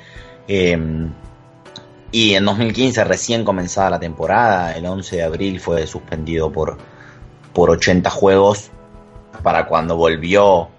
Eh, 0.47 0.75
y 2.15 2.35
en 2.35 2.45
2015, 2.45 3.03
recién 3.03 3.43
comenzada 3.43 3.89
la 3.89 3.99
temporada, 3.99 4.71
el 4.77 4.85
11 4.85 5.17
de 5.17 5.23
abril 5.23 5.59
fue 5.59 5.85
suspendido 5.85 6.51
por, 6.51 6.77
por 7.51 7.69
80 7.69 8.09
juegos 8.09 8.71
para 9.43 9.67
cuando 9.67 9.97
volvió 9.97 10.69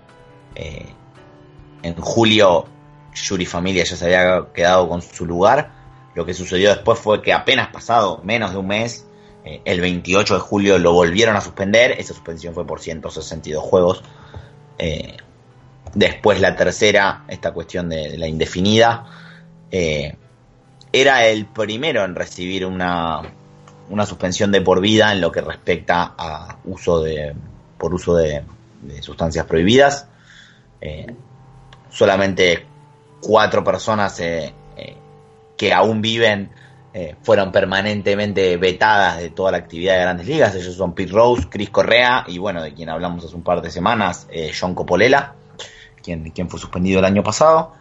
en 1.87 1.95
julio, 1.97 2.66
Yuri 3.14 3.47
Familia 3.47 3.84
ya 3.84 3.97
se 3.97 4.05
había 4.05 4.47
quedado 4.53 4.89
con 4.89 5.03
su 5.03 5.24
lugar. 5.26 5.72
Lo 6.14 6.24
que 6.24 6.34
sucedió 6.34 6.70
después 6.70 6.99
fue 6.99 7.22
que 7.22 7.32
apenas 7.32 7.68
pasado 7.68 8.20
menos 8.24 8.53
de 8.53 8.59
un 8.59 8.68
mes, 8.68 9.07
eh, 9.45 9.61
el 9.64 9.80
28 9.80 10.34
de 10.34 10.41
julio 10.41 10.78
lo 10.78 10.93
volvieron 10.93 11.37
a 11.37 11.41
suspender, 11.41 11.93
esa 11.93 12.14
suspensión 12.14 12.55
fue 12.55 12.66
por 12.66 12.80
162 12.80 13.62
juegos. 13.62 14.03
Eh, 14.78 15.16
después 15.95 16.41
la 16.41 16.57
tercera, 16.57 17.24
esta 17.28 17.53
cuestión 17.53 17.89
de, 17.89 18.16
la 18.18 18.26
indefinida, 18.26 19.07
eh, 19.70 20.16
era 20.93 21.26
el 21.26 21.47
primero 21.47 22.05
en 22.05 22.14
recibir 22.14 22.64
una, 22.64 23.22
una, 23.91 24.07
suspensión 24.07 24.53
de 24.53 24.61
por 24.61 24.80
vida 24.80 25.12
en 25.12 25.20
lo 25.20 25.30
que 25.30 25.41
respecta 25.41 26.14
a 26.16 26.59
uso 26.64 27.03
de 27.03 27.34
por 27.78 27.95
uso 27.95 28.16
de, 28.16 28.43
sustancias 29.01 29.47
prohibidas. 29.47 30.09
solamente 31.91 32.64
cuatro 33.20 33.64
personas 33.64 34.20
que 35.57 35.72
aún 35.72 36.01
viven 36.01 36.51
eh, 36.99 37.14
fueron 37.20 37.53
permanentemente 37.53 38.57
vetadas 38.57 39.18
de 39.18 39.28
toda 39.28 39.51
la 39.51 39.59
actividad 39.59 39.97
de 39.97 40.01
grandes 40.01 40.26
ligas. 40.26 40.55
Ellos 40.55 40.74
son 40.74 40.95
Pete 40.95 41.12
Rose, 41.12 41.47
Chris 41.51 41.68
Correa 41.68 42.24
y 42.26 42.39
bueno, 42.39 42.62
de 42.62 42.72
quien 42.72 42.89
hablamos 42.89 43.22
hace 43.22 43.37
un 43.37 43.43
par 43.43 43.61
de 43.61 43.70
semanas, 43.70 44.26
eh, 44.30 44.51
John 44.59 44.74
Copolela, 44.74 45.34
quien, 46.03 46.30
quien, 46.30 46.49
fue 46.49 46.59
suspendido 46.59 47.01
el 47.01 47.05
año 47.05 47.22
pasado. 47.22 47.74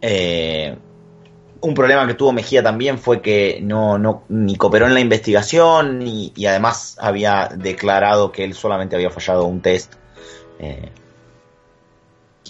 Eh, 0.00 0.74
un 1.60 1.74
problema 1.74 2.06
que 2.06 2.14
tuvo 2.14 2.32
Mejía 2.32 2.62
también 2.62 2.98
fue 2.98 3.20
que 3.20 3.60
no, 3.62 3.98
no 3.98 4.24
ni 4.28 4.56
cooperó 4.56 4.86
en 4.86 4.94
la 4.94 5.00
investigación 5.00 6.02
y, 6.02 6.32
además 6.46 6.96
había 7.00 7.48
declarado 7.54 8.32
que 8.32 8.44
él 8.44 8.54
solamente 8.54 8.96
había 8.96 9.10
fallado 9.10 9.44
un 9.44 9.60
test 9.60 9.94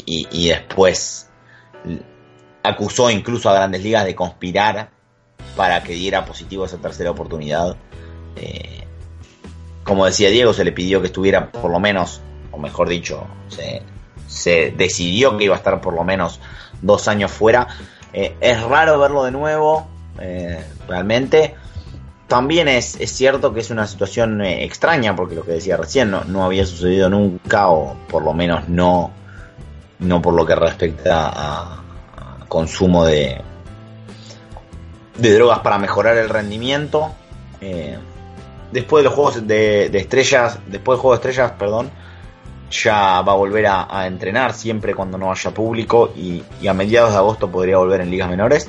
y, 0.04 0.28
y 0.30 0.48
después 0.48 1.28
acusó 2.62 3.10
incluso 3.10 3.48
a 3.48 3.54
grandes 3.54 3.82
ligas 3.82 4.04
de 4.04 4.14
conspirar 4.14 4.90
para 5.56 5.82
que 5.82 5.92
diera 5.92 6.24
positivo 6.24 6.64
esa 6.64 6.78
tercera 6.78 7.10
oportunidad. 7.10 7.76
Eh, 8.36 8.84
como 9.84 10.04
decía 10.04 10.30
Diego, 10.30 10.52
se 10.52 10.64
le 10.64 10.72
pidió 10.72 11.00
que 11.00 11.06
estuviera 11.06 11.50
por 11.50 11.70
lo 11.70 11.80
menos, 11.80 12.20
o 12.52 12.58
mejor 12.58 12.88
dicho, 12.88 13.26
se, 13.48 14.70
decidió 14.76 15.36
que 15.36 15.44
iba 15.44 15.54
a 15.54 15.58
estar 15.58 15.80
por 15.80 15.94
lo 15.94 16.04
menos 16.04 16.40
dos 16.82 17.08
años 17.08 17.32
fuera. 17.32 17.66
Eh, 18.12 18.36
es 18.40 18.62
raro 18.62 18.98
verlo 18.98 19.24
de 19.24 19.30
nuevo, 19.30 19.86
eh, 20.20 20.64
realmente. 20.86 21.54
También 22.26 22.68
es, 22.68 22.98
cierto 23.06 23.54
que 23.54 23.60
es 23.60 23.70
una 23.70 23.86
situación 23.86 24.42
extraña, 24.42 25.16
porque 25.16 25.34
lo 25.34 25.44
que 25.44 25.52
decía 25.52 25.76
recién 25.76 26.10
no, 26.10 26.24
no, 26.24 26.44
había 26.44 26.66
sucedido 26.66 27.08
nunca, 27.08 27.70
o 27.70 27.96
por 28.08 28.22
lo 28.22 28.34
menos 28.34 28.68
no, 28.68 29.10
no 30.00 30.20
por 30.20 30.34
lo 30.34 30.44
que 30.44 30.54
respecta 30.54 31.30
a 31.32 31.82
consumo 32.48 33.04
de, 33.04 33.40
de 35.18 35.34
drogas 35.34 35.58
para 35.60 35.78
mejorar 35.78 36.16
el 36.16 36.28
rendimiento. 36.28 37.12
Eh, 37.60 37.98
después 38.72 39.02
de 39.02 39.04
los 39.08 39.14
juegos 39.14 39.46
de, 39.46 39.86
estrellas, 39.86 40.58
después 40.66 40.96
del 40.96 41.02
juego 41.02 41.16
de 41.16 41.28
estrellas, 41.28 41.52
perdón, 41.58 41.90
ya 42.70 43.22
va 43.22 43.32
a 43.32 43.36
volver 43.36 43.66
a, 43.66 44.06
entrenar 44.06 44.52
siempre 44.52 44.94
cuando 44.94 45.18
no 45.18 45.30
haya 45.30 45.50
público 45.52 46.12
y, 46.14 46.42
a 46.66 46.72
mediados 46.74 47.12
de 47.12 47.18
agosto 47.18 47.50
podría 47.50 47.78
volver 47.78 48.00
en 48.00 48.10
ligas 48.10 48.28
menores. 48.28 48.68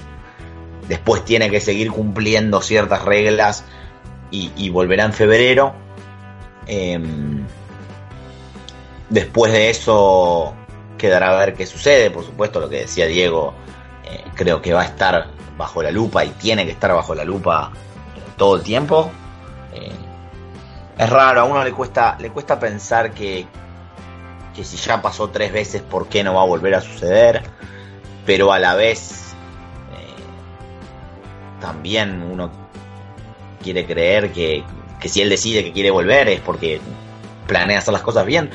Después 0.87 1.23
tiene 1.25 1.49
que 1.49 1.59
seguir 1.59 1.91
cumpliendo 1.91 2.61
ciertas 2.61 3.03
reglas 3.03 3.65
y, 4.31 4.69
volverá 4.69 5.05
en 5.05 5.13
febrero. 5.13 5.73
Em, 6.65 7.45
después 9.09 9.51
de 9.51 9.69
eso 9.69 10.53
quedará 10.97 11.31
a 11.31 11.39
ver 11.39 11.53
qué 11.55 11.65
sucede, 11.65 12.11
por 12.11 12.23
supuesto, 12.23 12.59
lo 12.59 12.69
que 12.69 12.81
decía 12.81 13.07
Diego, 13.07 13.53
eh, 14.03 14.23
creo 14.35 14.61
que 14.61 14.73
va 14.73 14.81
a 14.81 14.85
estar 14.85 15.27
bajo 15.57 15.81
la 15.81 15.91
lupa 15.91 16.23
y 16.23 16.29
tiene 16.29 16.65
que 16.65 16.71
estar 16.71 16.93
bajo 16.93 17.15
la 17.15 17.23
lupa 17.23 17.71
todo 18.37 18.55
el 18.55 18.63
tiempo. 18.63 19.09
Eh, 19.73 19.91
es 20.97 21.09
raro, 21.09 21.41
a 21.41 21.43
uno 21.43 21.63
le 21.63 21.71
cuesta, 21.71 22.17
le 22.19 22.29
cuesta 22.29 22.59
pensar 22.59 23.11
que, 23.11 23.47
que 24.59 24.65
si 24.65 24.75
ya 24.75 25.01
pasó 25.01 25.29
tres 25.29 25.53
veces, 25.53 25.81
¿por 25.81 26.09
qué 26.09 26.21
no 26.21 26.33
va 26.33 26.41
a 26.41 26.45
volver 26.45 26.75
a 26.75 26.81
suceder? 26.81 27.43
Pero 28.25 28.51
a 28.51 28.59
la 28.59 28.75
vez, 28.75 29.33
eh, 29.93 31.61
también 31.61 32.21
uno 32.21 32.51
quiere 33.63 33.85
creer 33.85 34.33
que, 34.33 34.65
que 34.99 35.07
si 35.07 35.21
él 35.21 35.29
decide 35.29 35.63
que 35.63 35.71
quiere 35.71 35.91
volver 35.91 36.27
es 36.27 36.41
porque 36.41 36.81
planea 37.47 37.77
hacer 37.77 37.93
las 37.93 38.01
cosas 38.01 38.25
bien. 38.25 38.49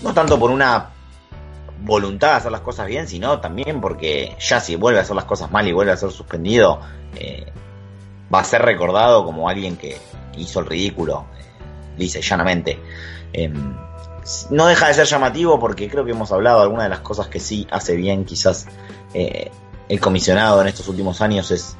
No 0.00 0.14
tanto 0.14 0.38
por 0.38 0.50
una 0.50 0.92
voluntad 1.82 2.30
de 2.30 2.36
hacer 2.36 2.50
las 2.50 2.62
cosas 2.62 2.86
bien, 2.86 3.06
sino 3.06 3.38
también 3.40 3.82
porque 3.82 4.38
ya 4.40 4.60
si 4.60 4.76
vuelve 4.76 5.00
a 5.00 5.02
hacer 5.02 5.14
las 5.14 5.26
cosas 5.26 5.50
mal 5.50 5.68
y 5.68 5.72
vuelve 5.72 5.92
a 5.92 5.98
ser 5.98 6.10
suspendido, 6.10 6.80
eh, 7.16 7.52
va 8.34 8.40
a 8.40 8.44
ser 8.44 8.62
recordado 8.62 9.26
como 9.26 9.46
alguien 9.46 9.76
que 9.76 9.98
hizo 10.38 10.60
el 10.60 10.66
ridículo, 10.66 11.26
eh, 11.38 11.44
dice 11.98 12.22
llanamente. 12.22 12.80
Em, 13.34 13.76
no 14.50 14.66
deja 14.66 14.88
de 14.88 14.94
ser 14.94 15.06
llamativo 15.06 15.58
porque 15.58 15.88
creo 15.88 16.04
que 16.04 16.12
hemos 16.12 16.32
hablado 16.32 16.58
de 16.58 16.62
algunas 16.64 16.84
de 16.84 16.90
las 16.90 17.00
cosas 17.00 17.28
que 17.28 17.40
sí 17.40 17.66
hace 17.70 17.96
bien 17.96 18.24
quizás 18.24 18.66
eh, 19.12 19.50
el 19.88 20.00
comisionado 20.00 20.60
en 20.60 20.68
estos 20.68 20.88
últimos 20.88 21.20
años 21.20 21.50
es, 21.50 21.76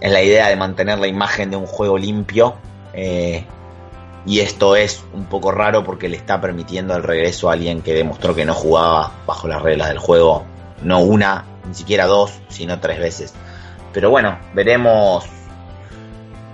es 0.00 0.12
la 0.12 0.22
idea 0.22 0.48
de 0.48 0.56
mantener 0.56 0.98
la 0.98 1.06
imagen 1.06 1.50
de 1.50 1.56
un 1.56 1.66
juego 1.66 1.98
limpio 1.98 2.54
y 4.26 4.40
esto 4.40 4.74
es 4.74 5.04
un 5.14 5.26
poco 5.26 5.52
raro 5.52 5.84
porque 5.84 6.08
le 6.08 6.16
está 6.16 6.40
permitiendo 6.40 6.96
el 6.96 7.04
regreso 7.04 7.48
a 7.48 7.52
alguien 7.52 7.80
que 7.80 7.94
demostró 7.94 8.34
que 8.34 8.44
no 8.44 8.54
jugaba 8.54 9.12
bajo 9.24 9.46
las 9.46 9.62
reglas 9.62 9.88
del 9.88 9.98
juego, 9.98 10.44
no 10.82 10.98
una, 10.98 11.44
ni 11.66 11.74
siquiera 11.74 12.06
dos, 12.06 12.32
sino 12.48 12.80
tres 12.80 12.98
veces. 12.98 13.34
Pero 13.92 14.10
bueno, 14.10 14.36
veremos 14.52 15.24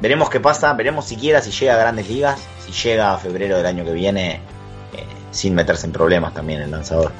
veremos 0.03 0.29
qué 0.29 0.39
pasa, 0.39 0.75
veremos 0.75 1.07
siquiera 1.07 1.41
si 1.41 1.51
llega 1.51 1.75
a 1.75 1.79
grandes 1.79 2.11
ligas, 2.11 2.47
si 2.67 2.73
llega 2.73 3.15
a 3.15 3.19
febrero 3.19 3.57
del 3.57 3.67
año 3.67 3.85
que 3.85 3.93
viene, 3.93 4.33
eh, 4.33 4.41
sin 5.33 5.55
meterse 5.55 5.87
en 5.87 5.93
problemas 5.93 6.33
también 6.33 6.63
el 6.63 6.71
lanzador. 6.71 7.11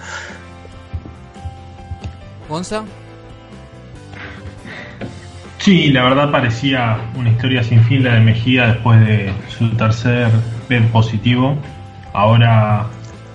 Gonza. 2.49 2.85
Sí, 5.59 5.93
la 5.93 6.03
verdad 6.03 6.31
parecía 6.31 6.99
una 7.15 7.31
historia 7.31 7.63
sin 7.63 7.83
fin 7.85 8.03
la 8.03 8.15
de 8.15 8.21
Mejía 8.21 8.67
después 8.67 9.01
de 9.07 9.33
su 9.49 9.71
tercer 9.71 10.29
PED 10.69 10.89
positivo. 10.89 11.57
Ahora 12.13 12.87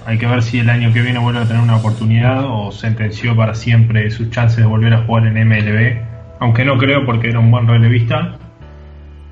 hay 0.06 0.18
que 0.18 0.28
ver 0.28 0.44
si 0.44 0.60
el 0.60 0.70
año 0.70 0.92
que 0.92 1.02
viene 1.02 1.20
vuelve 1.20 1.40
a 1.40 1.46
tener 1.46 1.62
una 1.62 1.78
oportunidad 1.78 2.44
o 2.46 2.72
sentenció 2.72 3.36
para 3.36 3.56
siempre 3.56 4.12
sus 4.12 4.30
chances 4.30 4.58
de 4.58 4.66
volver 4.66 4.94
a 4.94 5.04
jugar 5.04 5.26
en 5.26 5.48
MLB, 5.48 6.02
aunque 6.40 6.66
no 6.66 6.78
creo 6.78 7.06
porque 7.06 7.30
era 7.30 7.40
un 7.40 7.50
buen 7.50 7.66
relevista. 7.66 8.38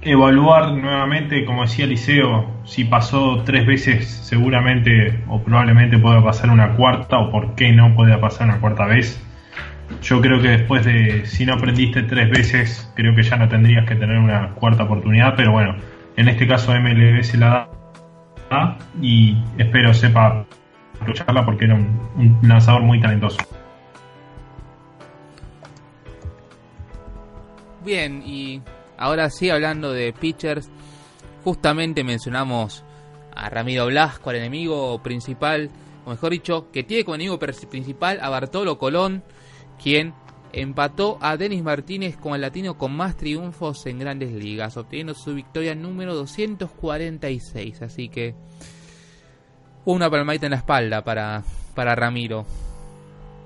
Evaluar 0.02 0.72
nuevamente, 0.72 1.44
como 1.44 1.64
decía 1.64 1.86
Liceo, 1.86 2.55
si 2.66 2.84
pasó 2.84 3.44
tres 3.46 3.66
veces 3.66 4.08
seguramente 4.08 5.24
o 5.28 5.42
probablemente 5.42 5.98
pueda 5.98 6.24
pasar 6.24 6.50
una 6.50 6.76
cuarta 6.76 7.18
o 7.20 7.32
por 7.32 7.56
qué 7.56 7.72
no 7.72 7.96
pueda 7.96 8.20
pasar 8.20 8.48
una 8.48 8.60
cuarta 8.60 8.86
vez 8.86 9.22
yo 10.02 10.22
creo 10.22 10.42
que 10.42 10.50
después 10.50 10.86
de, 10.86 11.26
si 11.26 11.46
no 11.46 11.54
aprendiste 11.54 12.04
tres 12.04 12.30
veces, 12.30 12.92
creo 12.96 13.16
que 13.16 13.24
ya 13.24 13.38
no 13.38 13.48
tendrías 13.48 13.88
que 13.88 13.96
tener 13.96 14.18
una 14.18 14.54
cuarta 14.54 14.84
oportunidad, 14.84 15.36
pero 15.36 15.52
bueno, 15.52 15.76
en 16.16 16.28
este 16.28 16.48
caso 16.48 16.74
MLB 16.74 17.24
se 17.24 17.38
la 17.38 17.70
da 18.50 18.78
y 19.02 19.38
espero 19.58 19.94
sepa 19.94 20.46
aprovecharla 20.96 21.46
porque 21.46 21.66
era 21.66 21.76
un, 21.76 22.40
lanzador 22.42 22.82
muy 22.82 23.00
talentoso. 23.00 23.38
Bien, 27.84 28.24
y 28.26 28.62
ahora 28.98 29.30
sí, 29.30 29.50
hablando 29.50 29.94
de 29.94 30.12
pitchers, 30.14 30.72
justamente 31.46 32.04
mencionamos 32.04 32.84
a 33.34 33.50
Ramiro 33.50 33.86
Blasco, 33.86 34.32
al 34.32 34.36
enemigo 34.38 35.02
principal 35.02 35.70
o 36.06 36.12
mejor 36.12 36.32
dicho, 36.32 36.72
que 36.72 36.84
tiene 36.84 37.04
como 37.04 37.16
enemigo 37.16 37.40
principal 37.40 38.20
a 38.22 38.30
Bartolo 38.30 38.78
Colón, 38.78 39.24
quien 39.82 40.14
empató 40.54 41.18
a 41.20 41.36
Denis 41.36 41.64
Martínez 41.64 42.16
como 42.18 42.36
el 42.36 42.42
latino 42.42 42.78
con 42.78 42.96
más 42.96 43.18
triunfos 43.18 43.86
en 43.88 44.00
grandes 44.00 44.32
ligas, 44.32 44.78
obteniendo 44.78 45.16
su 45.16 45.34
victoria 45.34 45.74
número 45.74 46.14
246. 46.14 47.82
Así 47.82 48.10
que 48.10 48.36
una 49.84 50.10
palmadita 50.10 50.46
en 50.46 50.52
la 50.52 50.58
espalda 50.58 51.04
para, 51.04 51.44
para 51.74 51.96
Ramiro. 51.96 52.46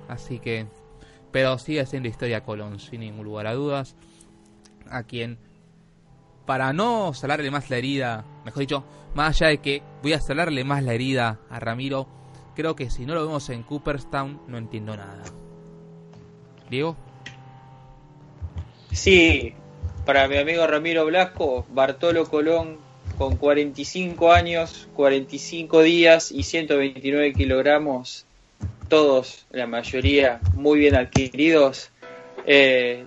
Así 0.10 0.40
que, 0.40 0.68
pero 1.32 1.58
sigue 1.58 1.86
siendo 1.86 2.10
historia 2.10 2.44
Colón, 2.44 2.80
sin 2.80 3.02
ningún 3.02 3.26
lugar 3.26 3.48
a 3.48 3.54
dudas. 3.54 3.96
A 4.90 5.04
quien, 5.04 5.38
para 6.50 6.74
no 6.74 7.14
salarle 7.14 7.52
más 7.52 7.70
la 7.70 7.78
herida, 7.78 8.26
mejor 8.44 8.62
dicho, 8.62 8.84
más 9.14 9.36
allá 9.40 9.50
de 9.50 9.60
que 9.60 9.84
voy 10.02 10.14
a 10.14 10.20
salarle 10.20 10.64
más 10.64 10.84
la 10.84 10.96
herida 10.96 11.38
a 11.48 11.60
Ramiro, 11.60 12.08
creo 12.56 12.76
que 12.76 12.90
si 12.90 13.06
no 13.06 13.14
lo 13.14 13.24
vemos 13.24 13.48
en 13.52 13.62
Cooperstown, 13.62 14.42
no 14.48 14.58
entiendo 14.58 14.98
nada. 14.98 15.22
Diego. 16.68 16.98
Sí, 18.92 19.54
para 20.08 20.28
mi 20.28 20.38
amigo 20.38 20.66
Ramiro 20.66 21.06
Blasco, 21.06 21.68
Bartolo 21.70 22.26
Colón 22.26 22.80
con 23.20 23.36
45 23.36 24.32
años, 24.34 24.90
45 24.96 25.84
días 25.84 26.32
y 26.32 26.42
129 26.42 27.34
kilogramos, 27.34 28.26
todos, 28.88 29.46
la 29.52 29.68
mayoría, 29.68 30.40
muy 30.56 30.80
bien 30.80 30.96
adquiridos. 30.96 31.92
Eh, 32.48 33.06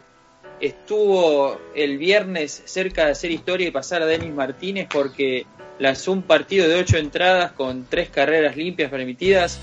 estuvo 0.63 1.59
el 1.75 1.99
viernes 1.99 2.63
cerca 2.65 3.07
de 3.07 3.13
hacer 3.13 3.33
historia 3.33 3.69
y 3.69 3.71
pasar 3.73 4.01
a 4.01 4.07
Denis 4.07 4.33
Martínez 4.33 4.87
porque 4.91 5.45
lanzó 5.79 6.13
un 6.13 6.23
partido 6.23 6.69
de 6.69 6.77
8 6.77 6.99
entradas 6.99 7.53
con 7.53 7.85
3 7.89 8.09
carreras 8.11 8.57
limpias 8.57 8.89
permitidas, 8.89 9.59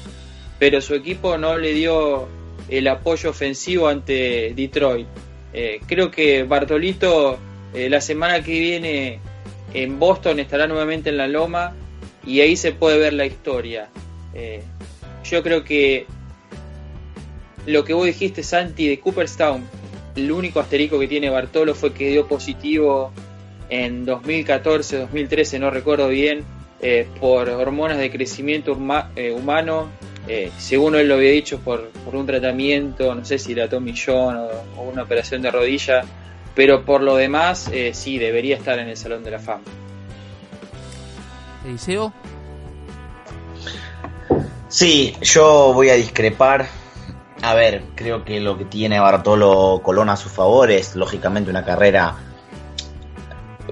pero 0.59 0.81
su 0.81 0.93
equipo 0.93 1.37
no 1.37 1.57
le 1.57 1.73
dio 1.73 2.27
el 2.67 2.87
apoyo 2.89 3.29
ofensivo 3.29 3.87
ante 3.87 4.53
Detroit. 4.53 5.07
Eh, 5.53 5.79
creo 5.87 6.11
que 6.11 6.43
Bartolito 6.43 7.39
eh, 7.73 7.89
la 7.89 8.01
semana 8.01 8.43
que 8.43 8.59
viene 8.59 9.19
en 9.73 9.99
Boston 9.99 10.39
estará 10.39 10.67
nuevamente 10.67 11.09
en 11.09 11.17
la 11.17 11.27
loma 11.27 11.73
y 12.25 12.41
ahí 12.41 12.57
se 12.57 12.73
puede 12.73 12.97
ver 12.97 13.13
la 13.13 13.25
historia. 13.25 13.87
Eh, 14.33 14.61
yo 15.23 15.41
creo 15.43 15.63
que 15.63 16.05
lo 17.65 17.85
que 17.85 17.93
vos 17.93 18.05
dijiste, 18.05 18.43
Santi, 18.43 18.89
de 18.89 18.99
Cooperstown, 18.99 19.63
el 20.15 20.31
único 20.31 20.59
asterisco 20.59 20.99
que 20.99 21.07
tiene 21.07 21.29
Bartolo 21.29 21.75
fue 21.75 21.93
que 21.93 22.09
dio 22.09 22.27
positivo 22.27 23.11
en 23.69 24.05
2014, 24.05 24.97
2013, 24.97 25.59
no 25.59 25.69
recuerdo 25.69 26.07
bien, 26.07 26.43
por 27.19 27.49
hormonas 27.49 27.97
de 27.97 28.09
crecimiento 28.09 28.71
humano 28.73 29.89
eh, 30.31 30.51
según 30.59 30.93
él 30.93 31.07
lo 31.07 31.15
había 31.15 31.31
dicho, 31.31 31.59
por, 31.59 31.89
un 32.13 32.25
tratamiento, 32.27 33.15
no 33.15 33.25
sé 33.25 33.39
si 33.39 33.55
la 33.55 33.67
Tommy 33.67 33.95
John 33.95 34.37
o, 34.77 34.83
una 34.83 35.01
operación 35.01 35.41
de 35.41 35.49
rodilla, 35.49 36.03
pero 36.53 36.85
por 36.85 37.01
lo 37.01 37.15
demás, 37.15 37.67
eh, 37.73 37.95
sí, 37.95 38.19
debería 38.19 38.55
estar 38.57 38.77
en 38.77 38.89
el 38.89 38.95
Salón 38.95 39.23
de 39.23 39.31
la 39.31 39.39
Fama. 39.39 39.63
Eliseo. 41.65 42.13
Sí, 44.67 45.15
yo 45.21 45.73
voy 45.73 45.89
a 45.89 45.95
discrepar. 45.95 46.67
A 47.41 47.53
ver, 47.53 47.83
creo 47.95 48.25
que 48.25 48.39
lo 48.39 48.57
que 48.57 48.65
tiene 48.65 48.99
Bartolo 48.99 49.81
Colón 49.83 50.09
a 50.09 50.17
su 50.17 50.29
favor 50.29 50.71
es 50.71 50.95
lógicamente 50.95 51.49
una 51.49 51.63
carrera 51.63 52.15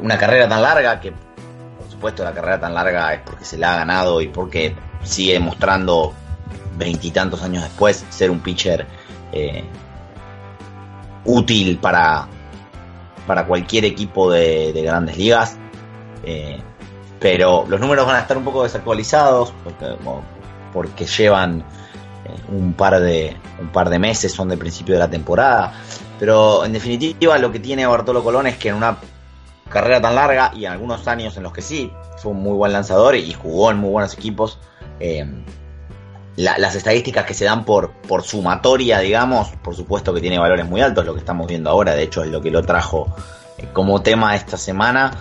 una 0.02 0.18
carrera 0.18 0.48
tan 0.48 0.62
larga 0.62 1.00
que 1.00 1.12
por 1.12 1.90
supuesto 1.90 2.24
la 2.24 2.34
carrera 2.34 2.60
tan 2.60 2.74
larga 2.74 3.14
es 3.14 3.22
porque 3.22 3.46
se 3.46 3.58
la 3.58 3.74
ha 3.74 3.78
ganado 3.78 4.22
y 4.22 4.28
porque 4.28 4.76
sigue 5.04 5.40
mostrando 5.40 6.14
veintitantos 6.78 7.42
años 7.42 7.64
después, 7.64 8.06
ser 8.10 8.30
un 8.30 8.40
pitcher 8.40 8.86
eh, 9.32 9.64
útil 11.26 11.78
para, 11.80 12.28
para 13.26 13.46
cualquier 13.46 13.86
equipo 13.86 14.32
de, 14.32 14.72
grandes 14.84 15.18
ligas. 15.18 15.58
Eh, 16.24 16.60
pero 17.20 17.66
los 17.68 17.80
números 17.80 18.06
van 18.06 18.18
a 18.18 18.20
estar 18.20 18.38
un 18.38 18.44
poco 18.44 18.64
desactualizados 18.64 19.52
porque, 19.64 19.96
porque 20.72 21.06
llevan 21.06 21.64
un, 22.50 22.74
par 22.74 23.00
de, 23.00 23.36
un 23.60 23.70
par 23.70 23.90
de 23.90 24.00
meses, 24.00 24.32
son 24.32 24.50
de 24.50 24.58
principio 24.58 24.96
de 24.96 25.00
la 25.00 25.10
temporada. 25.10 25.74
Pero 26.20 26.66
en 26.66 26.74
definitiva 26.74 27.38
lo 27.38 27.52
que 27.52 27.60
tiene 27.60 27.86
Bartolo 27.86 28.24
Colón 28.24 28.48
es 28.48 28.58
que 28.58 28.70
en 28.70 28.76
una 28.76 28.98
carrera 29.70 30.02
tan 30.02 30.16
larga 30.16 30.52
y 30.56 30.66
en 30.66 30.72
algunos 30.72 31.08
años 31.08 31.36
en 31.38 31.44
los 31.44 31.54
que 31.54 31.62
sí, 31.62 31.92
fue 32.18 32.32
un 32.32 32.42
muy 32.42 32.54
buen 32.54 32.72
lanzador 32.72 33.16
y 33.16 33.34
jugó 33.34 33.72
en 33.72 33.78
muy 33.78 33.90
buenos 33.92 34.14
equipos, 34.14 34.60
las 36.38 36.76
estadísticas 36.76 37.26
que 37.26 37.34
se 37.34 37.46
dan 37.46 37.66
por, 37.66 37.92
por 37.94 38.24
sumatoria, 38.24 39.00
digamos, 39.00 39.50
por 39.64 39.76
supuesto 39.76 40.14
que 40.14 40.22
tiene 40.22 40.38
valores 40.38 40.68
muy 40.68 40.82
altos, 40.82 41.06
lo 41.06 41.14
que 41.14 41.20
estamos 41.20 41.48
viendo 41.48 41.70
ahora, 41.70 41.96
de 41.96 42.04
hecho 42.04 42.24
es 42.24 42.30
lo 42.30 42.42
que 42.42 42.52
lo 42.52 42.62
trajo 42.62 43.14
eh, 43.58 43.68
como 43.74 44.04
tema 44.04 44.36
esta 44.36 44.56
semana, 44.56 45.12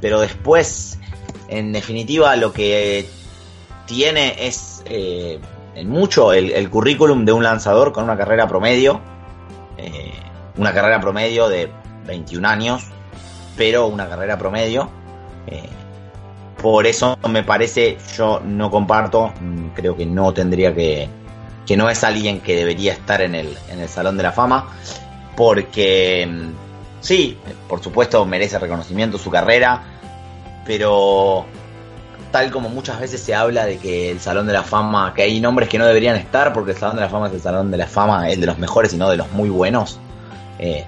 pero 0.00 0.20
después, 0.20 0.98
en 1.48 1.72
definitiva, 1.72 2.34
lo 2.36 2.52
que 2.54 3.06
tiene 3.86 4.46
es 4.46 4.82
eh, 4.86 5.38
en 5.78 5.88
mucho 5.88 6.32
el, 6.32 6.70
currículum 6.70 7.24
de 7.24 7.32
un 7.32 7.42
lanzador 7.42 7.92
con 7.92 8.04
una 8.04 8.16
carrera 8.16 8.48
promedio, 8.48 9.00
eh, 9.76 10.12
una 10.56 10.72
carrera 10.72 11.00
promedio 11.00 11.48
de 11.48 11.70
21 12.06 12.48
años, 12.48 12.84
pero 13.56 13.86
una 13.86 14.08
carrera 14.08 14.36
promedio. 14.38 14.90
Por 16.60 16.88
eso 16.88 17.16
me 17.28 17.44
parece, 17.44 17.96
yo 18.16 18.40
no 18.44 18.68
comparto, 18.70 19.32
mm, 19.40 19.68
creo 19.74 19.96
que 19.96 20.04
no 20.04 20.34
tendría 20.34 20.74
que, 20.74 21.08
que 21.64 21.76
no 21.76 21.88
es 21.88 22.02
alguien 22.02 22.40
que 22.40 22.56
debería 22.56 22.92
estar 22.92 23.22
en 23.22 23.36
el, 23.36 23.56
en 23.70 23.78
el 23.78 23.88
Salón 23.88 24.16
de 24.16 24.24
la 24.24 24.32
Fama, 24.32 24.66
porque 25.36 26.26
mm, 26.28 26.50
sí, 27.00 27.38
por 27.68 27.80
supuesto 27.80 28.24
merece 28.26 28.58
reconocimiento 28.58 29.18
su 29.18 29.30
carrera, 29.30 29.82
pero 30.66 31.46
tal 32.30 32.50
como 32.50 32.68
muchas 32.68 33.00
veces 33.00 33.20
se 33.20 33.34
habla 33.34 33.66
de 33.66 33.78
que 33.78 34.10
el 34.10 34.20
Salón 34.20 34.46
de 34.46 34.52
la 34.52 34.62
Fama, 34.62 35.12
que 35.14 35.22
hay 35.22 35.40
nombres 35.40 35.68
que 35.68 35.78
no 35.78 35.86
deberían 35.86 36.16
estar, 36.16 36.52
porque 36.52 36.72
el 36.72 36.76
Salón 36.76 36.96
de 36.96 37.02
la 37.02 37.08
Fama 37.08 37.28
es 37.28 37.34
el 37.34 37.40
Salón 37.40 37.70
de 37.70 37.76
la 37.76 37.86
Fama, 37.86 38.28
el 38.28 38.40
de 38.40 38.46
los 38.46 38.58
mejores 38.58 38.92
y 38.92 38.96
no 38.96 39.08
de 39.10 39.16
los 39.16 39.30
muy 39.32 39.48
buenos. 39.48 39.98
Eh, 40.58 40.86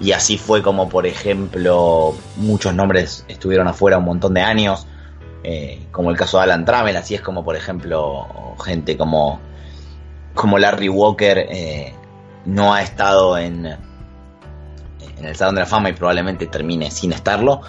y 0.00 0.12
así 0.12 0.36
fue 0.36 0.62
como, 0.62 0.88
por 0.88 1.06
ejemplo, 1.06 2.14
muchos 2.36 2.74
nombres 2.74 3.24
estuvieron 3.28 3.68
afuera 3.68 3.98
un 3.98 4.04
montón 4.04 4.34
de 4.34 4.42
años. 4.42 4.86
Eh, 5.44 5.86
como 5.90 6.10
el 6.10 6.16
caso 6.16 6.38
de 6.38 6.44
Alan 6.44 6.64
Trammell, 6.64 6.96
así 6.96 7.16
es 7.16 7.20
como 7.20 7.44
por 7.44 7.56
ejemplo 7.56 8.54
gente 8.64 8.96
como, 8.96 9.40
como 10.34 10.56
Larry 10.56 10.88
Walker 10.88 11.36
eh, 11.50 11.92
no 12.44 12.72
ha 12.72 12.82
estado 12.82 13.36
en, 13.36 13.66
en 13.66 15.24
el 15.24 15.34
Salón 15.34 15.56
de 15.56 15.62
la 15.62 15.66
Fama 15.66 15.90
y 15.90 15.94
probablemente 15.94 16.46
termine 16.46 16.92
sin 16.92 17.12
estarlo. 17.12 17.62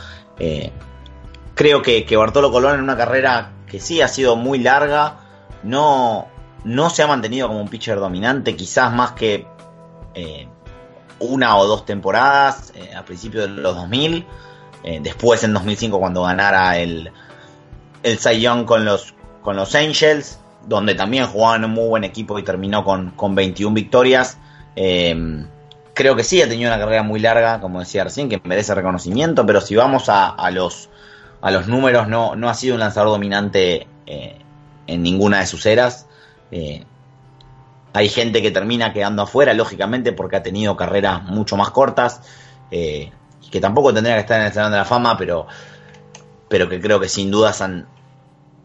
Eh, 1.53 1.55
creo 1.55 1.81
que, 1.81 2.05
que, 2.05 2.17
Bartolo 2.17 2.51
Colón 2.51 2.75
en 2.75 2.81
una 2.81 2.97
carrera 2.97 3.51
que 3.67 3.79
sí 3.79 4.01
ha 4.01 4.07
sido 4.07 4.35
muy 4.35 4.59
larga, 4.59 5.17
no, 5.63 6.27
no 6.63 6.89
se 6.89 7.03
ha 7.03 7.07
mantenido 7.07 7.47
como 7.47 7.61
un 7.61 7.67
pitcher 7.67 7.99
dominante, 7.99 8.55
quizás 8.55 8.93
más 8.93 9.13
que 9.13 9.47
una 11.19 11.57
o 11.57 11.65
dos 11.65 11.85
temporadas 11.85 12.73
a 12.95 13.03
principios 13.03 13.45
de 13.45 13.61
los 13.61 13.75
2000. 13.75 14.25
después 15.01 15.43
en 15.43 15.53
2005 15.53 15.99
cuando 15.99 16.23
ganara 16.23 16.77
el, 16.77 17.11
el 18.03 18.19
Cy 18.19 18.41
Young 18.41 18.65
con 18.65 18.85
los, 18.85 19.15
con 19.41 19.55
los 19.55 19.73
Angels, 19.73 20.39
donde 20.67 20.95
también 20.95 21.25
jugaban 21.27 21.63
en 21.63 21.69
un 21.69 21.75
muy 21.75 21.87
buen 21.87 22.03
equipo 22.03 22.37
y 22.37 22.43
terminó 22.43 22.83
con, 22.83 23.11
con 23.11 23.35
21 23.35 23.73
victorias. 23.73 24.37
Eh, 24.75 25.45
creo 25.93 26.15
que 26.15 26.23
sí, 26.23 26.41
ha 26.41 26.49
tenido 26.49 26.69
una 26.69 26.79
carrera 26.79 27.03
muy 27.03 27.19
larga, 27.19 27.59
como 27.59 27.79
decía 27.79 28.03
recién, 28.03 28.29
que 28.29 28.41
merece 28.43 28.73
reconocimiento, 28.75 29.45
pero 29.45 29.61
si 29.61 29.75
vamos 29.75 30.05
a, 30.07 30.49
los, 30.51 30.89
a 31.43 31.51
los 31.51 31.67
números, 31.67 32.07
no, 32.07 32.35
no 32.35 32.49
ha 32.49 32.55
sido 32.55 32.73
un 32.73 32.79
lanzador 32.79 33.09
dominante 33.09 33.85
eh, 34.07 34.39
en 34.87 35.03
ninguna 35.03 35.41
de 35.41 35.45
sus 35.45 35.67
eras. 35.67 36.07
Eh, 36.49 36.83
hay 37.93 38.09
gente 38.09 38.41
que 38.41 38.49
termina 38.49 38.91
quedando 38.93 39.21
afuera, 39.21 39.53
lógicamente, 39.53 40.13
porque 40.13 40.37
ha 40.37 40.41
tenido 40.41 40.75
carreras 40.75 41.21
mucho 41.23 41.55
más 41.57 41.69
cortas, 41.69 42.21
y 42.71 43.11
que 43.51 43.59
tampoco 43.59 43.93
tendría 43.93 44.15
que 44.15 44.21
estar 44.21 44.39
en 44.39 44.47
el 44.47 44.53
Salón 44.53 44.71
de 44.71 44.79
la 44.79 44.85
Fama, 44.85 45.15
pero, 45.15 45.45
pero 46.49 46.67
que 46.67 46.81
creo 46.81 46.99
que 46.99 47.07
sin 47.07 47.29
dudas 47.29 47.61
han, 47.61 47.87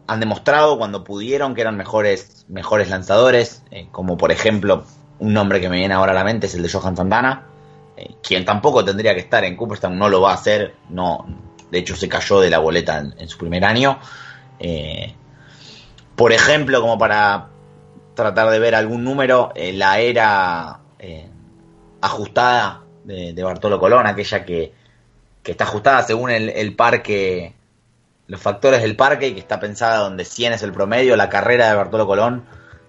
han 0.09 0.19
demostrado 0.19 0.79
cuando 0.79 1.03
pudieron 1.03 1.53
que 1.53 1.61
eran 1.61 1.77
mejores, 1.77 2.45
mejores 2.47 2.89
lanzadores, 2.89 3.61
eh, 3.69 3.87
como 3.91 4.17
por 4.17 4.31
ejemplo 4.31 4.83
un 5.19 5.33
nombre 5.33 5.61
que 5.61 5.69
me 5.69 5.77
viene 5.77 5.93
ahora 5.93 6.13
a 6.13 6.15
la 6.15 6.23
mente 6.23 6.47
es 6.47 6.55
el 6.55 6.63
de 6.63 6.69
Johan 6.69 6.97
Santana, 6.97 7.45
eh, 7.95 8.15
quien 8.23 8.43
tampoco 8.43 8.83
tendría 8.83 9.13
que 9.13 9.19
estar 9.19 9.43
en 9.43 9.55
Cooperstown, 9.55 9.99
no 9.99 10.09
lo 10.09 10.21
va 10.21 10.31
a 10.31 10.33
hacer, 10.33 10.75
no, 10.89 11.27
de 11.71 11.79
hecho 11.79 11.95
se 11.95 12.09
cayó 12.09 12.39
de 12.39 12.49
la 12.49 12.59
boleta 12.59 12.97
en, 12.97 13.29
su 13.29 13.37
primer 13.37 13.65
año. 13.65 13.99
Eh, 14.59 15.15
por 16.15 16.31
ejemplo, 16.33 16.81
como 16.81 16.97
para 16.97 17.49
tratar 18.15 18.49
de 18.49 18.59
ver 18.59 18.75
algún 18.75 19.03
número, 19.03 19.53
la 19.55 19.99
era 19.99 20.79
ajustada 22.01 22.83
de, 23.03 23.43
Bartolo 23.43 23.79
Colón, 23.79 24.07
aquella 24.07 24.45
que, 24.45 24.73
está 25.43 25.63
ajustada 25.63 26.03
según 26.03 26.29
el, 26.29 26.75
parque 26.75 27.55
los 28.27 28.39
factores 28.39 28.83
del 28.83 28.95
parque, 28.95 29.33
que 29.33 29.39
está 29.39 29.59
pensada 29.59 29.97
donde 29.97 30.23
100 30.23 30.53
es 30.53 30.61
el 30.61 30.71
promedio, 30.71 31.15
la 31.15 31.29
carrera 31.29 31.69
de 31.69 31.75
Bartolo 31.75 32.05
Colón 32.05 32.45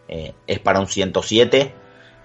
eh, 0.09 0.35
es 0.47 0.59
para 0.59 0.81
un 0.81 0.87
107. 0.87 1.75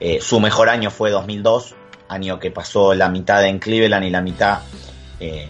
Eh, 0.02 0.20
su 0.20 0.42
mejor 0.42 0.68
año 0.68 0.92
fue 0.92 1.12
2002, 1.12 1.76
año 2.10 2.40
que 2.40 2.52
pasó 2.52 2.94
la 2.94 3.08
mitad 3.08 3.46
en 3.46 3.60
Cleveland 3.60 4.06
y 4.06 4.10
la 4.10 4.22
mitad 4.22 4.60
eh, 5.22 5.48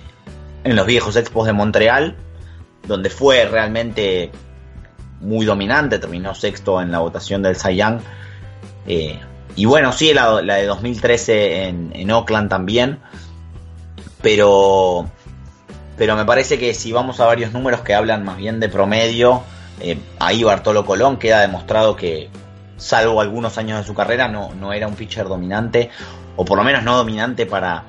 en 0.66 0.76
los 0.76 0.86
viejos 0.86 1.16
expos 1.16 1.48
de 1.48 1.54
Montreal, 1.54 2.16
donde 2.88 3.10
fue 3.10 3.46
realmente 3.46 4.32
muy 5.22 5.46
dominante, 5.46 6.00
terminó 6.00 6.36
sexto 6.36 6.82
en 6.82 6.92
la 6.92 7.00
votación 7.00 7.42
del 7.42 7.56
Cy 7.56 7.78
Young. 7.78 8.00
y 9.56 9.66
bueno, 9.66 9.94
sí, 9.94 10.14
la, 10.14 10.42
de 10.42 10.66
2013 10.66 11.68
en, 11.68 11.92
en 11.96 12.12
Oakland 12.12 12.50
también, 12.50 13.00
pero 14.22 15.10
pero 15.98 16.18
me 16.18 16.26
parece 16.26 16.60
que 16.60 16.74
si 16.74 16.92
vamos 16.92 17.22
a 17.22 17.26
varios 17.26 17.54
números 17.54 17.80
que 17.80 17.94
hablan 17.94 18.26
más 18.26 18.36
bien 18.36 18.60
de 18.60 18.68
promedio, 18.68 19.44
eh, 19.80 19.98
ahí 20.20 20.44
Bartolo 20.44 20.86
Colón 20.86 21.18
queda 21.18 21.40
demostrado 21.40 21.96
que, 21.96 22.30
salvo 22.78 23.22
algunos 23.22 23.58
años 23.58 23.80
de 23.80 23.86
su 23.86 23.94
carrera, 23.94 24.28
no, 24.28 24.54
no 24.54 24.74
era 24.74 24.88
un 24.88 24.96
pitcher 24.96 25.28
dominante, 25.28 25.90
o 26.36 26.44
por 26.44 26.58
lo 26.58 26.64
menos 26.64 26.84
no 26.84 26.98
dominante 26.98 27.46
para, 27.46 27.84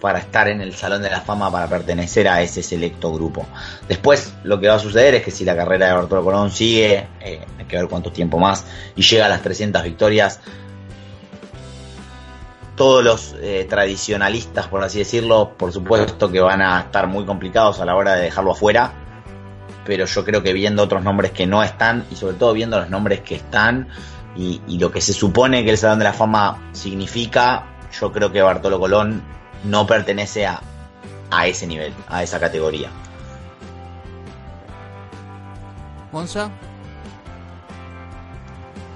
para 0.00 0.20
estar 0.20 0.48
en 0.48 0.60
el 0.60 0.74
Salón 0.74 1.02
de 1.02 1.10
la 1.10 1.20
Fama, 1.20 1.50
para 1.50 1.66
pertenecer 1.66 2.28
a 2.28 2.42
ese 2.42 2.62
selecto 2.62 3.12
grupo. 3.12 3.46
Después 3.88 4.34
lo 4.44 4.60
que 4.60 4.68
va 4.68 4.74
a 4.74 4.78
suceder 4.78 5.16
es 5.16 5.24
que 5.24 5.30
si 5.30 5.44
la 5.44 5.56
carrera 5.56 5.88
de 5.88 5.92
Bartolo 5.94 6.24
Colón 6.24 6.50
sigue, 6.50 7.08
eh, 7.20 7.44
hay 7.58 7.64
que 7.64 7.76
ver 7.76 7.88
cuánto 7.88 8.12
tiempo 8.12 8.38
más, 8.38 8.64
y 8.96 9.02
llega 9.02 9.26
a 9.26 9.28
las 9.28 9.42
300 9.42 9.82
victorias, 9.82 10.40
todos 12.78 13.02
los 13.02 13.34
eh, 13.42 13.66
tradicionalistas, 13.68 14.68
por 14.68 14.84
así 14.84 15.00
decirlo, 15.00 15.54
por 15.58 15.72
supuesto 15.72 16.30
que 16.30 16.40
van 16.40 16.62
a 16.62 16.80
estar 16.80 17.08
muy 17.08 17.24
complicados 17.24 17.80
a 17.80 17.84
la 17.84 17.96
hora 17.96 18.14
de 18.14 18.22
dejarlo 18.22 18.52
afuera, 18.52 18.92
pero 19.84 20.04
yo 20.04 20.24
creo 20.24 20.42
que 20.44 20.52
viendo 20.52 20.84
otros 20.84 21.02
nombres 21.02 21.32
que 21.32 21.46
no 21.46 21.64
están 21.64 22.04
y 22.10 22.14
sobre 22.14 22.36
todo 22.36 22.52
viendo 22.52 22.78
los 22.78 22.88
nombres 22.88 23.20
que 23.22 23.34
están 23.34 23.88
y, 24.36 24.60
lo 24.78 24.92
que 24.92 25.00
se 25.00 25.12
supone 25.12 25.64
que 25.64 25.70
el 25.70 25.78
Salón 25.78 25.98
de 25.98 26.04
la 26.04 26.12
Fama 26.12 26.70
significa, 26.72 27.66
yo 27.98 28.12
creo 28.12 28.30
que 28.30 28.40
Bartolo 28.40 28.78
Colón 28.78 29.22
no 29.64 29.86
pertenece 29.86 30.46
a, 30.46 30.60
a 31.30 31.46
ese 31.46 31.66
nivel, 31.66 31.92
a 32.08 32.22
esa 32.22 32.40
categoría. 32.40 32.88
Monza. 36.12 36.50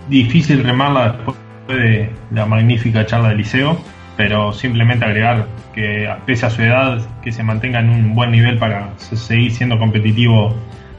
Difícil 0.09 0.65
remarla 0.65 1.13
después 1.13 1.37
de 1.69 2.11
la 2.31 2.47
magnífica 2.47 3.07
charla 3.07 3.29
del 3.29 3.39
liceo, 3.39 3.79
pero 4.17 4.53
simplemente 4.53 5.05
agregar 5.05 5.47
que 5.75 6.13
pese 6.27 6.47
a 6.47 6.51
su 6.51 6.63
edad, 6.63 7.01
que 7.23 7.33
se 7.33 7.43
mantenga 7.43 7.81
en 7.81 7.91
un 7.91 8.15
buen 8.15 8.31
nivel 8.31 8.59
para 8.59 8.99
seguir 8.99 9.53
siendo 9.53 9.79
competitivo 9.79 10.55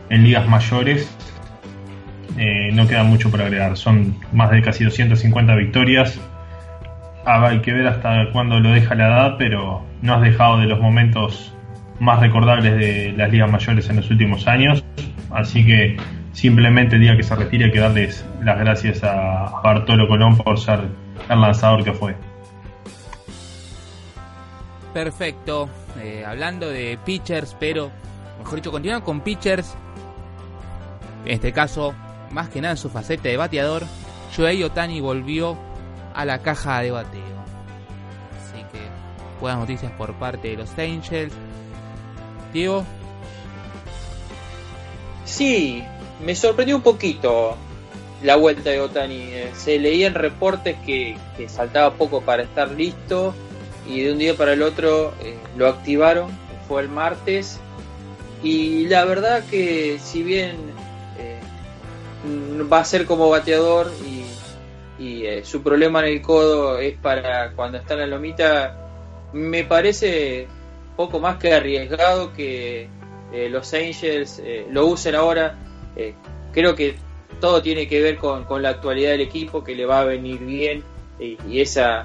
en 0.10 0.24
ligas 0.24 0.48
mayores, 0.48 1.10
eh, 2.38 2.72
no 2.74 2.88
queda 2.88 3.04
mucho 3.04 3.30
por 3.30 3.42
agregar. 3.42 3.78
Son 3.78 4.16
más 4.32 4.52
de 4.52 4.62
casi 4.62 4.84
250 4.84 5.56
victorias. 5.56 6.20
Ah, 7.26 7.48
hay 7.48 7.62
que 7.62 7.72
ver 7.72 7.88
hasta 7.88 8.30
cuándo 8.32 8.60
lo 8.60 8.72
deja 8.72 8.96
la 8.96 9.08
edad, 9.08 9.36
pero 9.38 9.82
no 10.02 10.16
has 10.16 10.22
dejado 10.22 10.60
de 10.60 10.66
los 10.66 10.80
momentos 10.80 11.54
más 12.00 12.20
recordables 12.20 12.76
de 12.76 13.14
las 13.16 13.32
ligas 13.32 13.50
mayores 13.50 13.90
en 13.90 13.96
los 13.98 14.10
últimos 14.10 14.46
años. 14.48 14.84
Así 15.32 15.66
que 15.66 15.98
simplemente 16.34 16.96
el 16.96 17.02
día 17.02 17.16
que 17.16 17.24
se 17.24 17.36
retire 17.36 17.66
hay 17.66 17.72
que 17.72 17.80
darles 17.80 18.26
las 18.42 18.60
gracias 18.60 19.04
a 19.04 19.62
Bartolo 19.64 20.08
Colón 20.08 20.38
por 20.38 20.60
ser 20.60 20.82
el 21.30 21.42
lanzador 21.42 21.84
que 21.84 21.94
fue. 21.94 22.16
Perfecto. 24.94 25.70
Eh, 26.02 26.24
hablando 26.26 26.70
de 26.70 26.98
pitchers, 27.06 27.56
pero 27.60 27.90
mejor 28.40 28.56
dicho, 28.56 28.72
continuando 28.72 29.06
con 29.06 29.22
pitchers. 29.22 29.76
En 31.26 31.32
este 31.32 31.54
caso, 31.54 31.94
más 32.32 32.50
que 32.50 32.60
nada 32.60 32.74
en 32.74 32.78
su 32.78 32.90
faceta 32.90 33.30
de 33.30 33.38
bateador, 33.38 33.84
Joey 34.36 34.62
Otani 34.64 35.00
volvió 35.00 35.58
a 36.14 36.26
la 36.26 36.40
caja 36.40 36.82
de 36.82 36.92
bateo. 36.92 37.44
Así 38.42 38.64
que 38.72 38.80
buenas 39.40 39.60
noticias 39.60 39.92
por 39.94 40.14
parte 40.16 40.50
de 40.50 40.58
los 40.58 40.72
Angels. 40.78 41.34
Diego. 42.52 42.86
Sí, 45.26 45.84
me 46.24 46.36
sorprendió 46.36 46.76
un 46.76 46.82
poquito 46.82 47.58
la 48.24 48.36
vuelta 48.36 48.70
de 48.70 48.80
Otani. 48.80 49.22
Eh, 49.22 49.52
se 49.56 49.80
leían 49.80 50.14
reportes 50.14 50.78
que, 50.86 51.18
saltaba 51.48 51.94
poco 51.96 52.22
para 52.22 52.44
estar 52.44 52.72
listo 52.72 53.34
y 53.88 54.02
de 54.02 54.14
un 54.14 54.18
día 54.18 54.36
para 54.36 54.54
el 54.54 54.62
otro 54.62 55.14
eh, 55.22 55.38
lo 55.58 55.68
activaron. 55.68 56.30
Fue 56.68 56.82
el 56.82 56.90
martes 56.90 57.60
y 58.42 58.88
la 58.88 59.06
verdad 59.06 59.44
que 59.50 60.00
si 60.04 60.24
bien 60.24 60.56
eh, 61.18 61.40
va 62.72 62.80
a 62.80 62.86
ser 62.86 63.06
como 63.06 63.30
bateador 63.30 63.92
y, 64.06 64.13
su 65.44 65.62
problema 65.64 66.00
en 66.00 66.14
el 66.14 66.22
codo 66.22 66.78
es 66.78 66.98
para 66.98 67.52
cuando 67.54 67.78
está 67.78 67.96
en 67.96 68.00
la 68.02 68.08
lomita, 68.08 68.78
me 69.34 69.64
parece 69.64 70.48
poco 70.96 71.20
más 71.20 71.38
que 71.38 71.54
arriesgado 71.54 72.34
que 72.34 72.88
los 73.50 73.74
Angels 73.74 74.42
lo 74.70 74.86
usen 74.86 75.16
ahora 75.16 75.58
eh, 75.96 76.14
creo 76.52 76.76
que 76.76 76.96
todo 77.40 77.62
tiene 77.62 77.88
que 77.88 78.02
ver 78.02 78.18
con, 78.18 78.62
la 78.62 78.70
actualidad 78.70 79.12
del 79.12 79.22
equipo, 79.22 79.64
que 79.64 79.76
le 79.76 79.86
va 79.86 80.02
a 80.02 80.06
venir 80.06 80.40
bien 80.40 80.84
y, 81.20 81.60
esa, 81.60 82.04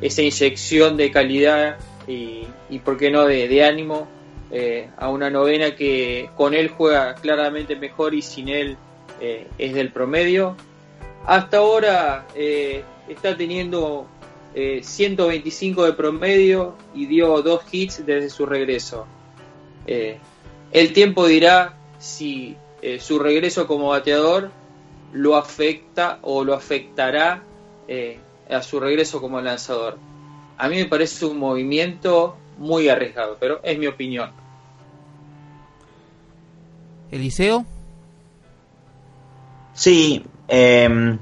esa 0.00 0.22
inyección 0.22 0.96
de 0.96 1.10
calidad 1.10 1.78
y, 2.06 2.44
y 2.68 2.78
por 2.80 2.96
qué 2.96 3.10
no, 3.10 3.24
de, 3.24 3.64
ánimo 3.64 4.08
eh, 4.50 4.90
a 4.96 5.08
una 5.08 5.30
novena 5.30 5.74
que 5.74 6.28
con 6.36 6.54
él 6.54 6.68
juega 6.68 7.14
claramente 7.14 7.76
mejor 7.76 8.14
y 8.14 8.22
sin 8.22 8.48
él 8.48 8.76
eh, 9.20 9.46
es 9.58 9.74
del 9.74 9.90
promedio. 9.90 10.56
Hasta 11.26 11.58
ahora 11.58 12.26
está 13.08 13.36
teniendo 13.36 14.06
125 14.54 15.84
de 15.84 15.92
promedio 15.94 16.74
y 16.94 17.06
dio 17.06 17.40
dos 17.42 17.62
hits 17.70 18.04
desde 18.04 18.30
su 18.30 18.46
regreso. 18.46 19.06
el 19.86 20.92
tiempo 20.92 21.26
dirá 21.26 21.76
si 21.98 22.56
eh, 22.86 23.00
su 23.00 23.18
regreso 23.18 23.66
como 23.66 23.88
bateador 23.88 24.50
lo 25.14 25.36
afecta 25.36 26.18
o 26.20 26.44
lo 26.44 26.52
afectará 26.52 27.42
eh, 27.88 28.18
a 28.50 28.60
su 28.60 28.78
regreso 28.78 29.22
como 29.22 29.40
lanzador. 29.40 29.96
A 30.58 30.68
mí 30.68 30.76
me 30.76 30.84
parece 30.84 31.24
un 31.24 31.38
movimiento 31.38 32.36
muy 32.58 32.90
arriesgado, 32.90 33.38
pero 33.40 33.60
es 33.62 33.78
mi 33.78 33.86
opinión. 33.86 34.32
Eliseo. 37.10 37.64
Sí, 39.72 40.22
em, 40.48 41.18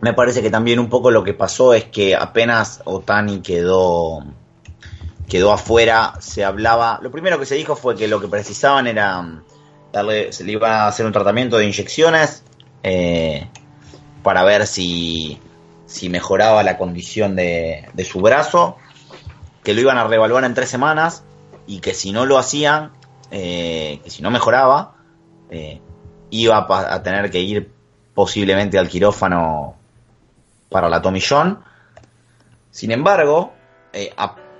me 0.00 0.12
parece 0.14 0.42
que 0.42 0.50
también 0.50 0.78
un 0.78 0.88
poco 0.88 1.10
lo 1.10 1.24
que 1.24 1.34
pasó 1.34 1.74
es 1.74 1.84
que 1.84 2.14
apenas 2.14 2.82
Otani 2.84 3.40
quedó 3.40 4.24
quedó 5.28 5.52
afuera, 5.52 6.14
se 6.20 6.44
hablaba, 6.44 6.98
lo 7.00 7.10
primero 7.10 7.38
que 7.38 7.46
se 7.46 7.54
dijo 7.54 7.74
fue 7.74 7.96
que 7.96 8.06
lo 8.06 8.20
que 8.20 8.28
precisaban 8.28 8.86
era 8.86 9.42
se 10.30 10.44
le 10.44 10.52
iba 10.52 10.84
a 10.84 10.88
hacer 10.88 11.06
un 11.06 11.12
tratamiento 11.12 11.58
de 11.58 11.66
inyecciones 11.66 12.44
eh, 12.82 13.48
para 14.22 14.42
ver 14.42 14.66
si, 14.66 15.38
si 15.86 16.08
mejoraba 16.08 16.62
la 16.62 16.78
condición 16.78 17.36
de, 17.36 17.88
su 18.10 18.20
brazo, 18.20 18.76
que 19.62 19.74
lo 19.74 19.80
iban 19.80 19.98
a 19.98 20.04
reevaluar 20.04 20.44
en 20.44 20.54
tres 20.54 20.70
semanas 20.70 21.24
y 21.66 21.80
que 21.80 21.94
si 21.94 22.12
no 22.12 22.26
lo 22.26 22.38
hacían, 22.38 22.92
eh, 23.30 24.00
que 24.02 24.10
si 24.10 24.22
no 24.22 24.30
mejoraba, 24.30 24.96
eh, 25.50 25.80
iba 26.30 26.66
a, 26.68 27.02
tener 27.02 27.30
que 27.30 27.40
ir 27.40 27.72
posiblemente 28.14 28.78
al 28.78 28.88
quirófano 28.88 29.76
para 30.68 30.88
la 30.88 31.00
tomillón. 31.00 31.60
Sin 32.70 32.90
embargo, 32.90 33.52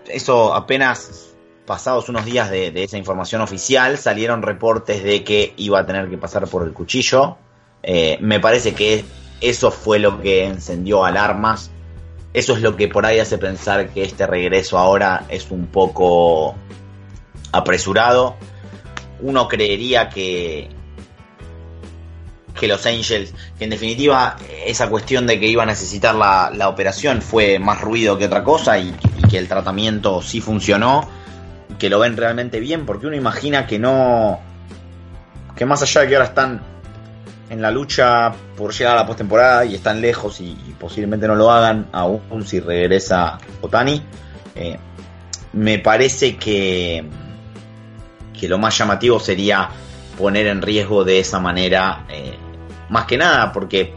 eso 0.09 0.55
apenas 0.55 1.32
pasados 1.66 2.09
unos 2.09 2.24
días 2.24 2.50
de, 2.50 2.72
esa 2.82 2.98
información 2.98 3.40
oficial, 3.40 3.96
salieron 3.98 4.42
reportes 4.42 5.03
de 5.03 5.24
que 5.24 5.55
iba 5.57 5.78
a 5.80 5.86
tener 5.86 6.09
que 6.11 6.18
pasar 6.18 6.46
por 6.48 6.64
el 6.64 6.72
cuchillo. 6.72 7.36
Eh, 7.82 8.18
me 8.20 8.40
parece 8.40 8.74
que 8.74 9.05
eso 9.40 9.70
fue 9.70 9.98
lo 9.98 10.20
que 10.20 10.44
encendió 10.44 11.05
alarmas. 11.05 11.70
Eso 12.32 12.55
es 12.55 12.62
lo 12.62 12.76
que 12.76 12.88
por 12.88 13.05
ahí 13.05 13.18
hace 13.18 13.38
pensar 13.38 13.90
que 13.90 14.03
este 14.03 14.26
regreso 14.26 14.78
ahora 14.78 15.24
es 15.28 15.50
un 15.50 15.66
poco 15.66 16.55
apresurado. 17.53 18.36
Uno 19.20 19.48
creería 19.48 20.09
que, 20.09 20.70
que 22.59 22.68
los 22.68 22.84
Angels, 22.86 23.34
que 23.59 23.64
en 23.64 23.70
definitiva 23.70 24.36
esa 24.66 24.88
cuestión 24.88 25.26
de 25.26 25.40
que 25.40 25.46
iba 25.46 25.62
a 25.62 25.66
necesitar 25.66 26.14
la, 26.14 26.68
operación 26.68 27.22
fue 27.22 27.59
más 27.59 27.80
ruido 27.80 28.18
que 28.18 28.26
otra 28.26 28.44
cosa 28.44 28.78
y 28.78 28.92
que 29.30 29.38
el 29.38 29.48
tratamiento 29.48 30.22
sí 30.22 30.40
funcionó 30.40 31.09
que 31.78 31.90
lo 31.90 31.98
ven 31.98 32.16
realmente 32.16 32.61
bien, 32.61 32.86
porque 32.86 33.07
uno 33.07 33.16
imagina 33.16 33.66
que 33.66 33.78
no. 33.78 34.40
que 35.57 35.66
más 35.66 35.82
allá 35.82 36.03
de 36.03 36.09
que 36.09 36.14
ahora 36.14 36.28
están 36.28 36.62
en 37.50 37.61
la 37.61 37.70
lucha 37.70 38.32
por 38.57 38.72
llegar 38.72 38.94
a 38.94 39.00
la 39.00 39.07
postemporada 39.07 39.64
y 39.64 39.74
están 39.74 40.00
lejos 40.00 40.40
y, 40.40 40.55
posiblemente 40.78 41.26
no 41.26 41.34
lo 41.34 41.50
hagan, 41.50 41.88
aún 41.92 42.46
si 42.46 42.61
regresa 42.61 43.38
Otani, 43.61 44.03
eh, 44.55 44.78
me 45.53 45.78
parece 45.78 46.36
que, 46.36 47.05
que 48.38 48.48
lo 48.48 48.59
más 48.59 48.78
llamativo 48.78 49.20
sería 49.20 49.68
poner 50.16 50.46
en 50.46 50.62
riesgo 50.62 51.05
de 51.05 51.18
esa 51.18 51.40
manera, 51.40 52.07
más 52.93 53.07
que 53.07 53.16
nada 53.16 53.51
porque 53.53 53.95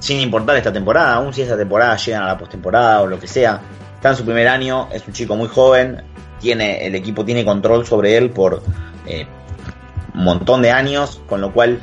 sin 0.00 0.20
importar 0.20 0.56
esta 0.56 0.72
temporada, 0.72 1.14
aún 1.14 1.32
si 1.32 1.42
esta 1.42 1.56
temporada 1.56 1.96
llegan 1.96 2.22
a 2.22 2.26
la 2.26 2.38
postemporada 2.38 3.02
o 3.02 3.06
lo 3.06 3.18
que 3.18 3.26
sea, 3.26 3.60
está 3.94 4.10
en 4.10 4.16
su 4.16 4.24
primer 4.24 4.48
año, 4.48 4.88
es 4.92 5.06
un 5.06 5.12
chico 5.12 5.36
muy 5.36 5.48
joven, 5.48 6.02
tiene 6.40 6.86
el 6.86 6.94
equipo 6.94 7.24
tiene 7.24 7.44
control 7.44 7.86
sobre 7.86 8.16
él 8.16 8.30
por 8.30 8.62
eh, 9.06 9.26
un 10.14 10.24
montón 10.24 10.62
de 10.62 10.70
años, 10.70 11.20
con 11.26 11.40
lo 11.40 11.52
cual 11.52 11.80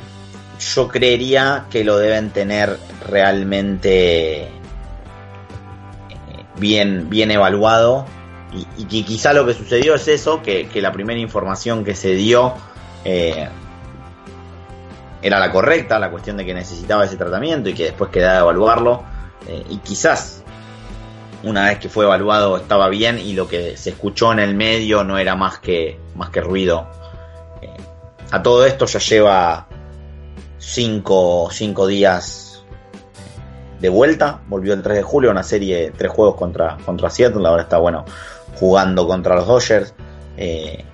yo 0.58 0.88
creería 0.88 1.66
que 1.70 1.84
lo 1.84 1.98
deben 1.98 2.30
tener 2.30 2.78
realmente 3.08 4.44
eh, 4.44 4.50
bien, 6.56 7.10
bien 7.10 7.30
evaluado. 7.30 8.06
Y, 8.78 8.84
que 8.84 9.04
quizá 9.04 9.32
lo 9.32 9.44
que 9.44 9.52
sucedió 9.52 9.96
es 9.96 10.06
eso, 10.06 10.40
que, 10.40 10.68
la 10.76 10.92
primera 10.92 11.18
información 11.18 11.84
que 11.84 11.96
se 11.96 12.14
dio 12.14 12.54
eh, 13.04 13.48
era 15.24 15.40
la 15.40 15.50
correcta, 15.50 15.98
la 15.98 16.10
cuestión 16.10 16.36
de 16.36 16.44
que 16.44 16.52
necesitaba 16.52 17.06
ese 17.06 17.16
tratamiento 17.16 17.70
y 17.70 17.74
que 17.74 17.84
después 17.84 18.10
quedaba 18.10 18.40
evaluarlo. 18.40 19.02
Eh, 19.48 19.64
y 19.70 19.78
quizás 19.78 20.44
una 21.42 21.68
vez 21.68 21.78
que 21.78 21.88
fue 21.88 22.04
evaluado 22.04 22.58
estaba 22.58 22.90
bien 22.90 23.18
y 23.18 23.32
lo 23.32 23.48
que 23.48 23.78
se 23.78 23.90
escuchó 23.90 24.32
en 24.32 24.38
el 24.38 24.54
medio 24.54 25.02
no 25.02 25.16
era 25.16 25.34
más 25.34 25.60
que, 25.60 25.98
más 26.14 26.28
que 26.28 26.42
ruido. 26.42 26.90
Eh, 27.62 27.70
a 28.32 28.42
todo 28.42 28.66
esto 28.66 28.84
ya 28.84 28.98
lleva 28.98 29.66
5 30.58 31.48
cinco, 31.50 31.86
días 31.86 32.62
de 33.80 33.88
vuelta. 33.88 34.42
Volvió 34.46 34.74
el 34.74 34.82
3 34.82 34.98
de 34.98 35.02
julio, 35.02 35.30
una 35.30 35.42
serie, 35.42 35.90
tres 35.96 36.12
juegos 36.12 36.34
contra, 36.34 36.76
contra 36.84 37.08
Seattle. 37.08 37.48
Ahora 37.48 37.62
está 37.62 37.78
bueno 37.78 38.04
jugando 38.56 39.06
contra 39.06 39.36
los 39.36 39.46
Dodgers. 39.46 39.94
Eh, 40.36 40.84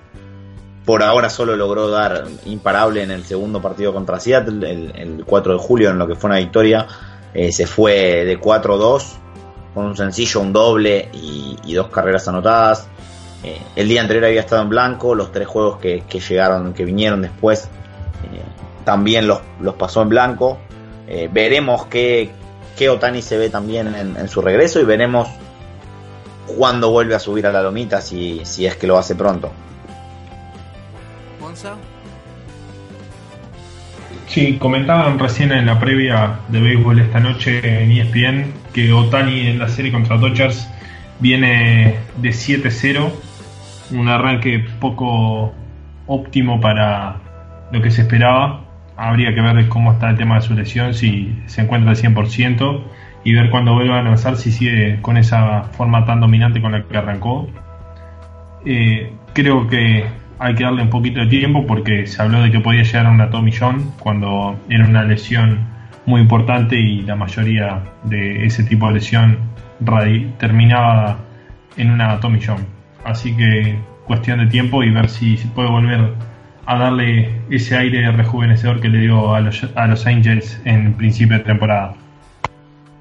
por 0.85 1.03
ahora 1.03 1.29
solo 1.29 1.55
logró 1.55 1.89
dar 1.89 2.25
imparable 2.45 3.03
en 3.03 3.11
el 3.11 3.23
segundo 3.23 3.61
partido 3.61 3.93
contra 3.93 4.19
Seattle, 4.19 4.91
el, 4.95 5.23
4 5.25 5.53
de 5.53 5.59
julio, 5.59 5.89
en 5.91 5.99
lo 5.99 6.07
que 6.07 6.15
fue 6.15 6.29
una 6.29 6.39
victoria. 6.39 6.87
Eh, 7.33 7.51
se 7.51 7.67
fue 7.67 8.25
de 8.25 8.39
4-2 8.39 9.03
con 9.73 9.85
un 9.85 9.95
sencillo, 9.95 10.41
un 10.41 10.51
doble 10.51 11.09
y, 11.13 11.73
dos 11.73 11.87
carreras 11.87 12.27
anotadas. 12.27 12.87
Eh, 13.43 13.59
el 13.75 13.87
día 13.87 14.01
anterior 14.01 14.25
había 14.25 14.41
estado 14.41 14.63
en 14.63 14.69
blanco, 14.69 15.15
los 15.15 15.31
tres 15.31 15.47
juegos 15.47 15.77
que, 15.79 16.03
llegaron, 16.09 16.73
que 16.73 16.83
vinieron 16.83 17.21
después, 17.21 17.65
eh, 17.65 18.41
también 18.83 19.27
los, 19.27 19.39
pasó 19.77 20.01
en 20.01 20.09
blanco. 20.09 20.57
veremos 21.31 21.85
qué, 21.85 22.31
qué, 22.75 22.89
Otani 22.89 23.21
se 23.21 23.37
ve 23.37 23.49
también 23.49 23.95
en, 23.95 24.27
su 24.27 24.41
regreso 24.41 24.79
y 24.79 24.83
veremos 24.83 25.29
cuándo 26.57 26.91
vuelve 26.91 27.15
a 27.15 27.19
subir 27.19 27.47
a 27.47 27.51
la 27.51 27.61
lomita 27.61 28.01
si, 28.01 28.41
si 28.43 28.65
es 28.65 28.75
que 28.75 28.87
lo 28.87 28.97
hace 28.97 29.15
pronto. 29.15 29.51
Sí, 34.27 34.57
comentaban 34.57 35.19
recién 35.19 35.51
en 35.51 35.65
la 35.65 35.79
previa 35.79 36.39
de 36.47 36.61
béisbol 36.61 36.99
esta 36.99 37.19
noche 37.19 37.83
en 37.83 37.91
ESPN 37.91 38.53
que 38.73 38.93
Otani 38.93 39.47
en 39.47 39.59
la 39.59 39.67
serie 39.67 39.91
contra 39.91 40.17
Dodgers 40.17 40.69
viene 41.19 41.97
de 42.17 42.29
7-0, 42.29 43.11
un 43.91 44.07
arranque 44.07 44.65
poco 44.79 45.53
óptimo 46.07 46.61
para 46.61 47.17
lo 47.71 47.81
que 47.81 47.91
se 47.91 48.03
esperaba. 48.03 48.61
Habría 48.95 49.33
que 49.35 49.41
ver 49.41 49.67
cómo 49.67 49.91
está 49.91 50.09
el 50.09 50.17
tema 50.17 50.35
de 50.35 50.41
su 50.41 50.53
lesión, 50.53 50.93
si 50.93 51.35
se 51.47 51.61
encuentra 51.61 51.91
al 51.91 51.97
100% 51.97 52.83
y 53.23 53.33
ver 53.33 53.49
cuando 53.49 53.73
vuelva 53.73 53.99
a 53.99 54.01
lanzar 54.01 54.37
si 54.37 54.51
sigue 54.51 54.99
con 55.01 55.17
esa 55.17 55.63
forma 55.63 56.05
tan 56.05 56.21
dominante 56.21 56.61
con 56.61 56.71
la 56.71 56.83
que 56.83 56.97
arrancó. 56.97 57.49
Eh, 58.65 59.13
creo 59.33 59.67
que 59.67 60.05
hay 60.41 60.55
que 60.55 60.63
darle 60.63 60.81
un 60.81 60.89
poquito 60.89 61.19
de 61.19 61.27
tiempo 61.27 61.67
porque 61.67 62.07
se 62.07 62.19
habló 62.19 62.41
de 62.41 62.49
que 62.49 62.59
podía 62.59 62.81
llegar 62.81 63.05
a 63.05 63.11
una 63.11 63.29
Tommy 63.29 63.51
John 63.51 63.91
cuando 63.99 64.59
era 64.69 64.85
una 64.87 65.03
lesión 65.03 65.59
muy 66.07 66.19
importante 66.19 66.79
y 66.79 67.03
la 67.03 67.15
mayoría 67.15 67.83
de 68.05 68.47
ese 68.47 68.63
tipo 68.63 68.87
de 68.87 68.95
lesión 68.95 69.37
terminaba 70.39 71.19
en 71.77 71.91
una 71.91 72.19
Tommy 72.19 72.39
John. 72.43 72.65
Así 73.05 73.35
que 73.37 73.77
cuestión 74.05 74.39
de 74.39 74.47
tiempo 74.47 74.83
y 74.83 74.89
ver 74.89 75.09
si 75.09 75.37
puede 75.53 75.69
volver 75.69 76.13
a 76.65 76.75
darle 76.75 77.29
ese 77.51 77.77
aire 77.77 78.11
rejuvenecedor 78.11 78.81
que 78.81 78.89
le 78.89 79.01
dio 79.01 79.35
a 79.35 79.41
los, 79.41 79.63
a 79.75 79.85
los 79.85 80.07
Angels 80.07 80.59
en 80.65 80.93
principio 80.93 81.37
de 81.37 81.43
temporada. 81.43 81.93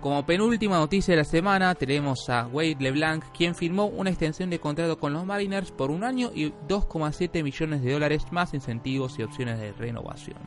Como 0.00 0.24
penúltima 0.24 0.78
noticia 0.78 1.12
de 1.12 1.18
la 1.18 1.24
semana 1.24 1.74
tenemos 1.74 2.30
a 2.30 2.46
Wade 2.46 2.76
LeBlanc, 2.80 3.22
quien 3.36 3.54
firmó 3.54 3.84
una 3.84 4.08
extensión 4.08 4.48
de 4.48 4.58
contrato 4.58 4.98
con 4.98 5.12
los 5.12 5.26
Mariners 5.26 5.72
por 5.72 5.90
un 5.90 6.04
año 6.04 6.30
y 6.34 6.52
2,7 6.68 7.42
millones 7.42 7.82
de 7.82 7.92
dólares 7.92 8.24
más 8.30 8.54
incentivos 8.54 9.18
y 9.18 9.24
opciones 9.24 9.60
de 9.60 9.72
renovación. 9.72 10.38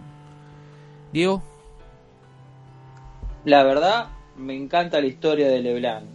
Diego. 1.11 1.43
La 3.45 3.63
verdad, 3.63 4.07
me 4.37 4.55
encanta 4.55 4.99
la 4.99 5.05
historia 5.05 5.47
de 5.47 5.61
LeBlanc. 5.61 6.05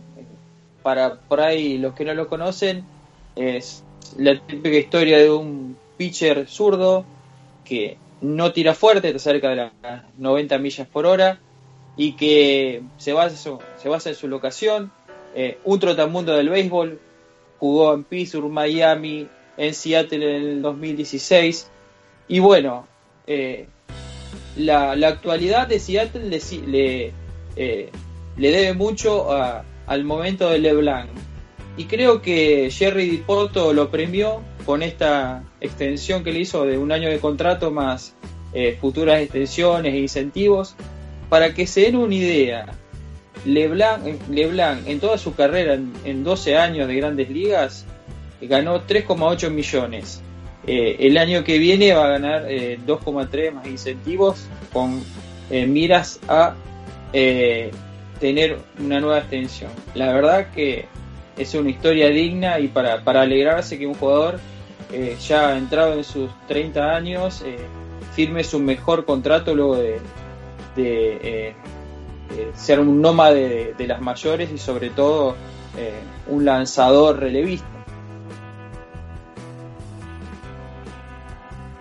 Para 0.83 1.21
por 1.21 1.41
ahí 1.41 1.79
los 1.79 1.95
que 1.95 2.05
no 2.05 2.15
lo 2.15 2.27
conocen, 2.27 2.83
es 3.37 3.85
la 4.17 4.41
típica 4.41 4.77
historia 4.77 5.19
de 5.19 5.31
un 5.31 5.77
pitcher 5.97 6.49
zurdo 6.49 7.05
que 7.65 7.99
no 8.21 8.53
tira 8.53 8.75
fuerte, 8.75 9.09
está 9.09 9.21
cerca 9.21 9.51
de 9.51 9.57
las 9.57 9.73
90 10.17 10.59
millas 10.59 10.89
por 10.89 11.07
hora 11.07 11.39
y 11.99 12.13
que 12.13 12.83
se 12.97 13.13
basa, 13.13 13.59
se 13.77 13.89
basa 13.89 14.09
en 14.09 14.15
su 14.15 14.29
locación, 14.29 14.93
eh, 15.35 15.59
un 15.65 15.81
trotamundo 15.81 16.33
del 16.33 16.49
béisbol, 16.49 17.01
jugó 17.59 17.93
en 17.93 18.05
Pittsburgh, 18.05 18.51
Miami, 18.51 19.27
en 19.57 19.75
Seattle 19.75 20.37
en 20.37 20.45
el 20.45 20.63
2016 20.63 21.69
y 22.29 22.39
bueno, 22.39 22.87
eh, 23.27 23.67
la, 24.57 24.93
actualidad 24.93 25.67
de 25.67 25.81
Seattle 25.81 26.29
le, 26.29 27.13
eh, 27.57 27.91
le, 28.37 28.51
debe 28.51 28.75
mucho 28.75 29.33
al 29.33 30.05
momento 30.05 30.49
de 30.51 30.61
LeBlanc. 30.61 31.11
Y 31.77 31.85
creo 31.85 32.23
que 32.23 32.71
Jerry 32.71 33.09
Dipoto 33.11 33.73
lo 33.73 33.91
premió 33.91 34.43
con 34.65 34.83
esta 34.83 35.45
extensión 35.61 36.23
que 36.23 36.33
le 36.33 36.41
hizo 36.41 36.65
de 36.65 36.79
un 36.79 36.93
año 36.93 37.09
de 37.09 37.19
contrato 37.19 37.71
más 37.71 38.15
futuras 38.81 39.21
extensiones 39.21 39.95
e 39.95 39.99
incentivos 39.99 40.75
para 41.29 41.55
que 41.55 41.67
se 41.67 41.83
den 41.83 41.97
una 41.97 42.15
idea, 42.15 42.67
LeBlanc, 43.45 44.29
LeBlanc 44.31 44.87
en 44.87 45.01
toda 45.01 45.19
su 45.19 45.35
carrera, 45.35 45.75
en, 45.75 46.25
12 46.25 46.57
años 46.57 46.89
de 46.89 46.95
grandes 46.97 47.31
ligas, 47.31 47.85
ganó 48.41 48.87
3,8 48.87 49.51
millones. 49.51 50.23
Eh, 50.67 50.97
el 51.01 51.17
año 51.17 51.45
que 51.45 51.59
viene 51.59 51.93
va 51.95 52.07
a 52.07 52.11
ganar 52.11 52.47
2,3 52.47 53.29
eh, 53.33 53.51
más 53.51 53.67
incentivos 53.67 54.47
con 54.73 55.03
eh, 55.51 55.67
miras 55.67 56.21
a 56.29 56.55
tener 58.21 58.59
una 58.79 59.01
nueva 59.01 59.19
extensión. 59.19 59.71
La 59.95 60.13
verdad 60.13 60.51
que 60.53 60.87
es 61.37 61.55
una 61.55 61.71
historia 61.71 62.09
digna 62.09 62.59
y 62.59 62.69
para, 62.69 63.03
para 63.03 63.23
alegrarse 63.23 63.79
que 63.79 63.87
un 63.87 63.95
jugador 63.95 64.41
ya 65.27 65.57
entrado 65.57 65.95
en 65.95 66.05
sus 66.05 66.31
30 66.49 66.97
años 66.97 67.45
firme 68.15 68.43
su 68.43 68.59
mejor 68.59 69.05
contrato 69.05 69.55
luego 69.55 69.77
de, 69.77 70.01
de, 70.79 71.57
eh, 72.31 72.53
ser 72.55 72.79
un 72.79 73.01
nómade 73.01 73.75
de, 73.77 73.87
las 73.87 74.01
mayores 74.01 74.51
y 74.53 74.59
sobre 74.59 74.91
todo 74.91 75.35
eh, 75.77 76.01
un 76.29 76.45
lanzador 76.45 77.19
relevista. 77.19 77.67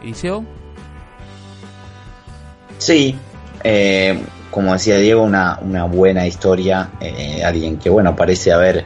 ¿Eliseo? 0.01 0.45
Sí, 2.77 3.15
eh, 3.63 4.23
como 4.49 4.73
decía 4.73 4.97
Diego, 4.97 5.23
una, 5.23 5.59
buena 5.85 6.25
historia, 6.25 6.91
alguien 7.43 7.77
que 7.77 7.89
bueno 7.89 8.15
parece 8.15 8.53
haber 8.53 8.85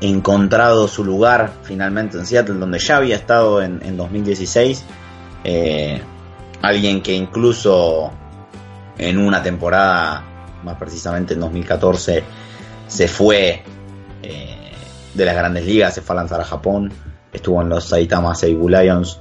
encontrado 0.00 0.88
su 0.88 1.04
lugar 1.04 1.52
finalmente 1.62 2.16
en 2.16 2.24
Seattle, 2.24 2.54
donde 2.54 2.78
ya 2.78 2.96
había 2.96 3.16
estado 3.16 3.62
en, 3.62 3.80
en 3.84 3.96
2016. 3.96 4.84
alguien 6.62 7.02
que 7.02 7.12
incluso 7.12 8.12
en 8.98 9.18
una 9.18 9.42
temporada, 9.42 10.24
más 10.64 10.76
precisamente 10.76 11.34
en 11.34 11.40
2014, 11.40 12.22
se 12.86 13.08
fue 13.08 13.62
eh, 14.22 14.72
de 15.14 15.24
las 15.24 15.34
grandes 15.34 15.64
ligas, 15.64 15.94
se 15.94 16.02
fue 16.02 16.14
a 16.14 16.18
lanzar 16.18 16.40
a 16.40 16.44
Japón, 16.44 16.92
estuvo 17.32 17.62
en 17.62 17.68
los 17.68 17.84
Saitama 17.84 18.34
Seibu 18.34 18.68
Lions, 18.68 19.20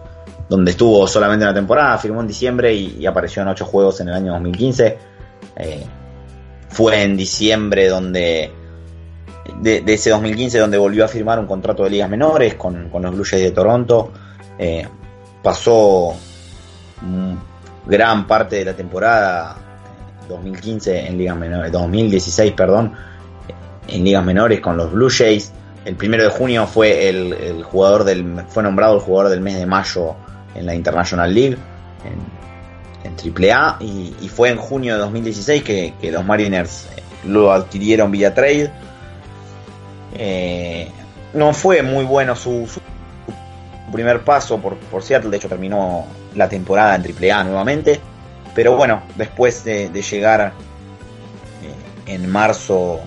donde 0.50 0.72
estuvo 0.72 1.08
solamente 1.08 1.46
una 1.46 1.54
temporada, 1.54 1.98
firmó 1.98 2.22
en 2.22 2.28
diciembre 2.28 2.74
y, 2.74 3.06
apareció 3.06 3.42
en 3.42 3.50
ocho 3.50 3.66
juegos 3.66 4.00
en 4.00 4.10
el 4.10 4.14
año 4.16 4.32
2015. 4.34 4.98
Eh, 5.58 5.86
fue 6.70 7.04
en 7.04 7.18
diciembre 7.18 7.88
donde 7.90 8.52
de, 9.62 9.84
ese 9.88 10.10
2015 10.10 10.60
donde 10.60 10.78
volvió 10.78 11.06
a 11.06 11.08
firmar 11.08 11.40
un 11.40 11.48
contrato 11.48 11.84
de 11.84 11.90
ligas 11.90 12.10
menores 12.10 12.56
con, 12.56 12.90
los 12.92 13.14
Blue 13.14 13.26
Jays 13.26 13.44
de 13.44 13.52
Toronto. 13.52 14.12
Eh, 14.58 14.88
pasó 15.44 16.16
gran 17.86 18.28
parte 18.28 18.58
de 18.58 18.66
la 18.66 18.74
temporada 18.74 19.67
2015 20.28 21.08
en 21.08 21.18
ligas 21.18 21.38
menores, 21.38 21.72
2016, 21.72 22.54
perdón, 22.54 22.94
en 23.88 24.04
ligas 24.04 24.24
menores 24.24 24.60
con 24.60 24.78
los 24.78 24.92
Blue 24.92 25.10
Jays. 25.10 25.52
El 25.86 25.96
primero 25.96 26.24
de 26.24 26.30
junio 26.30 26.68
fue 26.68 27.08
el, 27.08 27.64
jugador 27.64 28.04
del, 28.04 28.44
fue 28.50 28.64
nombrado 28.64 28.96
el 28.96 29.02
jugador 29.02 29.32
del 29.32 29.42
mes 29.42 29.58
de 29.58 29.66
mayo 29.66 30.16
en 30.54 30.66
la 30.66 30.76
International 30.76 31.34
League, 31.34 31.58
en, 32.04 33.18
en 33.34 33.52
AAA, 33.52 33.78
y, 33.80 34.30
fue 34.30 34.50
en 34.50 34.58
junio 34.58 34.96
de 34.96 35.00
2016 35.00 35.64
que, 35.64 35.94
que 36.02 36.12
los 36.12 36.26
Mariners 36.26 36.88
eh, 36.96 37.04
lo 37.26 37.52
adquirieron 37.52 38.12
vía 38.12 38.34
trade. 38.34 38.72
Eh, 40.16 40.92
no 41.34 41.54
fue 41.54 41.84
muy 41.84 42.04
bueno 42.04 42.36
su, 42.36 42.68
su 42.68 42.82
primer 43.92 44.22
paso 44.24 44.60
por, 44.60 44.76
por, 44.78 45.04
Seattle, 45.04 45.30
de 45.30 45.38
hecho 45.38 45.48
terminó 45.48 46.06
la 46.36 46.50
temporada 46.50 46.96
en 46.96 47.04
AAA 47.04 47.44
nuevamente, 47.46 48.00
pero 48.58 48.76
bueno, 48.76 49.04
después 49.16 49.64
de, 49.64 49.92
llegar 50.02 50.52
eh, 51.62 52.12
en 52.12 52.28
marzo 52.28 53.00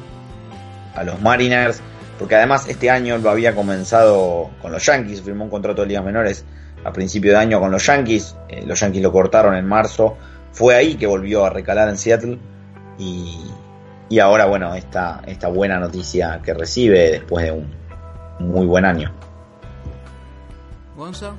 a 0.95 1.03
los 1.03 1.21
Mariners, 1.21 1.83
porque 2.21 2.37
además 2.37 2.69
este 2.69 2.89
año 2.89 3.19
lo 3.19 3.31
había 3.31 3.53
comenzado 3.53 4.51
con 4.63 4.71
los 4.71 4.87
Yankees, 4.87 5.23
firmó 5.23 5.43
un 5.43 5.51
contrato 5.51 5.83
de 5.83 5.89
ligas 5.89 6.05
menores 6.05 6.45
a 6.85 6.93
principio 6.93 7.33
de 7.33 7.39
año 7.39 7.59
con 7.59 7.73
los 7.73 7.85
Yankees, 7.85 8.37
eh, 8.49 8.63
los 8.65 8.79
Yankees 8.79 9.03
lo 9.03 9.11
cortaron 9.11 9.57
en 9.57 9.67
marzo, 9.67 10.17
fue 10.53 10.77
ahí 10.77 10.95
que 10.95 11.09
volvió 11.09 11.45
a 11.45 11.51
recalar 11.51 11.89
en 11.89 11.99
Seattle 11.99 12.39
y, 12.97 13.51
y 14.09 14.21
ahora 14.21 14.47
bueno, 14.47 14.73
esta, 14.77 15.21
esta 15.27 15.49
buena 15.49 15.81
noticia 15.81 16.41
que 16.45 16.55
recibe 16.55 17.11
después 17.11 17.45
de 17.45 17.51
un 17.51 17.75
muy 18.39 18.67
buen 18.67 18.85
año. 18.85 19.13
Gonza. 20.95 21.33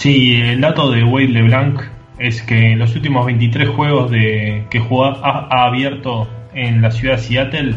Sí, 0.00 0.40
el 0.40 0.62
dato 0.62 0.90
de 0.90 1.04
Wade 1.04 1.28
LeBlanc 1.28 1.82
es 2.18 2.40
que 2.40 2.72
en 2.72 2.78
los 2.78 2.96
últimos 2.96 3.26
23 3.26 3.68
juegos 3.68 4.10
de, 4.10 4.64
que 4.70 4.82
ha 5.22 5.66
abierto 5.66 6.26
en 6.54 6.80
la 6.80 6.90
ciudad 6.90 7.16
de 7.16 7.22
Seattle, 7.22 7.74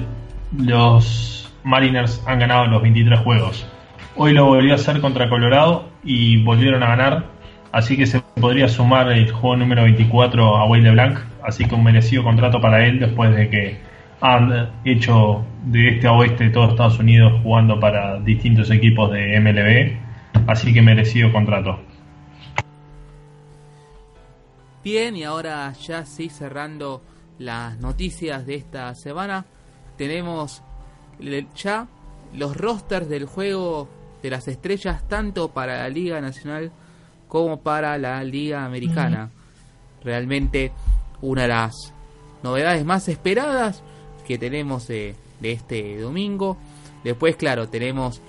los 0.57 1.53
Mariners 1.65 2.24
han 2.26 2.39
ganado 2.39 2.67
los 2.67 2.82
23 2.82 3.19
juegos. 3.19 3.67
Hoy 4.15 4.32
lo 4.32 4.45
volvió 4.45 4.71
a 4.71 4.76
hacer 4.76 5.01
contra 5.01 5.28
Colorado 5.28 5.89
y 6.01 6.41
volvieron 6.41 6.82
a 6.84 6.95
ganar. 6.95 7.26
Así 7.74 7.97
que 7.97 8.05
se 8.05 8.21
podría 8.39 8.69
sumar 8.69 9.11
el 9.11 9.30
juego 9.30 9.57
número 9.57 9.84
24 9.84 10.55
a 10.55 10.63
Wade 10.63 10.84
LeBlanc. 10.84 11.19
Así 11.43 11.65
que 11.65 11.76
un 11.76 11.84
merecido 11.84 12.24
contrato 12.24 12.61
para 12.61 12.86
él 12.86 13.01
después 13.01 13.36
de 13.36 13.49
que 13.49 13.78
han 14.21 14.69
hecho 14.86 15.43
de 15.65 15.89
este 15.89 16.07
a 16.07 16.13
oeste 16.13 16.45
de 16.45 16.49
todo 16.51 16.69
Estados 16.69 16.99
Unidos 16.99 17.34
jugando 17.43 17.82
para 17.82 18.17
distintos 18.21 18.71
equipos 18.71 19.11
de 19.11 19.38
MLB. 19.41 20.47
Así 20.47 20.74
que 20.74 20.82
merecido 20.82 21.30
contrato. 21.34 21.82
Bien, 24.84 25.15
y 25.15 25.23
ahora 25.23 25.71
ya 25.73 26.05
sí 26.05 26.27
cerrando 26.27 27.01
las 27.39 27.79
noticias 27.79 28.45
de 28.45 28.55
esta 28.55 28.93
semana, 28.95 29.45
tenemos 29.97 30.61
ya 31.55 31.88
los 32.34 32.57
rosters 32.57 33.07
del 33.07 33.25
juego 33.25 33.88
de 34.21 34.29
las 34.29 34.47
estrellas 34.47 35.07
tanto 35.07 35.49
para 35.49 35.77
la 35.77 35.89
Liga 35.89 36.19
Nacional 36.19 36.71
como 37.29 37.61
para 37.61 37.97
la 37.97 38.21
Liga 38.23 38.65
Americana. 38.65 39.31
Realmente 40.03 40.73
una 41.21 41.43
de 41.43 41.47
las 41.47 41.93
novedades 42.43 42.84
más 42.84 43.07
esperadas 43.07 43.81
que 44.27 44.38
tenemos 44.38 44.88
de, 44.88 45.15
de 45.39 45.51
este 45.53 45.97
domingo. 45.97 46.57
Después, 47.05 47.38
claro, 47.38 47.69
tenemos 47.69 48.21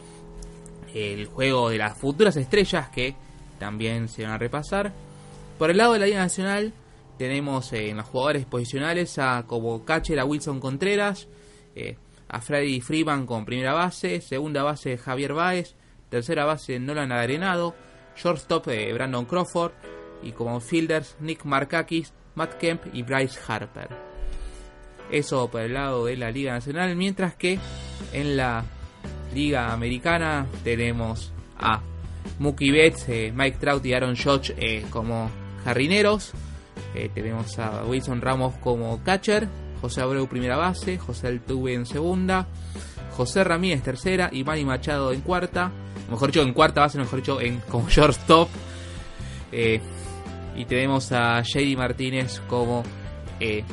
el 0.95 1.27
juego 1.27 1.71
de 1.71 1.79
las 1.79 1.99
futuras 1.99 2.37
estrellas 2.37 2.91
que 2.91 3.17
también 3.59 4.09
se 4.09 4.23
van 4.23 4.33
a 4.33 4.39
repasar. 4.39 4.93
Por 5.59 5.71
el 5.71 5.77
lado 5.77 5.93
de 5.93 6.01
la 6.01 6.07
Liga 6.07 6.19
Nacional 6.19 6.73
tenemos 7.17 7.73
eh, 7.73 7.91
en 7.91 7.99
los 7.99 8.07
jugadores 8.07 8.45
posicionales 8.45 9.19
a 9.19 9.45
como 9.47 9.85
catcher 9.85 10.19
a 10.19 10.25
Wilson 10.25 10.59
Contreras, 10.59 11.29
eh, 11.77 11.97
a 12.29 12.41
Freddy 12.41 12.81
Freeman 12.81 13.25
con 13.25 13.45
primera 13.45 13.73
base, 13.73 14.21
segunda 14.21 14.65
base 14.65 14.99
Javier 14.99 15.33
Baez, 15.33 15.77
tercera 16.09 16.45
base 16.45 16.81
Nolan 16.81 17.13
Arenado, 17.13 17.75
shortstop 18.17 18.69
eh, 18.69 18.93
Brandon 18.93 19.27
Crawford 19.27 19.73
y 20.25 20.33
como 20.33 20.59
fielders 20.61 21.17
Nick 21.21 21.45
Markakis, 21.45 22.13
Matt 22.35 22.55
Kemp 22.55 22.83
y 22.93 23.03
Bryce 23.03 23.39
Harper. 23.47 23.89
Eso 25.11 25.49
por 25.49 25.61
el 25.61 25.75
lado 25.75 26.07
de 26.07 26.17
la 26.17 26.33
Liga 26.33 26.53
Nacional, 26.53 26.97
mientras 26.97 27.37
que 27.37 27.61
en 28.13 28.37
la 28.37 28.65
Liga 29.33 29.73
Americana 29.73 30.47
tenemos 30.65 31.33
a 31.59 31.81
Mookie 32.41 32.73
Betts, 32.73 33.07
Mike 33.33 33.59
Trout 33.61 33.85
y 33.87 33.93
Aaron 33.93 34.17
Judge 34.17 34.85
como 34.91 35.31
jardineros. 35.65 36.33
Eh, 36.95 37.11
tenemos 37.13 37.59
a 37.59 37.85
Wilson 37.85 38.21
Ramos 38.21 38.55
como 38.57 39.03
catcher, 39.03 39.49
José 39.81 40.01
Abreu 40.01 40.29
primera 40.29 40.57
base, 40.57 40.99
José 40.99 41.29
Altuve 41.29 41.75
en 41.75 41.87
segunda, 41.87 42.47
José 43.17 43.45
Ramírez 43.45 43.83
tercera 43.83 44.29
y 44.33 44.45
Manny 44.45 44.65
Machado 44.65 45.13
en 45.13 45.21
cuarta. 45.21 45.73
Mejor 46.11 46.29
dicho, 46.31 46.43
en 46.43 46.53
cuarta 46.53 46.83
base, 46.83 46.99
mejor 46.99 47.21
dicho, 47.21 47.41
en, 47.41 47.61
como 47.69 47.89
shortstop. 47.89 48.49
Eh, 49.53 49.81
y 50.57 50.65
tenemos 50.67 51.11
a 51.13 51.43
JD 51.43 51.77
Martínez 51.77 52.41
como 52.49 52.83
eh, 53.41 53.65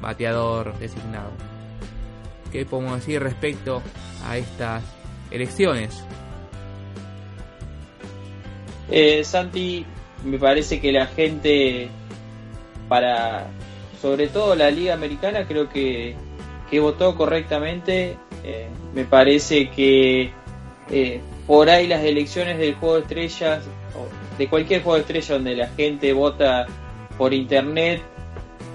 bateador 0.00 0.76
designado. 0.78 1.30
¿Qué 2.52 2.64
podemos 2.66 2.96
decir 2.96 3.22
respecto 3.22 3.82
a 4.26 4.36
estas 4.36 4.82
elecciones? 5.30 6.04
Eh, 8.90 9.22
Santi, 9.22 9.86
me 10.24 10.38
parece 10.38 10.80
que 10.80 10.92
la 10.92 11.06
gente 11.06 11.88
para 12.88 13.48
sobre 14.00 14.28
todo 14.28 14.54
la 14.54 14.70
liga 14.70 14.94
americana 14.94 15.46
creo 15.46 15.68
que, 15.68 16.16
que 16.70 16.80
votó 16.80 17.16
correctamente. 17.16 18.16
Eh, 18.42 18.68
me 18.94 19.04
parece 19.04 19.68
que 19.70 20.32
eh, 20.90 21.20
por 21.46 21.68
ahí 21.68 21.86
las 21.86 22.02
elecciones 22.02 22.58
del 22.58 22.74
juego 22.74 22.94
de 22.96 23.00
estrellas 23.02 23.62
o 23.94 24.38
de 24.38 24.48
cualquier 24.48 24.82
juego 24.82 24.94
de 24.94 25.00
estrellas 25.02 25.28
donde 25.28 25.56
la 25.56 25.68
gente 25.68 26.12
vota 26.12 26.66
por 27.18 27.34
internet 27.34 28.00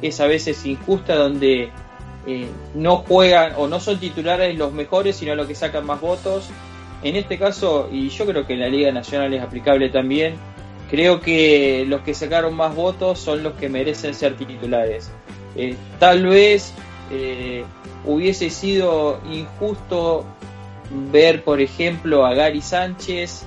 es 0.02 0.20
a 0.20 0.28
veces 0.28 0.64
injusta 0.66 1.16
donde 1.16 1.72
eh, 2.28 2.48
no 2.76 2.98
juegan 2.98 3.54
o 3.58 3.68
no 3.68 3.80
son 3.80 4.00
titulares 4.00 4.56
los 4.56 4.72
mejores 4.72 5.16
sino 5.16 5.34
los 5.34 5.48
que 5.48 5.56
sacan 5.56 5.86
más 5.86 6.00
votos. 6.00 6.50
En 7.02 7.16
este 7.16 7.40
caso 7.40 7.90
y 7.92 8.10
yo 8.10 8.26
creo 8.28 8.46
que 8.46 8.54
en 8.54 8.60
la 8.60 8.68
liga 8.68 8.92
nacional 8.92 9.34
es 9.34 9.42
aplicable 9.42 9.90
también 9.90 10.36
creo 10.96 11.20
que 11.20 11.84
los 11.90 12.02
que 12.04 12.14
sacaron 12.14 12.56
más 12.56 12.74
votos 12.74 13.20
son 13.20 13.44
los 13.44 13.56
que 13.56 13.68
merecen 13.68 14.14
ser 14.14 14.38
titulares. 14.38 15.12
Eh, 15.58 15.76
tal 16.00 16.26
vez 16.26 16.74
eh, 17.12 17.66
hubiese 18.06 18.50
sido 18.50 19.20
injusto 19.30 20.24
ver, 21.12 21.44
por 21.44 21.60
ejemplo, 21.60 22.26
a 22.26 22.34
Gary 22.34 22.62
Sánchez 22.62 23.46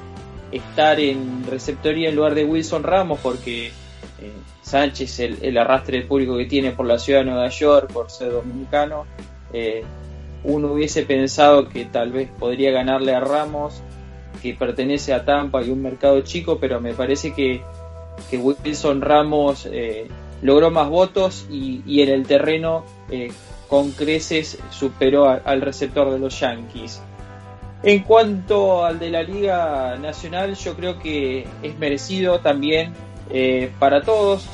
estar 0.52 1.00
en 1.00 1.46
receptoría 1.46 2.10
en 2.10 2.16
lugar 2.16 2.34
de 2.34 2.44
Wilson 2.44 2.82
Ramos, 2.82 3.18
porque 3.22 3.68
eh, 3.68 4.32
Sánchez, 4.60 5.18
el, 5.20 5.38
el, 5.40 5.56
arrastre 5.56 6.02
público 6.02 6.36
que 6.36 6.44
tiene 6.44 6.72
por 6.72 6.84
la 6.84 6.98
ciudad 6.98 7.20
de 7.20 7.30
Nueva 7.30 7.48
York, 7.48 7.90
por 7.90 8.10
ser 8.10 8.30
dominicano, 8.30 9.06
uno 10.44 10.72
hubiese 10.74 11.02
pensado 11.04 11.70
que 11.70 11.86
tal 11.86 12.12
vez 12.12 12.28
podría 12.38 12.72
ganarle 12.72 13.14
a 13.14 13.20
Ramos 13.20 13.82
que 14.40 14.54
pertenece 14.54 15.12
a 15.12 15.24
Tampa 15.24 15.62
y 15.62 15.70
un 15.70 15.82
mercado 15.82 16.20
chico, 16.22 16.58
pero 16.58 16.80
me 16.80 16.94
parece 16.94 17.32
que, 17.32 17.62
que 18.30 18.38
Wilson 18.38 19.00
Ramos 19.00 19.66
eh, 19.70 20.08
logró 20.42 20.70
más 20.70 20.88
votos 20.88 21.46
y, 21.50 21.82
y, 21.86 22.02
en 22.02 22.10
el 22.10 22.26
terreno 22.26 22.84
eh, 23.10 23.30
con 23.68 23.90
creces 23.92 24.58
superó 24.70 25.28
al 25.28 25.60
receptor 25.60 26.10
de 26.10 26.18
los 26.18 26.38
Yankees. 26.40 27.02
En 27.82 28.02
cuanto 28.02 28.84
al 28.84 28.98
de 28.98 29.10
la 29.10 29.22
Liga 29.22 29.96
Nacional, 30.00 30.54
yo 30.56 30.74
creo 30.74 30.98
que 30.98 31.46
es 31.62 31.78
merecido 31.78 32.40
también 32.40 32.92
eh, 33.30 33.70
para 33.78 34.02
todos. 34.02 34.46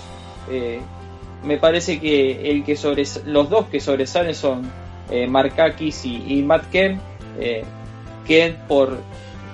Me 1.42 1.56
parece 1.58 2.00
que 2.00 2.50
el 2.50 2.64
que 2.64 2.76
sobres 2.76 3.22
los 3.24 3.48
dos 3.48 3.66
que 3.66 3.80
sobresalen 3.80 4.34
son 4.34 4.70
Markakis 5.28 6.04
y, 6.04 6.38
y 6.38 6.42
Matt 6.42 6.70
Kemp, 6.70 7.00
que 8.26 8.56
por 8.68 8.98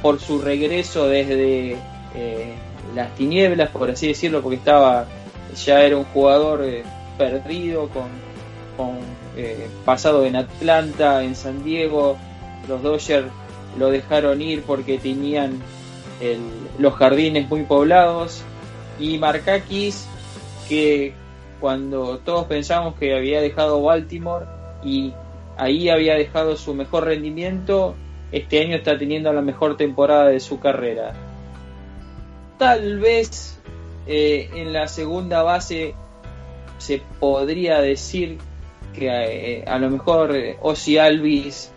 por 0.02 0.20
su 0.20 0.40
regreso 0.40 1.06
desde 1.06 1.76
eh, 2.14 2.54
las 2.94 3.14
tinieblas, 3.14 3.70
por 3.70 3.90
así 3.90 4.08
decirlo, 4.08 4.42
porque 4.42 4.56
estaba 4.56 5.06
ya 5.64 5.82
era 5.82 5.96
un 5.96 6.04
jugador 6.04 6.62
eh, 6.64 6.84
perdido 7.18 7.88
con, 7.88 8.08
eh, 9.36 9.68
pasado 9.84 10.24
en 10.24 10.36
Atlanta, 10.36 11.22
en 11.22 11.34
San 11.34 11.62
Diego. 11.64 12.16
Los 12.68 12.82
Dodgers 12.82 13.26
lo 13.78 13.90
dejaron 13.90 14.40
ir 14.42 14.62
porque 14.62 14.98
tenían 14.98 15.60
los 16.78 16.94
jardines 16.94 17.48
muy 17.48 17.62
poblados. 17.64 18.42
Y 18.98 19.18
Markakis, 19.18 20.06
que 20.68 21.14
cuando 21.60 22.18
todos 22.18 22.46
pensamos 22.46 22.94
que 22.96 23.14
había 23.14 23.40
dejado 23.40 23.82
Baltimore 23.82 24.46
y 24.84 25.12
ahí 25.56 25.88
había 25.88 26.14
dejado 26.14 26.56
su 26.56 26.74
mejor 26.74 27.04
rendimiento, 27.04 27.94
este 28.32 28.60
año 28.60 28.76
está 28.76 28.96
teniendo 28.96 29.32
la 29.32 29.42
mejor 29.42 29.76
temporada 29.76 30.28
de 30.28 30.40
su 30.40 30.60
carrera. 30.60 31.12
Tal 32.58 32.98
vez 32.98 33.58
eh, 34.06 34.50
en 34.54 34.72
la 34.72 34.86
segunda 34.86 35.42
base 35.42 35.94
se 36.78 37.02
podría 37.18 37.80
decir 37.80 38.38
que 38.94 39.08
eh, 39.08 39.64
a 39.66 39.78
lo 39.78 39.90
mejor 39.90 40.36
eh, 40.36 40.56
Ozzy 40.60 40.98
Alvis 40.98 41.72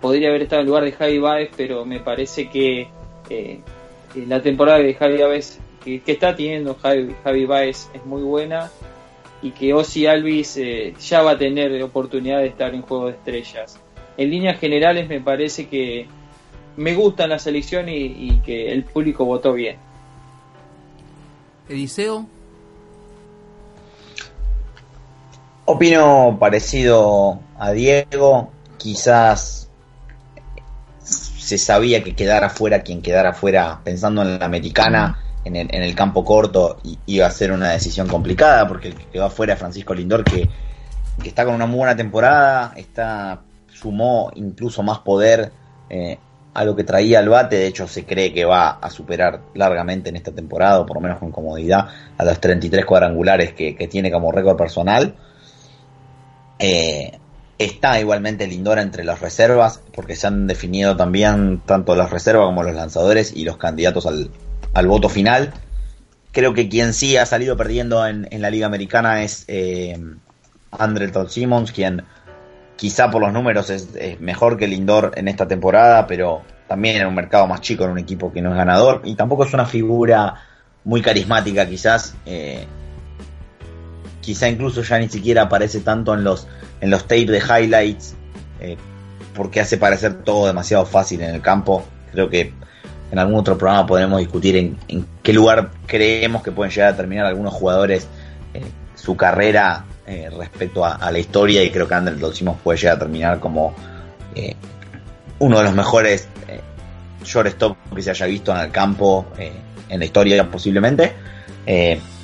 podría 0.00 0.28
haber 0.28 0.42
estado 0.42 0.62
en 0.62 0.68
lugar 0.68 0.84
de 0.84 0.92
Javi 0.92 1.18
Baez, 1.18 1.50
pero 1.56 1.84
me 1.84 2.00
parece 2.00 2.48
que 2.48 2.88
la 4.14 4.42
temporada 4.42 4.78
de 4.78 4.94
Javi 4.94 5.18
Baez 5.18 5.58
que, 5.82 6.02
está 6.06 6.34
teniendo 6.34 6.74
Javi, 6.74 7.44
Baez 7.46 7.90
es 7.94 8.04
muy 8.04 8.22
buena 8.22 8.70
y 9.42 9.50
que 9.50 9.74
Ozzy 9.74 10.06
Alvis 10.06 10.58
ya 11.00 11.22
va 11.22 11.32
a 11.32 11.38
tener 11.38 11.82
oportunidad 11.82 12.38
de 12.38 12.46
estar 12.46 12.74
en 12.74 12.82
Juego 12.82 13.06
de 13.06 13.12
Estrellas. 13.12 13.83
En 14.16 14.30
líneas 14.30 14.58
generales 14.58 15.08
me 15.08 15.20
parece 15.20 15.68
que 15.68 16.06
me 16.76 16.94
gusta 16.94 17.26
la 17.26 17.38
selección 17.38 17.88
y, 17.88 18.40
que 18.44 18.72
el 18.72 18.84
público 18.84 19.24
votó 19.24 19.52
bien. 19.52 19.76
Eliseo. 21.68 22.26
Opino 25.66 26.36
parecido 26.38 27.40
a 27.58 27.72
Diego, 27.72 28.50
quizás 28.76 29.70
se 31.00 31.58
sabía 31.58 32.02
que 32.02 32.14
quedara 32.14 32.50
fuera 32.50 32.82
quien 32.82 33.02
quedara 33.02 33.32
fuera 33.32 33.80
pensando 33.82 34.22
en 34.22 34.38
la 34.38 34.44
americana 34.44 35.18
en 35.44 35.56
el, 35.56 35.94
campo 35.94 36.24
corto 36.24 36.78
y 36.82 36.98
iba 37.06 37.26
a 37.26 37.30
ser 37.30 37.52
una 37.52 37.70
decisión 37.70 38.08
complicada 38.08 38.66
porque 38.66 38.88
el 38.88 38.94
que 38.94 39.04
quedó 39.04 39.26
afuera 39.26 39.52
es 39.52 39.58
Francisco 39.58 39.94
Lindor 39.94 40.24
que, 40.24 40.48
está 41.22 41.44
con 41.44 41.54
una 41.54 41.66
muy 41.66 41.78
buena 41.78 41.94
temporada, 41.94 42.72
está 42.76 43.42
sumó 43.74 44.30
incluso 44.34 44.82
más 44.82 45.00
poder 45.00 45.52
eh, 45.90 46.18
a 46.54 46.64
lo 46.64 46.76
que 46.76 46.84
traía 46.84 47.20
el 47.20 47.28
bate, 47.28 47.56
de 47.56 47.66
hecho 47.66 47.88
se 47.88 48.04
cree 48.04 48.32
que 48.32 48.44
va 48.44 48.70
a 48.70 48.88
superar 48.88 49.40
largamente 49.54 50.08
en 50.08 50.16
esta 50.16 50.30
temporada, 50.30 50.80
o 50.80 50.86
por 50.86 50.96
lo 50.96 51.00
menos 51.00 51.18
con 51.18 51.32
comodidad, 51.32 51.88
a 52.16 52.24
los 52.24 52.40
33 52.40 52.84
cuadrangulares 52.84 53.52
que, 53.52 53.74
tiene 53.90 54.12
como 54.12 54.30
récord 54.30 54.56
personal. 54.56 55.16
Eh, 56.60 57.18
está 57.58 58.00
igualmente 58.00 58.46
Lindor 58.46 58.78
entre 58.78 59.02
las 59.02 59.20
reservas, 59.20 59.82
porque 59.92 60.14
se 60.14 60.28
han 60.28 60.46
definido 60.46 60.96
también 60.96 61.60
tanto 61.66 61.96
las 61.96 62.10
reservas 62.10 62.46
como 62.46 62.62
los 62.62 62.74
lanzadores 62.74 63.34
y 63.34 63.44
los 63.44 63.56
candidatos 63.56 64.06
al, 64.06 64.86
voto 64.86 65.08
final. 65.08 65.52
Creo 66.30 66.54
que 66.54 66.68
quien 66.68 66.94
sí 66.94 67.16
ha 67.16 67.26
salido 67.26 67.56
perdiendo 67.56 68.06
en, 68.06 68.28
la 68.30 68.50
Liga 68.50 68.66
Americana 68.66 69.24
es 69.24 69.44
eh, 69.48 69.98
Andrelton 70.70 71.28
Simmons, 71.28 71.72
quien 71.72 72.04
quizá 72.76 73.10
por 73.10 73.22
los 73.22 73.32
números 73.32 73.70
es, 73.70 73.88
mejor 74.20 74.56
que 74.56 74.66
Lindor 74.66 75.12
en 75.16 75.28
esta 75.28 75.46
temporada, 75.46 76.06
pero 76.06 76.42
también 76.68 76.96
en 76.96 77.06
un 77.06 77.14
mercado 77.14 77.46
más 77.46 77.60
chico, 77.60 77.84
en 77.84 77.90
un 77.90 77.98
equipo 77.98 78.32
que 78.32 78.42
no 78.42 78.50
es 78.50 78.56
ganador, 78.56 79.02
y 79.04 79.14
tampoco 79.14 79.44
es 79.44 79.54
una 79.54 79.66
figura 79.66 80.34
muy 80.84 81.02
carismática 81.02 81.66
quizás. 81.66 82.14
Eh, 82.26 82.66
quizá 84.20 84.48
incluso 84.48 84.82
ya 84.82 84.98
ni 84.98 85.08
siquiera 85.08 85.42
aparece 85.42 85.80
tanto 85.80 86.14
en 86.14 86.24
los, 86.24 86.46
en 86.80 86.90
los 86.90 87.02
tapes 87.02 87.28
de 87.28 87.38
highlights, 87.38 88.14
eh, 88.60 88.76
porque 89.34 89.60
hace 89.60 89.76
parecer 89.76 90.22
todo 90.22 90.46
demasiado 90.46 90.86
fácil 90.86 91.22
en 91.22 91.34
el 91.34 91.40
campo. 91.40 91.84
Creo 92.12 92.30
que 92.30 92.52
en 93.10 93.18
algún 93.18 93.36
otro 93.36 93.58
programa 93.58 93.86
podremos 93.86 94.18
discutir 94.18 94.56
en, 94.56 95.06
qué 95.22 95.32
lugar 95.32 95.70
creemos 95.86 96.42
que 96.42 96.52
pueden 96.52 96.72
llegar 96.72 96.94
a 96.94 96.96
terminar 96.96 97.26
algunos 97.26 97.52
jugadores 97.52 98.08
eh, 98.54 98.62
su 98.94 99.16
carrera 99.16 99.84
eh, 100.06 100.30
respecto 100.30 100.84
a, 100.84 101.10
la 101.10 101.18
historia 101.18 101.62
y 101.62 101.70
creo 101.70 101.88
que 101.88 101.94
Ander 101.94 102.18
Dolcimos 102.18 102.58
puede 102.62 102.78
llegar 102.78 102.96
a 102.96 102.98
terminar 102.98 103.40
como 103.40 103.74
eh, 104.34 104.54
uno 105.38 105.58
de 105.58 105.64
los 105.64 105.74
mejores 105.74 106.28
shortstop 107.24 107.76
que 107.94 108.02
se 108.02 108.10
haya 108.10 108.26
visto 108.26 108.52
en 108.52 108.58
el 108.58 108.70
campo 108.70 109.26
en 109.88 109.98
la 109.98 110.04
historia 110.04 110.50
posiblemente. 110.50 111.12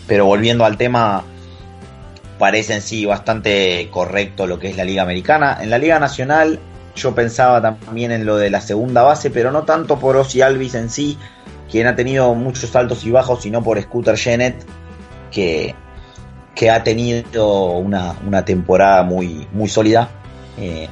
Pero 0.07 0.27
volviendo 0.27 0.65
al 0.65 0.77
tema 0.77 1.25
parece 2.41 2.75
en 2.75 2.81
sí 2.81 3.05
bastante 3.05 3.87
correcto 3.91 4.47
lo 4.47 4.59
que 4.59 4.71
es 4.71 4.77
la 4.77 4.85
liga 4.85 5.03
americana. 5.03 5.59
En 5.61 5.69
la 5.69 5.77
liga 5.77 5.99
nacional 5.99 6.59
yo 6.97 7.15
pensaba 7.15 7.61
también 7.61 8.13
en 8.13 8.25
lo 8.25 8.37
de 8.37 8.49
la 8.49 8.63
segunda 8.63 9.03
base, 9.03 9.31
pero 9.31 9.53
no 9.53 9.65
tanto 9.65 9.99
por 9.99 10.17
Ozzy 10.17 10.41
Alvis 10.41 10.75
en 10.75 10.89
sí, 10.89 11.19
quien 11.71 11.87
ha 11.87 11.95
tenido 11.95 12.35
muchos 12.35 12.75
altos 12.75 13.05
y 13.05 13.11
bajos, 13.11 13.43
sino 13.43 13.63
por 13.63 13.81
Scooter 13.81 14.17
Jennett, 14.17 14.57
que, 15.31 15.75
que 16.55 16.71
ha 16.71 16.83
tenido 16.83 17.73
una, 17.73 18.45
temporada 18.45 19.03
muy, 19.03 19.47
muy 19.53 19.69
sólida. 19.69 20.09
Eh, 20.59 20.89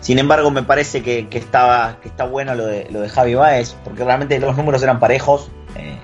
sin 0.00 0.18
embargo, 0.18 0.50
me 0.50 0.62
parece 0.62 1.02
que, 1.02 1.26
estaba, 1.32 1.98
que 2.00 2.08
está 2.08 2.24
bueno 2.24 2.54
lo 2.54 2.66
de, 2.66 2.88
lo 2.90 3.00
de 3.00 3.08
Javi 3.08 3.34
Baez, 3.34 3.76
porque 3.84 4.04
realmente 4.04 4.38
los 4.38 4.56
números 4.56 4.82
eran 4.82 5.00
parejos. 5.00 5.50
Eh, 5.76 5.98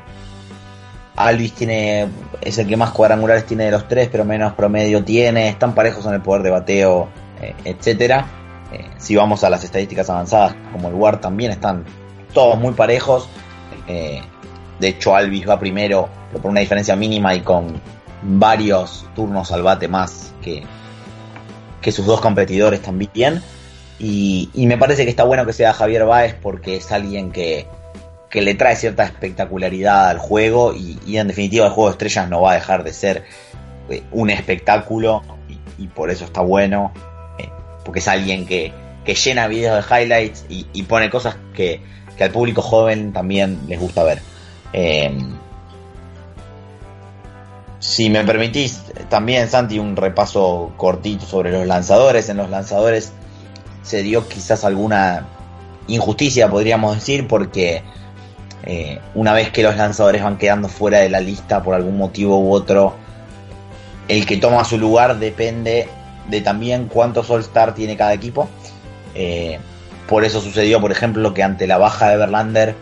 Alvis 1.17 1.53
tiene, 1.53 2.09
es 2.41 2.59
el 2.59 2.67
que 2.67 2.77
más 2.77 2.91
cuadrangulares 2.91 3.47
tiene 3.47 3.67
de 3.67 3.71
los 3.71 3.87
tres, 3.87 4.09
pero 4.11 4.25
menos 4.25 4.55
promedio 4.55 5.05
tiene. 5.05 5.49
Están 5.49 5.75
parejos 5.75 6.07
en 6.07 6.15
el 6.15 6.23
poder 6.23 6.43
de 6.43 6.51
bateo, 6.51 7.09
eh, 7.41 7.55
etcétera. 7.65 8.27
Eh, 8.73 8.87
si 8.97 9.15
vamos 9.17 9.45
a 9.45 9.51
las 9.51 9.63
estadísticas 9.65 10.09
avanzadas, 10.09 10.55
como 10.73 10.89
el 10.89 10.95
WAR, 10.95 11.21
también 11.21 11.53
están 11.53 11.85
todos 12.33 12.59
muy 12.59 12.73
parejos. 12.73 13.29
Eh, 13.87 14.23
de 14.79 14.89
hecho, 14.89 15.15
Alvis 15.15 15.49
va 15.49 15.59
primero, 15.59 16.09
pero 16.31 16.43
por 16.43 16.51
una 16.51 16.61
diferencia 16.61 16.97
mínima 16.97 17.35
y 17.35 17.41
con 17.41 17.81
varios 18.23 19.07
turnos 19.15 19.53
al 19.53 19.63
bate 19.63 19.89
más 19.89 20.33
que, 20.43 20.65
que 21.81 21.93
sus 21.93 22.07
dos 22.07 22.21
competidores 22.21 22.81
también. 22.83 23.43
Y, 23.99 24.51
me 24.55 24.79
parece 24.79 25.05
que 25.05 25.11
está 25.11 25.25
bueno 25.25 25.47
que 25.47 25.53
sea 25.53 25.73
Javier 25.73 26.05
Báez 26.05 26.35
porque 26.41 26.77
es 26.77 26.91
alguien 26.91 27.31
que, 27.31 27.67
le 28.33 28.55
trae 28.55 28.75
cierta 28.77 29.05
espectacularidad 29.05 30.09
al 30.09 30.19
juego 30.19 30.75
y, 30.75 31.17
en 31.17 31.29
definitiva 31.29 31.67
el 31.67 31.73
juego 31.73 31.91
de 31.91 31.93
estrellas 31.93 32.29
no 32.29 32.41
va 32.41 32.53
a 32.53 32.55
dejar 32.55 32.83
de 32.83 32.93
ser 32.93 33.25
eh, 33.91 34.03
un 34.11 34.31
espectáculo 34.31 35.23
y, 35.79 35.87
por 35.89 36.11
eso 36.11 36.25
está 36.25 36.41
bueno 36.41 36.93
porque 37.85 37.99
es 37.99 38.09
alguien 38.09 38.47
que, 38.47 38.73
llena 39.05 39.49
videos 39.49 39.89
de 39.89 40.03
highlights 40.03 40.47
y, 40.49 40.83
pone 40.85 41.11
cosas 41.11 41.37
que, 41.55 41.81
al 42.21 42.31
público 42.31 42.63
joven 42.63 43.13
también 43.13 43.59
les 43.67 43.81
gusta 43.81 44.05
ver. 44.05 44.21
Em, 44.73 45.37
si 47.83 48.11
me 48.11 48.23
permitís, 48.23 48.81
también 49.09 49.51
Santi, 49.51 49.81
un 49.81 49.97
repaso 49.97 50.73
cortito 50.77 51.27
sobre 51.27 51.51
los 51.51 51.67
lanzadores. 51.67 52.29
En 52.29 52.37
los 52.37 52.49
lanzadores 52.49 53.13
se 53.83 54.05
dio 54.05 54.29
quizás 54.29 54.65
alguna 54.65 55.27
injusticia, 55.89 56.49
podríamos 56.49 56.95
decir, 56.95 57.27
porque 57.27 57.83
eh, 58.63 59.01
una 59.17 59.33
vez 59.33 59.51
que 59.51 59.65
los 59.65 59.77
lanzadores 59.77 60.23
van 60.23 60.39
quedando 60.39 60.69
fuera 60.69 61.01
de 61.01 61.09
la 61.09 61.19
lista 61.19 61.65
por 61.65 61.75
algún 61.75 61.99
motivo 61.99 62.39
u 62.39 62.53
otro, 62.53 62.95
el 64.07 64.27
que 64.27 64.37
toma 64.37 64.65
su 64.65 64.79
lugar 64.79 65.19
depende 65.19 65.89
de 66.29 66.41
también 66.41 66.87
cuántos 66.87 67.29
All-Star 67.31 67.75
tiene 67.75 67.97
cada 67.97 68.13
equipo. 68.13 68.49
Eh, 69.17 69.59
por 70.09 70.25
eso 70.25 70.41
sucedió, 70.41 70.81
por 70.81 70.93
ejemplo, 70.93 71.35
que 71.35 71.43
ante 71.43 71.67
la 71.67 71.79
baja 71.79 72.11
de 72.11 72.17
Verlander 72.17 72.77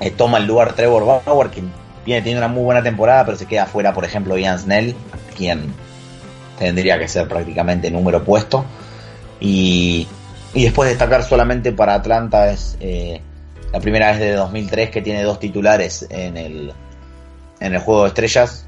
eh, 0.00 0.10
toma 0.10 0.38
el 0.38 0.46
lugar 0.46 0.72
Trevor 0.72 1.22
Bauer, 1.24 1.50
viene 2.06 2.22
teniendo 2.22 2.46
una 2.46 2.54
muy 2.54 2.64
buena 2.64 2.82
temporada, 2.82 3.26
pero 3.26 3.36
se 3.36 3.44
queda 3.44 3.66
fuera, 3.66 3.92
por 3.92 4.04
ejemplo, 4.04 4.38
Ian 4.38 4.58
Snell, 4.58 4.94
quien 5.36 5.74
tendría 6.58 6.98
que 6.98 7.08
ser 7.08 7.28
prácticamente 7.28 7.90
número 7.90 8.24
puesto. 8.24 8.64
Y, 9.40 10.08
y 10.54 10.64
después 10.64 10.88
destacar 10.88 11.22
solamente 11.22 11.72
para 11.72 11.94
Atlanta 11.94 12.50
es 12.50 12.78
eh, 12.80 13.20
la 13.72 13.80
primera 13.80 14.12
vez 14.12 14.20
de 14.20 14.32
2003 14.32 14.90
que 14.90 15.02
tiene 15.02 15.22
dos 15.22 15.38
titulares 15.38 16.06
en 16.08 16.38
el, 16.38 16.72
en 17.60 17.74
el 17.74 17.80
juego 17.80 18.04
de 18.04 18.08
estrellas 18.08 18.66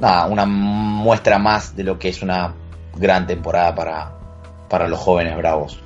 nada, 0.00 0.26
una 0.26 0.46
muestra 0.46 1.38
más 1.38 1.76
de 1.76 1.84
lo 1.84 1.98
que 1.98 2.08
es 2.08 2.22
una 2.22 2.54
gran 2.96 3.26
temporada 3.26 3.74
para, 3.74 4.12
para 4.68 4.88
los 4.88 4.98
jóvenes 4.98 5.36
bravos. 5.36 5.78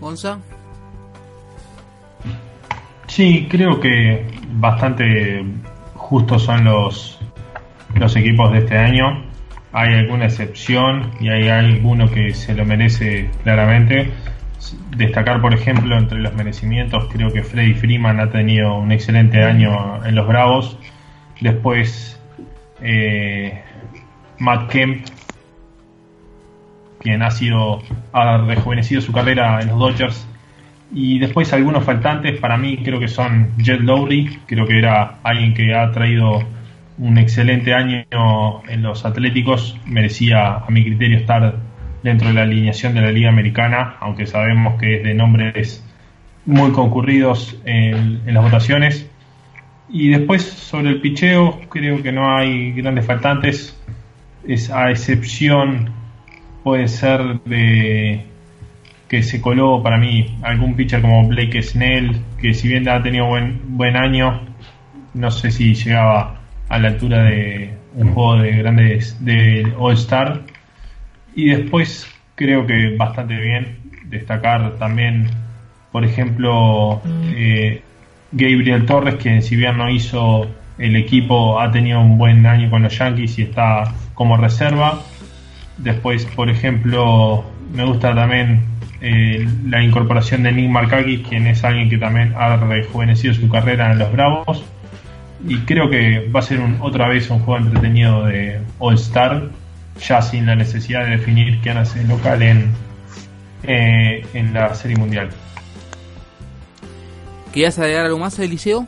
Gonza. 0.00 0.38
Sí, 3.12 3.46
creo 3.46 3.78
que 3.78 4.24
bastante 4.52 5.44
justos 5.92 6.44
son 6.44 6.64
los, 6.64 7.20
los 7.94 8.16
equipos 8.16 8.50
de 8.52 8.60
este 8.60 8.78
año. 8.78 9.24
Hay 9.74 9.92
alguna 9.92 10.24
excepción 10.24 11.10
y 11.20 11.28
hay 11.28 11.46
alguno 11.50 12.10
que 12.10 12.32
se 12.32 12.54
lo 12.54 12.64
merece 12.64 13.28
claramente. 13.42 14.10
Destacar, 14.96 15.42
por 15.42 15.52
ejemplo, 15.52 15.98
entre 15.98 16.20
los 16.20 16.32
merecimientos, 16.32 17.06
creo 17.12 17.30
que 17.30 17.42
Freddy 17.42 17.74
Freeman 17.74 18.18
ha 18.18 18.30
tenido 18.30 18.76
un 18.76 18.92
excelente 18.92 19.42
año 19.44 20.02
en 20.06 20.14
los 20.14 20.26
Bravos. 20.26 20.78
Después, 21.38 22.18
eh, 22.80 23.60
Matt 24.38 24.70
Kemp, 24.70 25.06
quien 26.98 27.22
ha 27.22 27.30
sido 27.30 27.82
ha 28.14 28.38
rejuvenecido 28.38 29.02
su 29.02 29.12
carrera 29.12 29.60
en 29.60 29.68
los 29.68 29.78
Dodgers. 29.78 30.26
Y 30.94 31.18
después 31.18 31.52
algunos 31.52 31.84
faltantes, 31.84 32.38
para 32.38 32.56
mí 32.58 32.78
creo 32.78 33.00
que 33.00 33.08
son 33.08 33.56
Jet 33.56 33.80
Lowry, 33.80 34.40
creo 34.46 34.66
que 34.66 34.78
era 34.78 35.18
alguien 35.22 35.54
que 35.54 35.74
ha 35.74 35.90
traído 35.90 36.42
un 36.98 37.16
excelente 37.16 37.72
año 37.72 38.04
en 38.68 38.82
los 38.82 39.04
Atléticos, 39.06 39.78
merecía 39.86 40.56
a 40.56 40.66
mi 40.70 40.84
criterio 40.84 41.16
estar 41.16 41.56
dentro 42.02 42.28
de 42.28 42.34
la 42.34 42.42
alineación 42.42 42.94
de 42.94 43.00
la 43.00 43.10
Liga 43.10 43.30
Americana, 43.30 43.96
aunque 44.00 44.26
sabemos 44.26 44.78
que 44.78 44.96
es 44.96 45.02
de 45.02 45.14
nombres 45.14 45.84
muy 46.44 46.72
concurridos 46.72 47.58
en 47.64 48.22
las 48.26 48.44
votaciones. 48.44 49.08
Y 49.88 50.10
después 50.10 50.42
sobre 50.42 50.90
el 50.90 51.00
picheo, 51.00 51.60
creo 51.68 52.02
que 52.02 52.12
no 52.12 52.36
hay 52.36 52.72
grandes 52.72 53.06
faltantes. 53.06 53.78
Es 54.46 54.70
a 54.70 54.90
excepción, 54.90 55.90
puede 56.64 56.88
ser 56.88 57.40
de 57.44 58.26
que 59.12 59.22
se 59.22 59.42
coló 59.42 59.82
para 59.82 59.98
mí 59.98 60.38
algún 60.40 60.74
pitcher 60.74 61.02
como 61.02 61.28
Blake 61.28 61.62
Snell, 61.62 62.16
que 62.40 62.54
si 62.54 62.68
bien 62.68 62.88
ha 62.88 63.02
tenido 63.02 63.26
buen, 63.26 63.60
buen 63.76 63.94
año, 63.94 64.40
no 65.12 65.30
sé 65.30 65.50
si 65.50 65.74
llegaba 65.74 66.40
a 66.70 66.78
la 66.78 66.88
altura 66.88 67.24
de 67.24 67.74
un 67.94 68.14
juego 68.14 68.36
de 68.36 68.52
grandes 68.52 69.22
de 69.22 69.70
All 69.78 69.92
Star. 69.96 70.40
Y 71.34 71.50
después 71.50 72.10
creo 72.36 72.66
que 72.66 72.96
bastante 72.96 73.36
bien 73.36 73.80
destacar 74.06 74.78
también, 74.78 75.28
por 75.92 76.06
ejemplo, 76.06 77.02
eh, 77.36 77.82
Gabriel 78.32 78.86
Torres, 78.86 79.16
que 79.16 79.42
si 79.42 79.56
bien 79.56 79.76
no 79.76 79.90
hizo 79.90 80.48
el 80.78 80.96
equipo, 80.96 81.60
ha 81.60 81.70
tenido 81.70 82.00
un 82.00 82.16
buen 82.16 82.46
año 82.46 82.70
con 82.70 82.82
los 82.82 82.96
Yankees 82.96 83.38
y 83.38 83.42
está 83.42 83.92
como 84.14 84.38
reserva. 84.38 85.02
Después, 85.76 86.24
por 86.24 86.48
ejemplo, 86.48 87.44
me 87.74 87.84
gusta 87.84 88.14
también 88.14 88.71
eh, 89.04 89.44
la 89.66 89.82
incorporación 89.82 90.44
de 90.44 90.52
Nick 90.52 90.70
Markakis, 90.70 91.26
quien 91.26 91.48
es 91.48 91.64
alguien 91.64 91.90
que 91.90 91.98
también 91.98 92.34
ha 92.36 92.56
rejuvenecido 92.56 93.34
su 93.34 93.48
carrera 93.48 93.90
en 93.90 93.98
los 93.98 94.12
Bravos. 94.12 94.62
Y 95.44 95.58
creo 95.62 95.90
que 95.90 96.30
va 96.34 96.38
a 96.38 96.42
ser 96.44 96.60
otra 96.80 97.08
vez 97.08 97.28
un 97.28 97.40
juego 97.40 97.66
entretenido 97.66 98.24
de 98.26 98.60
All 98.78 98.94
Star, 98.94 99.48
ya 100.00 100.22
sin 100.22 100.46
la 100.46 100.54
necesidad 100.54 101.04
de 101.04 101.16
definir 101.16 101.58
quién 101.60 101.78
hace 101.78 102.04
local 102.04 102.42
en, 102.42 102.70
eh, 103.64 104.24
en 104.34 104.54
la 104.54 104.72
Serie 104.76 104.96
Mundial. 104.96 105.30
¿Querías 107.52 107.76
agregar 107.80 108.06
algo 108.06 108.20
más, 108.20 108.38
Eliseo? 108.38 108.86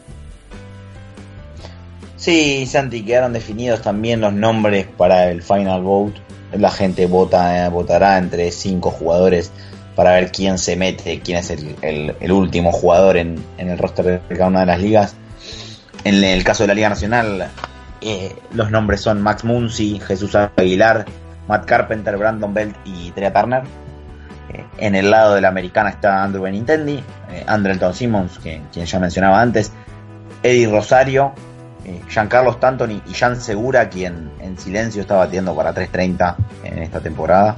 Sí, 2.17 2.67
Santi, 2.67 3.03
quedaron 3.03 3.33
definidos 3.33 3.83
también 3.83 4.21
los 4.21 4.33
nombres 4.33 4.87
para 4.97 5.29
el 5.33 5.43
Final 5.43 5.83
Vote. 5.83 6.21
La 6.57 6.71
gente 6.71 7.07
vota, 7.07 7.67
eh, 7.67 7.69
votará 7.69 8.17
entre 8.17 8.53
cinco 8.53 8.93
jugadores 8.93 9.51
para 9.95 10.13
ver 10.13 10.33
quién 10.33 10.59
se 10.59 10.77
mete, 10.77 11.21
quién 11.21 11.39
es 11.39 11.51
el, 11.51 12.33
último 12.33 12.73
jugador 12.73 13.17
en, 13.17 13.43
el 13.59 13.79
roster 13.79 14.21
de 14.29 14.37
cada 14.37 14.49
una 14.49 14.61
de 14.61 14.67
las 14.67 14.81
ligas. 14.81 15.17
En 16.05 16.23
el 16.23 16.45
caso 16.45 16.65
de 16.65 16.69
la 16.69 16.75
Liga 16.75 16.89
Nacional, 16.89 17.49
eh, 18.01 18.35
los 18.53 18.71
nombres 18.71 19.01
son 19.01 19.23
Max 19.23 19.45
Muncy, 19.45 20.01
Jesús 20.01 20.35
Aguilar, 20.35 21.07
Matt 21.49 21.65
Carpenter, 21.65 22.17
Brandon 22.17 22.53
Belt 22.53 22.77
y 22.85 23.11
Trea 23.13 23.33
Turner. 23.33 23.63
Eh, 24.53 24.65
en 24.79 24.95
el 24.95 25.11
lado 25.11 25.35
de 25.35 25.41
la 25.41 25.49
americana 25.49 25.91
está 25.91 26.23
Andrew 26.23 26.43
Benintendi, 26.43 27.03
eh, 27.31 27.45
Andrelton 27.47 27.95
Simmons, 27.95 28.39
que, 28.39 28.63
quien 28.73 28.87
ya 28.87 28.99
mencionaba 28.99 29.41
antes, 29.41 29.73
Eddie 30.43 30.69
Rosario, 30.69 31.33
eh, 31.85 32.01
Giancarlo 32.09 32.51
Stanton 32.51 33.03
y 33.07 33.15
Jan 33.15 33.41
Segura, 33.41 33.89
quien 33.89 34.31
en 34.41 34.59
silencio 34.59 35.03
está 35.03 35.17
batiendo 35.17 35.55
para 35.55 35.75
3.30 35.75 36.37
en 36.65 36.79
esta 36.79 37.01
temporada 37.01 37.57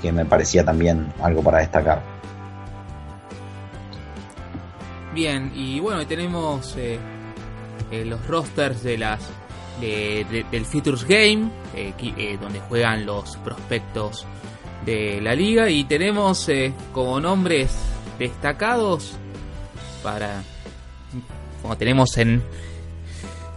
que 0.00 0.12
me 0.12 0.24
parecía 0.24 0.64
también 0.64 1.12
algo 1.20 1.42
para 1.42 1.58
destacar. 1.58 2.18
Bien, 5.14 5.50
y 5.52 5.80
bueno, 5.80 6.06
tenemos 6.06 6.76
eh, 6.76 6.98
eh, 7.90 8.04
los 8.04 8.24
rosters 8.26 8.82
de 8.82 8.98
las 8.98 9.20
del 9.80 10.64
Futures 10.64 11.04
Game, 11.04 11.50
eh, 11.74 12.38
donde 12.40 12.60
juegan 12.60 13.06
los 13.06 13.36
prospectos 13.38 14.26
de 14.84 15.20
la 15.20 15.34
liga, 15.34 15.70
y 15.70 15.84
tenemos 15.84 16.48
como 16.92 17.20
nombres 17.20 17.76
destacados 18.18 19.16
para 20.02 20.42
como 21.62 21.76
tenemos 21.76 22.16
en 22.18 22.42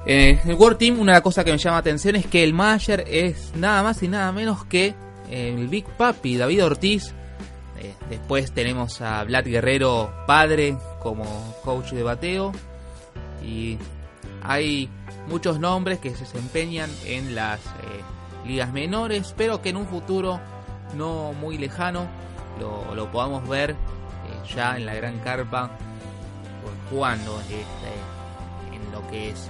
el 0.05 0.55
World 0.55 0.77
Team, 0.77 0.99
una 0.99 1.21
cosa 1.21 1.43
que 1.43 1.51
me 1.51 1.57
llama 1.57 1.77
atención 1.77 2.15
es 2.15 2.25
que 2.25 2.43
el 2.43 2.53
manager 2.53 3.03
es 3.07 3.53
nada 3.55 3.83
más 3.83 4.01
y 4.01 4.07
nada 4.07 4.31
menos 4.31 4.65
que 4.65 4.95
el 5.31 5.67
Big 5.67 5.85
Papi, 5.85 6.37
David 6.37 6.65
Ortiz. 6.65 7.13
Eh, 7.79 7.95
después 8.09 8.51
tenemos 8.51 9.01
a 9.01 9.23
Vlad 9.23 9.45
Guerrero, 9.45 10.13
padre, 10.27 10.77
como 11.01 11.25
coach 11.63 11.91
de 11.91 12.03
bateo. 12.03 12.51
Y 13.43 13.77
hay 14.43 14.89
muchos 15.27 15.59
nombres 15.59 15.99
que 15.99 16.11
se 16.11 16.19
desempeñan 16.19 16.89
en 17.05 17.33
las 17.33 17.59
eh, 17.59 18.45
ligas 18.45 18.71
menores, 18.71 19.33
pero 19.35 19.61
que 19.61 19.69
en 19.69 19.77
un 19.77 19.87
futuro 19.87 20.39
no 20.95 21.33
muy 21.33 21.57
lejano 21.57 22.05
lo, 22.59 23.09
podamos 23.11 23.47
ver 23.47 23.71
eh, 23.71 23.75
ya 24.53 24.75
en 24.75 24.85
la 24.85 24.93
gran 24.93 25.17
carpa 25.19 25.71
jugando 26.89 27.39
en 28.71 28.91
lo 28.91 29.07
que 29.09 29.29
es 29.29 29.49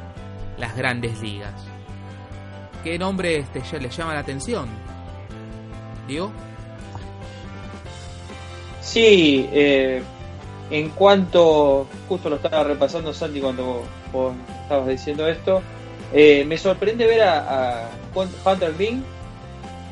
las 0.58 0.76
grandes 0.78 1.20
ligas. 1.22 1.54
¿Qué 2.84 2.98
nombre 2.98 3.38
este, 3.38 3.62
ya 3.62 3.80
les 3.80 3.96
llama 3.96 4.14
la 4.14 4.22
atención? 4.22 4.70
Sí, 8.82 9.48
eh, 9.54 10.02
en 10.70 10.90
cuanto, 10.90 11.88
justo 12.10 12.30
lo 12.30 12.38
estaba 12.38 12.64
repasando 12.64 13.14
Santi 13.14 13.40
cuando 13.40 13.84
vos 14.12 14.34
estabas 14.64 14.88
diciendo 14.88 15.28
esto, 15.28 15.62
eh, 16.14 16.44
me 16.46 16.58
sorprende 16.58 17.06
ver 17.06 17.22
a, 17.22 17.90
Hunter 18.14 18.74
Green, 18.74 19.04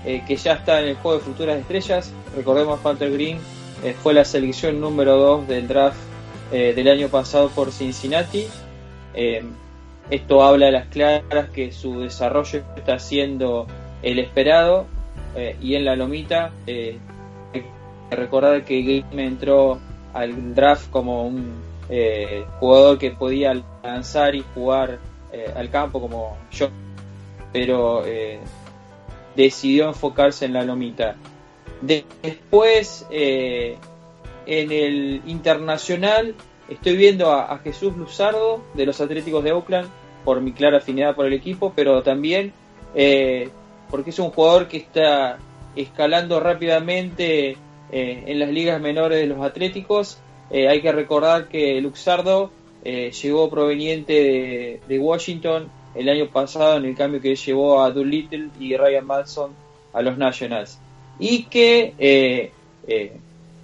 eh, 0.05 0.23
que 0.27 0.35
ya 0.35 0.53
está 0.53 0.81
en 0.81 0.89
el 0.89 0.95
juego 0.95 1.19
de 1.19 1.23
futuras 1.23 1.57
estrellas. 1.57 2.11
Recordemos, 2.35 2.79
Hunter 2.83 3.11
Green 3.11 3.39
fue 4.03 4.13
la 4.13 4.25
selección 4.25 4.81
número 4.81 5.15
2 5.15 5.47
del 5.47 5.67
draft 5.67 5.97
del 6.51 6.87
año 6.89 7.07
pasado 7.07 7.49
por 7.49 7.71
Cincinnati. 7.71 8.47
esto 10.09 10.43
habla 10.43 10.67
a 10.67 10.71
las 10.71 10.87
claras 10.87 11.49
que 11.53 11.71
su 11.71 12.01
desarrollo 12.01 12.61
está 12.75 12.99
siendo 12.99 13.67
el 14.01 14.19
esperado 14.19 14.87
eh, 15.35 15.55
y 15.61 15.75
en 15.75 15.85
la 15.85 15.95
lomita 15.95 16.51
eh, 16.65 16.97
recordar 18.11 18.65
que 18.65 19.03
Game 19.09 19.25
entró 19.25 19.79
al 20.13 20.55
draft 20.55 20.89
como 20.89 21.27
un 21.27 21.61
eh, 21.89 22.45
jugador 22.59 22.97
que 22.97 23.11
podía 23.11 23.53
lanzar 23.83 24.35
y 24.35 24.43
jugar 24.53 24.99
eh, 25.31 25.51
al 25.55 25.69
campo 25.69 26.01
como 26.01 26.37
yo 26.51 26.69
pero 27.51 28.03
decidió 29.35 29.87
enfocarse 29.87 30.45
en 30.45 30.53
la 30.53 30.61
lomita. 30.61 31.15
Después 31.81 33.07
en 33.09 33.79
el 34.45 35.23
internacional 35.25 36.35
estoy 36.67 36.95
viendo 36.95 37.31
a, 37.31 37.57
Jesús 37.57 37.97
Luzardo 37.97 38.63
de 38.75 38.85
los 38.85 39.01
Atléticos 39.01 39.43
de 39.43 39.51
Oakland 39.51 39.89
por 40.23 40.41
mi 40.41 40.51
clara 40.51 40.77
afinidad 40.77 41.15
por 41.15 41.25
el 41.25 41.33
equipo 41.33 41.73
pero 41.75 42.03
también 42.03 42.53
porque 43.89 44.11
es 44.11 44.19
un 44.19 44.31
jugador 44.31 44.67
que 44.67 44.77
está 44.77 45.37
escalando 45.75 46.39
rápidamente 46.39 47.57
eh, 47.91 48.23
en 48.27 48.39
las 48.39 48.49
ligas 48.49 48.79
menores 48.79 49.19
de 49.19 49.27
los 49.27 49.41
Atléticos. 49.41 50.19
Eh, 50.51 50.67
hay 50.67 50.81
que 50.81 50.91
recordar 50.91 51.47
que 51.47 51.79
Luxardo 51.81 52.51
eh, 52.83 53.11
llegó 53.11 53.49
proveniente 53.49 54.81
de, 54.87 54.99
Washington 54.99 55.69
el 55.95 56.09
año 56.09 56.27
pasado 56.27 56.77
en 56.77 56.85
el 56.85 56.95
cambio 56.95 57.21
que 57.21 57.35
llevó 57.35 57.81
a 57.81 57.91
Doolittle 57.91 58.49
y 58.59 58.75
Ryan 58.77 59.05
Madson 59.05 59.51
a 59.93 60.01
los 60.01 60.17
Nationals. 60.17 60.79
Y 61.19 61.43
que 61.43 62.51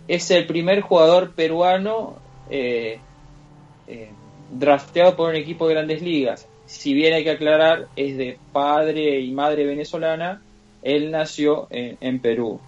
es 0.07 0.31
el 0.31 0.45
primer 0.45 0.81
jugador 0.81 1.31
peruano 1.31 2.17
drafteado 4.51 5.15
por 5.15 5.29
un 5.29 5.35
equipo 5.35 5.67
de 5.67 5.73
grandes 5.75 6.01
ligas 6.01 6.47
si 6.65 6.93
bien 6.93 7.13
hay 7.13 7.23
que 7.23 7.31
aclarar, 7.31 7.87
es 7.95 8.17
de 8.17 8.37
padre 8.51 9.19
y 9.19 9.31
madre 9.31 9.65
venezolana, 9.65 10.41
él 10.81 11.11
nació 11.11 11.67
en, 11.69 12.19
Perú. 12.19 12.59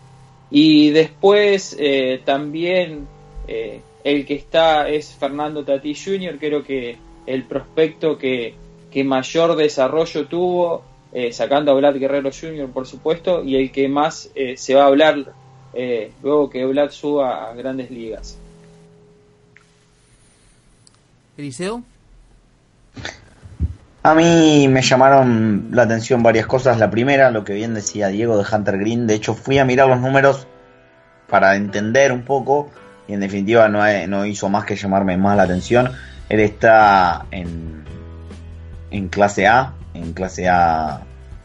Y 0.50 0.90
después 0.92 1.76
eh, 1.80 2.22
también 2.26 3.08
eh, 3.48 3.82
el 4.04 4.26
que 4.26 4.36
está 4.36 4.90
es 4.90 5.14
Fernando 5.14 5.64
Tati 5.64 5.94
Jr., 5.94 6.38
creo 6.40 6.64
que 6.64 6.98
el 7.26 7.44
prospecto 7.44 8.18
que, 8.18 8.56
mayor 9.06 9.56
desarrollo 9.56 10.26
tuvo, 10.26 10.84
eh, 11.14 11.32
sacando 11.32 11.72
a 11.72 11.76
Vlad 11.76 11.98
Guerrero 11.98 12.32
Jr., 12.32 12.68
por 12.72 12.88
supuesto, 12.88 13.44
y 13.44 13.56
el 13.56 13.72
que 13.72 13.88
más 13.88 14.32
se 14.56 14.74
va 14.74 14.84
a 14.84 14.88
hablar 14.88 15.34
luego 16.24 16.50
que 16.50 16.66
Vlad 16.66 16.90
suba 16.90 17.52
a 17.52 17.54
grandes 17.54 17.92
ligas. 17.92 18.40
Eliseo. 21.38 21.84
A 24.08 24.16
mí 24.16 24.70
me 24.70 24.82
llamaron 24.82 25.68
la 25.74 25.84
atención 25.84 26.24
varias 26.24 26.46
cosas. 26.46 26.80
La 26.80 26.90
primera, 26.90 27.30
lo 27.30 27.44
que 27.44 27.52
bien 27.52 27.74
decía 27.74 28.08
Diego 28.08 28.42
de 28.42 28.46
Hunter 28.50 28.78
Green. 28.78 29.06
De 29.06 29.16
hecho, 29.16 29.34
fui 29.34 29.60
a 29.60 29.66
mirar 29.66 29.90
los 29.90 30.00
números 30.00 30.48
para 31.28 31.58
entender 31.58 32.14
un 32.14 32.22
poco. 32.22 32.70
Y 33.10 33.16
en 33.16 33.20
definitiva 33.20 33.68
no, 33.68 33.82
no 34.08 34.26
hizo 34.26 34.48
más 34.48 34.64
que 34.64 34.78
llamarme 34.78 35.18
más 35.18 35.36
la 35.36 35.44
atención. 35.44 35.92
Él 36.30 36.40
está 36.40 37.26
en, 37.32 37.84
en 38.92 39.10
clase 39.10 39.46
A, 39.46 39.74
en 39.94 40.14
clase 40.14 40.48
A 40.48 41.02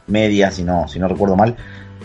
media, 0.06 0.52
si 0.52 0.62
no, 0.62 0.86
si 0.86 1.00
no 1.00 1.08
recuerdo 1.08 1.34
mal. 1.34 1.56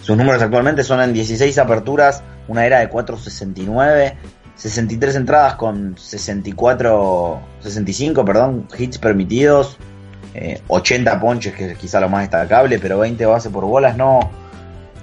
Sus 0.01 0.17
números 0.17 0.41
actualmente 0.41 0.83
son 0.83 1.01
en 1.01 1.13
16 1.13 1.55
aperturas, 1.59 2.23
una 2.47 2.65
era 2.65 2.79
de 2.79 2.89
4.69, 2.89 4.15
63 4.55 5.17
entradas 5.17 5.53
con 5.53 5.95
64, 5.99 7.41
65, 7.59 8.25
perdón, 8.25 8.67
hits 8.75 8.97
permitidos, 8.97 9.77
80 10.67 11.11
eh, 11.11 11.17
ponches, 11.19 11.55
que 11.55 11.71
es 11.71 11.77
quizá 11.77 11.99
lo 11.99 12.09
más 12.09 12.21
destacable, 12.21 12.79
pero 12.79 12.99
20 12.99 13.25
bases 13.25 13.51
por 13.51 13.65
bolas 13.65 13.97
no, 13.97 14.29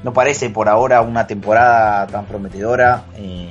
no 0.02 0.12
parece 0.12 0.50
por 0.50 0.68
ahora 0.68 1.00
una 1.00 1.26
temporada 1.26 2.06
tan 2.06 2.26
prometedora. 2.26 3.04
Eh, 3.16 3.50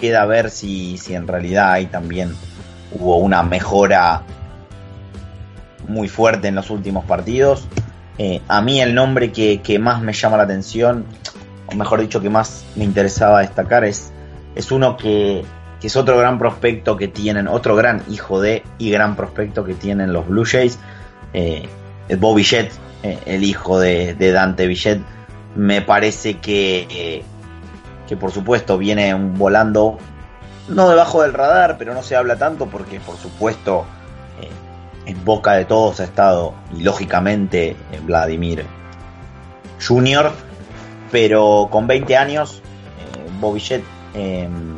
queda 0.00 0.24
ver 0.26 0.50
si, 0.50 0.98
si 0.98 1.14
en 1.14 1.26
realidad 1.26 1.72
ahí 1.72 1.86
también 1.86 2.34
hubo 2.92 3.16
una 3.18 3.42
mejora 3.42 4.22
muy 5.88 6.08
fuerte 6.08 6.48
en 6.48 6.54
los 6.54 6.70
últimos 6.70 7.04
partidos. 7.04 7.66
Eh, 8.18 8.40
a 8.48 8.60
mí 8.62 8.80
el 8.80 8.94
nombre 8.94 9.32
que, 9.32 9.78
más 9.78 10.00
me 10.02 10.12
llama 10.12 10.36
la 10.36 10.44
atención, 10.44 11.04
o 11.66 11.74
mejor 11.74 12.00
dicho, 12.00 12.20
que 12.20 12.30
más 12.30 12.64
me 12.76 12.84
interesaba 12.84 13.40
destacar, 13.40 13.84
es, 13.84 14.12
es 14.54 14.70
uno 14.70 14.96
que, 14.96 15.44
es 15.86 15.96
otro 15.96 16.16
gran 16.18 16.38
prospecto 16.38 16.96
que 16.96 17.08
tienen, 17.08 17.48
otro 17.48 17.76
gran 17.76 18.02
hijo 18.08 18.40
de 18.40 18.62
y 18.78 18.90
gran 18.90 19.16
prospecto 19.16 19.64
que 19.64 19.74
tienen 19.74 20.12
los 20.12 20.26
Blue 20.26 20.44
Jays, 20.44 20.78
eh, 21.32 21.68
Bobby 22.18 22.44
Jett, 22.44 22.72
eh, 23.02 23.18
el 23.26 23.44
hijo 23.44 23.78
de, 23.78 24.14
Dante 24.14 24.66
Villet. 24.66 25.00
Me 25.56 25.82
parece 25.82 26.38
que, 26.38 26.86
eh, 26.90 27.22
que 28.08 28.16
por 28.16 28.32
supuesto 28.32 28.78
viene 28.78 29.14
volando, 29.14 29.98
no 30.68 30.88
debajo 30.88 31.22
del 31.22 31.32
radar, 31.32 31.76
pero 31.78 31.94
no 31.94 32.02
se 32.02 32.16
habla 32.16 32.36
tanto 32.36 32.66
porque 32.66 33.00
por 33.00 33.16
supuesto 33.16 33.86
en 35.06 35.22
boca 35.22 35.52
de 35.52 35.66
todos 35.66 36.00
ha 36.00 36.04
estado, 36.04 36.54
y 36.74 36.82
lógicamente, 36.82 37.76
Vladimir 38.06 38.64
Jr., 39.86 40.32
pero 41.10 41.68
con 41.70 41.86
20 41.86 42.16
años, 42.16 42.62
eh, 42.98 43.30
Bobillet 43.38 43.84
em, 44.14 44.73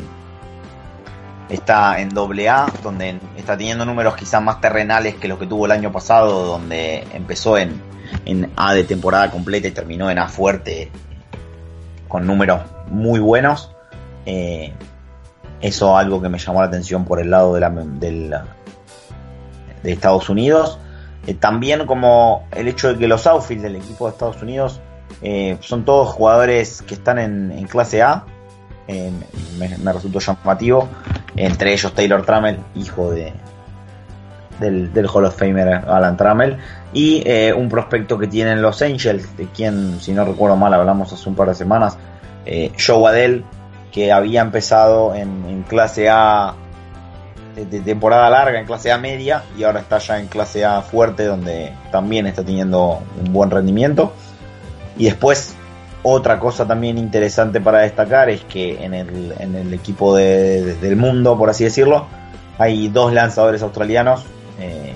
está 1.48 2.00
en 2.00 2.10
AA, 2.16 2.66
donde 2.82 3.20
está 3.36 3.56
teniendo 3.56 3.84
números 3.84 4.16
quizás 4.16 4.42
más 4.42 4.60
terrenales 4.60 5.14
que 5.16 5.28
los 5.28 5.38
que 5.38 5.46
tuvo 5.46 5.66
el 5.66 5.72
año 5.72 5.92
pasado, 5.92 6.44
donde 6.44 7.06
empezó 7.12 7.56
en, 7.58 7.80
en 8.24 8.50
A 8.56 8.74
de 8.74 8.84
temporada 8.84 9.30
completa 9.30 9.68
y 9.68 9.72
terminó 9.72 10.10
en 10.10 10.18
A 10.18 10.28
fuerte, 10.28 10.90
con 12.08 12.26
números 12.26 12.62
muy 12.88 13.20
buenos. 13.20 13.72
Eh, 14.24 14.72
eso 15.60 15.96
algo 15.96 16.20
que 16.20 16.28
me 16.28 16.38
llamó 16.38 16.60
la 16.60 16.66
atención 16.66 17.04
por 17.04 17.20
el 17.20 17.30
lado 17.30 17.54
de 17.54 17.60
la, 17.60 17.70
del, 17.70 18.34
de 19.82 19.92
Estados 19.92 20.28
Unidos. 20.28 20.78
Eh, 21.26 21.34
también 21.34 21.86
como 21.86 22.46
el 22.52 22.68
hecho 22.68 22.92
de 22.92 22.98
que 22.98 23.08
los 23.08 23.26
outfields 23.26 23.62
del 23.62 23.76
equipo 23.76 24.06
de 24.06 24.12
Estados 24.12 24.42
Unidos 24.42 24.80
eh, 25.22 25.56
son 25.60 25.84
todos 25.84 26.08
jugadores 26.12 26.82
que 26.82 26.94
están 26.94 27.18
en, 27.18 27.66
clase 27.66 28.02
A. 28.02 28.24
Eh, 28.88 29.10
me, 29.58 29.92
resultó 29.92 30.18
llamativo. 30.20 30.88
Entre 31.36 31.72
ellos 31.72 31.92
Taylor 31.92 32.24
Trammell, 32.24 32.58
hijo 32.74 33.10
de, 33.10 33.32
del, 34.60 35.06
Hall 35.12 35.24
of 35.24 35.36
Famer 35.36 35.68
Alan 35.68 36.16
Trammell. 36.16 36.58
Y 36.92 37.24
un 37.52 37.68
prospecto 37.68 38.16
que 38.18 38.26
tienen 38.26 38.62
los 38.62 38.80
Angels, 38.80 39.36
de 39.36 39.46
quien, 39.46 40.00
si 40.00 40.12
no 40.12 40.24
recuerdo 40.24 40.56
mal, 40.56 40.72
hablamos 40.72 41.12
hace 41.12 41.28
un 41.28 41.34
par 41.34 41.48
de 41.48 41.54
semanas. 41.54 41.98
Joe 42.78 42.96
Waddell, 42.96 43.44
que 43.92 44.12
había 44.12 44.40
empezado 44.40 45.14
en 45.14 45.62
clase 45.68 46.08
A 46.08 46.54
de 47.64 47.80
temporada 47.80 48.28
larga 48.28 48.60
en 48.60 48.66
clase 48.66 48.92
A 48.92 48.98
media 48.98 49.42
y 49.56 49.64
ahora 49.64 49.80
está 49.80 49.98
ya 49.98 50.20
en 50.20 50.26
clase 50.26 50.64
A 50.64 50.82
fuerte 50.82 51.24
donde 51.24 51.72
también 51.90 52.26
está 52.26 52.44
teniendo 52.44 53.02
un 53.18 53.32
buen 53.32 53.50
rendimiento. 53.50 54.12
Y 54.98 55.06
después 55.06 55.55
otra 56.08 56.38
cosa 56.38 56.64
también 56.64 56.98
interesante 56.98 57.60
para 57.60 57.80
destacar 57.80 58.30
es 58.30 58.44
que 58.44 58.84
en 58.84 58.94
el, 58.94 59.74
equipo 59.74 60.14
del 60.14 60.96
mundo, 60.96 61.36
por 61.36 61.50
así 61.50 61.64
decirlo, 61.64 62.06
hay 62.58 62.86
dos 62.86 63.12
lanzadores 63.12 63.60
australianos. 63.62 64.24
Eh, 64.60 64.94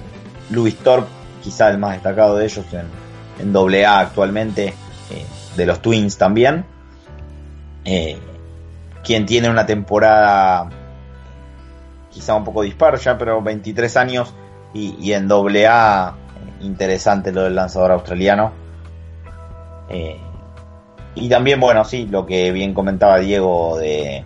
Louis 0.50 0.76
Thorpe, 0.76 1.10
quizá 1.42 1.68
el 1.68 1.78
más 1.78 1.94
destacado 1.94 2.36
de 2.36 2.44
ellos 2.44 2.64
en, 2.72 2.86
en 3.40 3.84
AA 3.84 3.98
actualmente, 3.98 4.68
eh, 4.68 5.26
de 5.56 5.66
los 5.66 5.82
Twins 5.82 6.16
también. 6.16 6.64
Eh, 7.84 8.16
quien 9.02 9.26
tiene 9.26 9.50
una 9.50 9.66
temporada 9.66 10.68
quizá 12.08 12.36
un 12.36 12.44
poco 12.44 12.62
dispar 12.62 12.96
ya, 13.00 13.18
pero 13.18 13.42
23 13.42 13.96
años 13.96 14.32
y, 14.72 15.12
en 15.12 15.26
doble 15.26 15.66
A, 15.66 16.14
interesante 16.60 17.32
lo 17.32 17.42
del 17.42 17.56
lanzador 17.56 17.90
australiano. 17.90 18.52
Eh, 19.88 20.20
y 21.14 21.28
también, 21.28 21.60
bueno, 21.60 21.84
sí, 21.84 22.06
lo 22.06 22.26
que 22.26 22.52
bien 22.52 22.74
comentaba 22.74 23.18
Diego 23.18 23.78
de, 23.78 24.24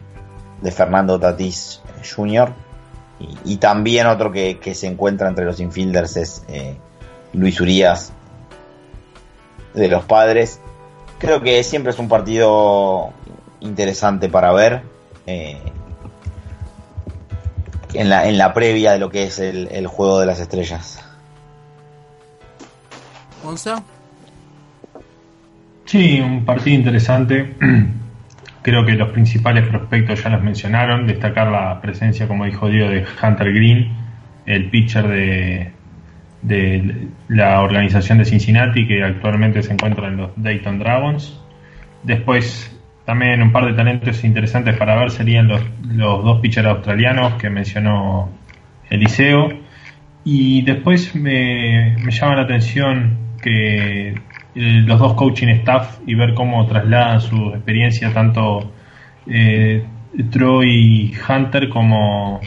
Fernando 0.71 1.19
Tatís 1.19 1.81
Jr. 2.15 2.53
Y, 3.45 3.57
también 3.57 4.07
otro 4.07 4.33
que, 4.33 4.59
se 4.75 4.87
encuentra 4.87 5.29
entre 5.29 5.45
los 5.45 5.61
infielders 5.61 6.17
es 6.17 6.45
eh, 6.49 6.77
Luis 7.33 7.61
Urias 7.61 8.13
de 9.73 9.89
los 9.89 10.05
padres. 10.05 10.61
Creo 11.19 11.41
que 11.41 11.63
siempre 11.63 11.93
es 11.93 11.99
un 11.99 12.09
partido 12.09 13.13
interesante 13.61 14.29
para 14.29 14.53
ver. 14.53 14.83
Eh, 15.27 15.59
en 17.95 18.09
la, 18.11 18.29
en 18.29 18.37
la 18.37 18.53
previa 18.53 18.93
de 18.93 18.99
lo 18.99 19.09
que 19.09 19.25
es 19.25 19.39
el, 19.39 19.87
juego 19.87 20.21
de 20.21 20.27
las 20.27 20.41
estrellas. 20.41 21.01
Sí, 25.85 26.21
un 26.21 26.45
partido 26.45 26.77
interesante. 26.77 27.55
Creo 28.63 28.87
que 28.87 28.93
los 28.93 29.11
principales 29.11 29.67
prospectos 29.67 30.23
ya 30.23 30.31
los 30.31 30.43
mencionaron. 30.43 31.07
Destacar 31.07 31.49
la 31.49 31.81
presencia, 31.81 32.27
como 32.27 32.47
dijo 32.47 32.69
Diego, 32.69 32.89
de 32.89 33.05
Hunter 33.23 33.53
Green, 33.53 33.93
el 34.47 34.71
pitcher 34.71 35.07
de, 36.43 37.09
la 37.29 37.61
organización 37.61 38.19
de 38.19 38.25
Cincinnati, 38.25 38.87
que 38.87 39.03
actualmente 39.03 39.63
se 39.63 39.73
encuentra 39.75 40.09
en 40.09 40.17
los 40.17 40.31
Dayton 40.37 40.79
Dragons. 40.79 41.41
Después 42.03 42.75
también 43.05 43.43
un 43.43 43.53
par 43.53 43.67
de 43.67 43.75
talentos 43.75 44.25
interesantes 44.25 44.77
para 44.77 44.97
ver 44.97 45.11
serían 45.11 45.47
los, 45.49 45.63
dos 45.97 46.41
pitchers 46.41 46.67
australianos 46.67 47.35
que 47.35 47.51
mencionó 47.51 48.31
Eliseo. 48.89 49.51
Y 50.25 50.63
después 50.63 51.15
me, 51.15 51.97
llama 52.09 52.37
la 52.37 52.43
atención 52.43 53.19
que 53.43 54.15
los 54.55 54.99
dos 54.99 55.15
coaching 55.15 55.49
staff 55.49 55.99
y 56.07 56.15
ver 56.15 56.35
cómo 56.35 56.67
trasladan 56.67 57.21
su 57.21 57.51
experiencia 57.51 58.13
tanto 58.13 58.73
eh, 59.27 59.85
Troy 60.31 61.13
Hunter 61.29 61.69
como, 61.69 62.41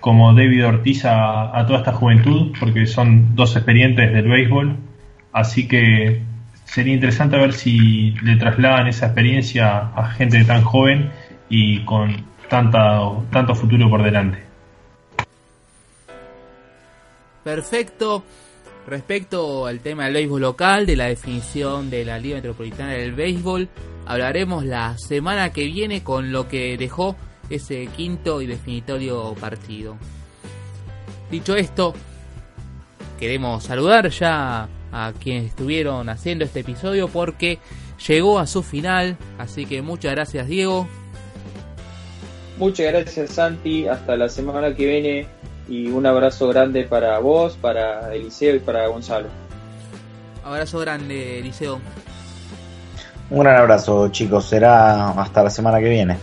como 0.00 0.32
David 0.32 0.66
Ortiz 0.66 1.04
a, 1.04 1.56
a, 1.56 1.66
toda 1.66 1.80
esta 1.80 1.92
juventud, 1.92 2.52
porque 2.58 2.86
son 2.86 3.34
dos 3.34 3.54
experientes 3.56 4.12
del 4.12 4.28
béisbol. 4.28 4.76
Así 5.32 5.68
que 5.68 6.22
sería 6.64 6.94
interesante 6.94 7.36
ver 7.36 7.52
si 7.52 8.12
le 8.22 8.36
trasladan 8.36 8.88
esa 8.88 9.06
experiencia 9.06 9.78
a 9.94 10.10
gente 10.10 10.42
tan 10.44 10.62
joven 10.62 11.10
y 11.48 11.80
con 11.80 12.24
tanta, 12.48 13.00
tanto 13.30 13.54
futuro 13.54 13.88
por 13.90 14.02
delante. 14.02 14.38
Perfecto. 17.44 18.24
Respecto 18.86 19.66
al 19.66 19.80
tema 19.80 20.04
del 20.04 20.14
béisbol 20.14 20.40
local, 20.40 20.86
de 20.86 20.94
la 20.94 21.06
definición 21.06 21.90
de 21.90 22.04
la 22.04 22.20
Liga 22.20 22.36
Metropolitana 22.36 22.92
del 22.92 23.14
Béisbol, 23.14 23.68
hablaremos 24.06 24.64
la 24.64 24.96
semana 24.96 25.52
que 25.52 25.64
viene 25.64 26.04
con 26.04 26.30
lo 26.30 26.46
que 26.46 26.76
dejó 26.78 27.16
ese 27.50 27.88
quinto 27.96 28.40
y 28.42 28.46
definitorio 28.46 29.34
partido. 29.40 29.96
Dicho 31.32 31.56
esto, 31.56 31.94
queremos 33.18 33.64
saludar 33.64 34.08
ya 34.10 34.68
a 34.92 35.12
quienes 35.20 35.46
estuvieron 35.46 36.08
haciendo 36.08 36.44
este 36.44 36.60
episodio 36.60 37.08
porque 37.08 37.58
llegó 38.06 38.38
a 38.38 38.46
su 38.46 38.62
final. 38.62 39.16
Así 39.36 39.66
que 39.66 39.82
muchas 39.82 40.12
gracias 40.12 40.46
Diego. 40.46 40.86
Muchas 42.58 42.86
gracias 42.86 43.30
Santi, 43.30 43.88
hasta 43.88 44.16
la 44.16 44.28
semana 44.28 44.74
que 44.74 44.86
viene 44.86 45.26
y 45.68 45.88
un 45.88 46.06
abrazo 46.06 46.48
grande 46.48 46.84
para 46.84 47.18
vos, 47.18 47.56
para 47.56 48.14
Eliseo 48.14 48.56
y 48.56 48.60
para 48.60 48.86
Gonzalo. 48.86 49.28
Abrazo 50.44 50.78
grande 50.78 51.40
Eliseo. 51.40 51.80
Un 53.30 53.40
gran 53.40 53.56
abrazo 53.56 54.08
chicos, 54.08 54.48
será 54.48 55.10
hasta 55.10 55.42
la 55.42 55.50
semana 55.50 55.80
que 55.80 55.88
viene. 55.88 56.16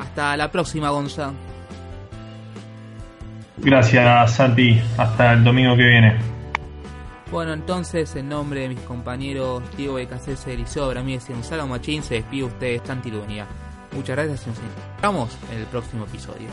Hasta 0.00 0.36
la 0.36 0.50
próxima 0.50 0.90
Gonzalo. 0.90 1.34
Gracias 3.58 4.32
Santi, 4.32 4.80
hasta 4.96 5.34
el 5.34 5.44
domingo 5.44 5.76
que 5.76 5.84
viene. 5.84 6.30
Bueno, 7.30 7.52
entonces, 7.52 8.16
en 8.16 8.28
nombre 8.28 8.62
de 8.62 8.70
mis 8.70 8.80
compañeros 8.80 9.62
Diego 9.76 9.94
Becasese, 9.94 10.54
Eliseo 10.54 10.88
Bramírez 10.88 11.28
y 11.28 11.32
Gonzalo 11.32 11.66
Machín, 11.66 12.02
se 12.02 12.14
despide 12.14 12.44
ustedes 12.44 12.82
Santi 12.84 13.12
Muchas 13.12 14.16
gracias 14.16 14.46
y 14.46 14.50
nos 14.50 14.58
encontramos 14.58 15.38
en 15.52 15.58
el 15.58 15.66
próximo 15.66 16.04
episodio. 16.04 16.48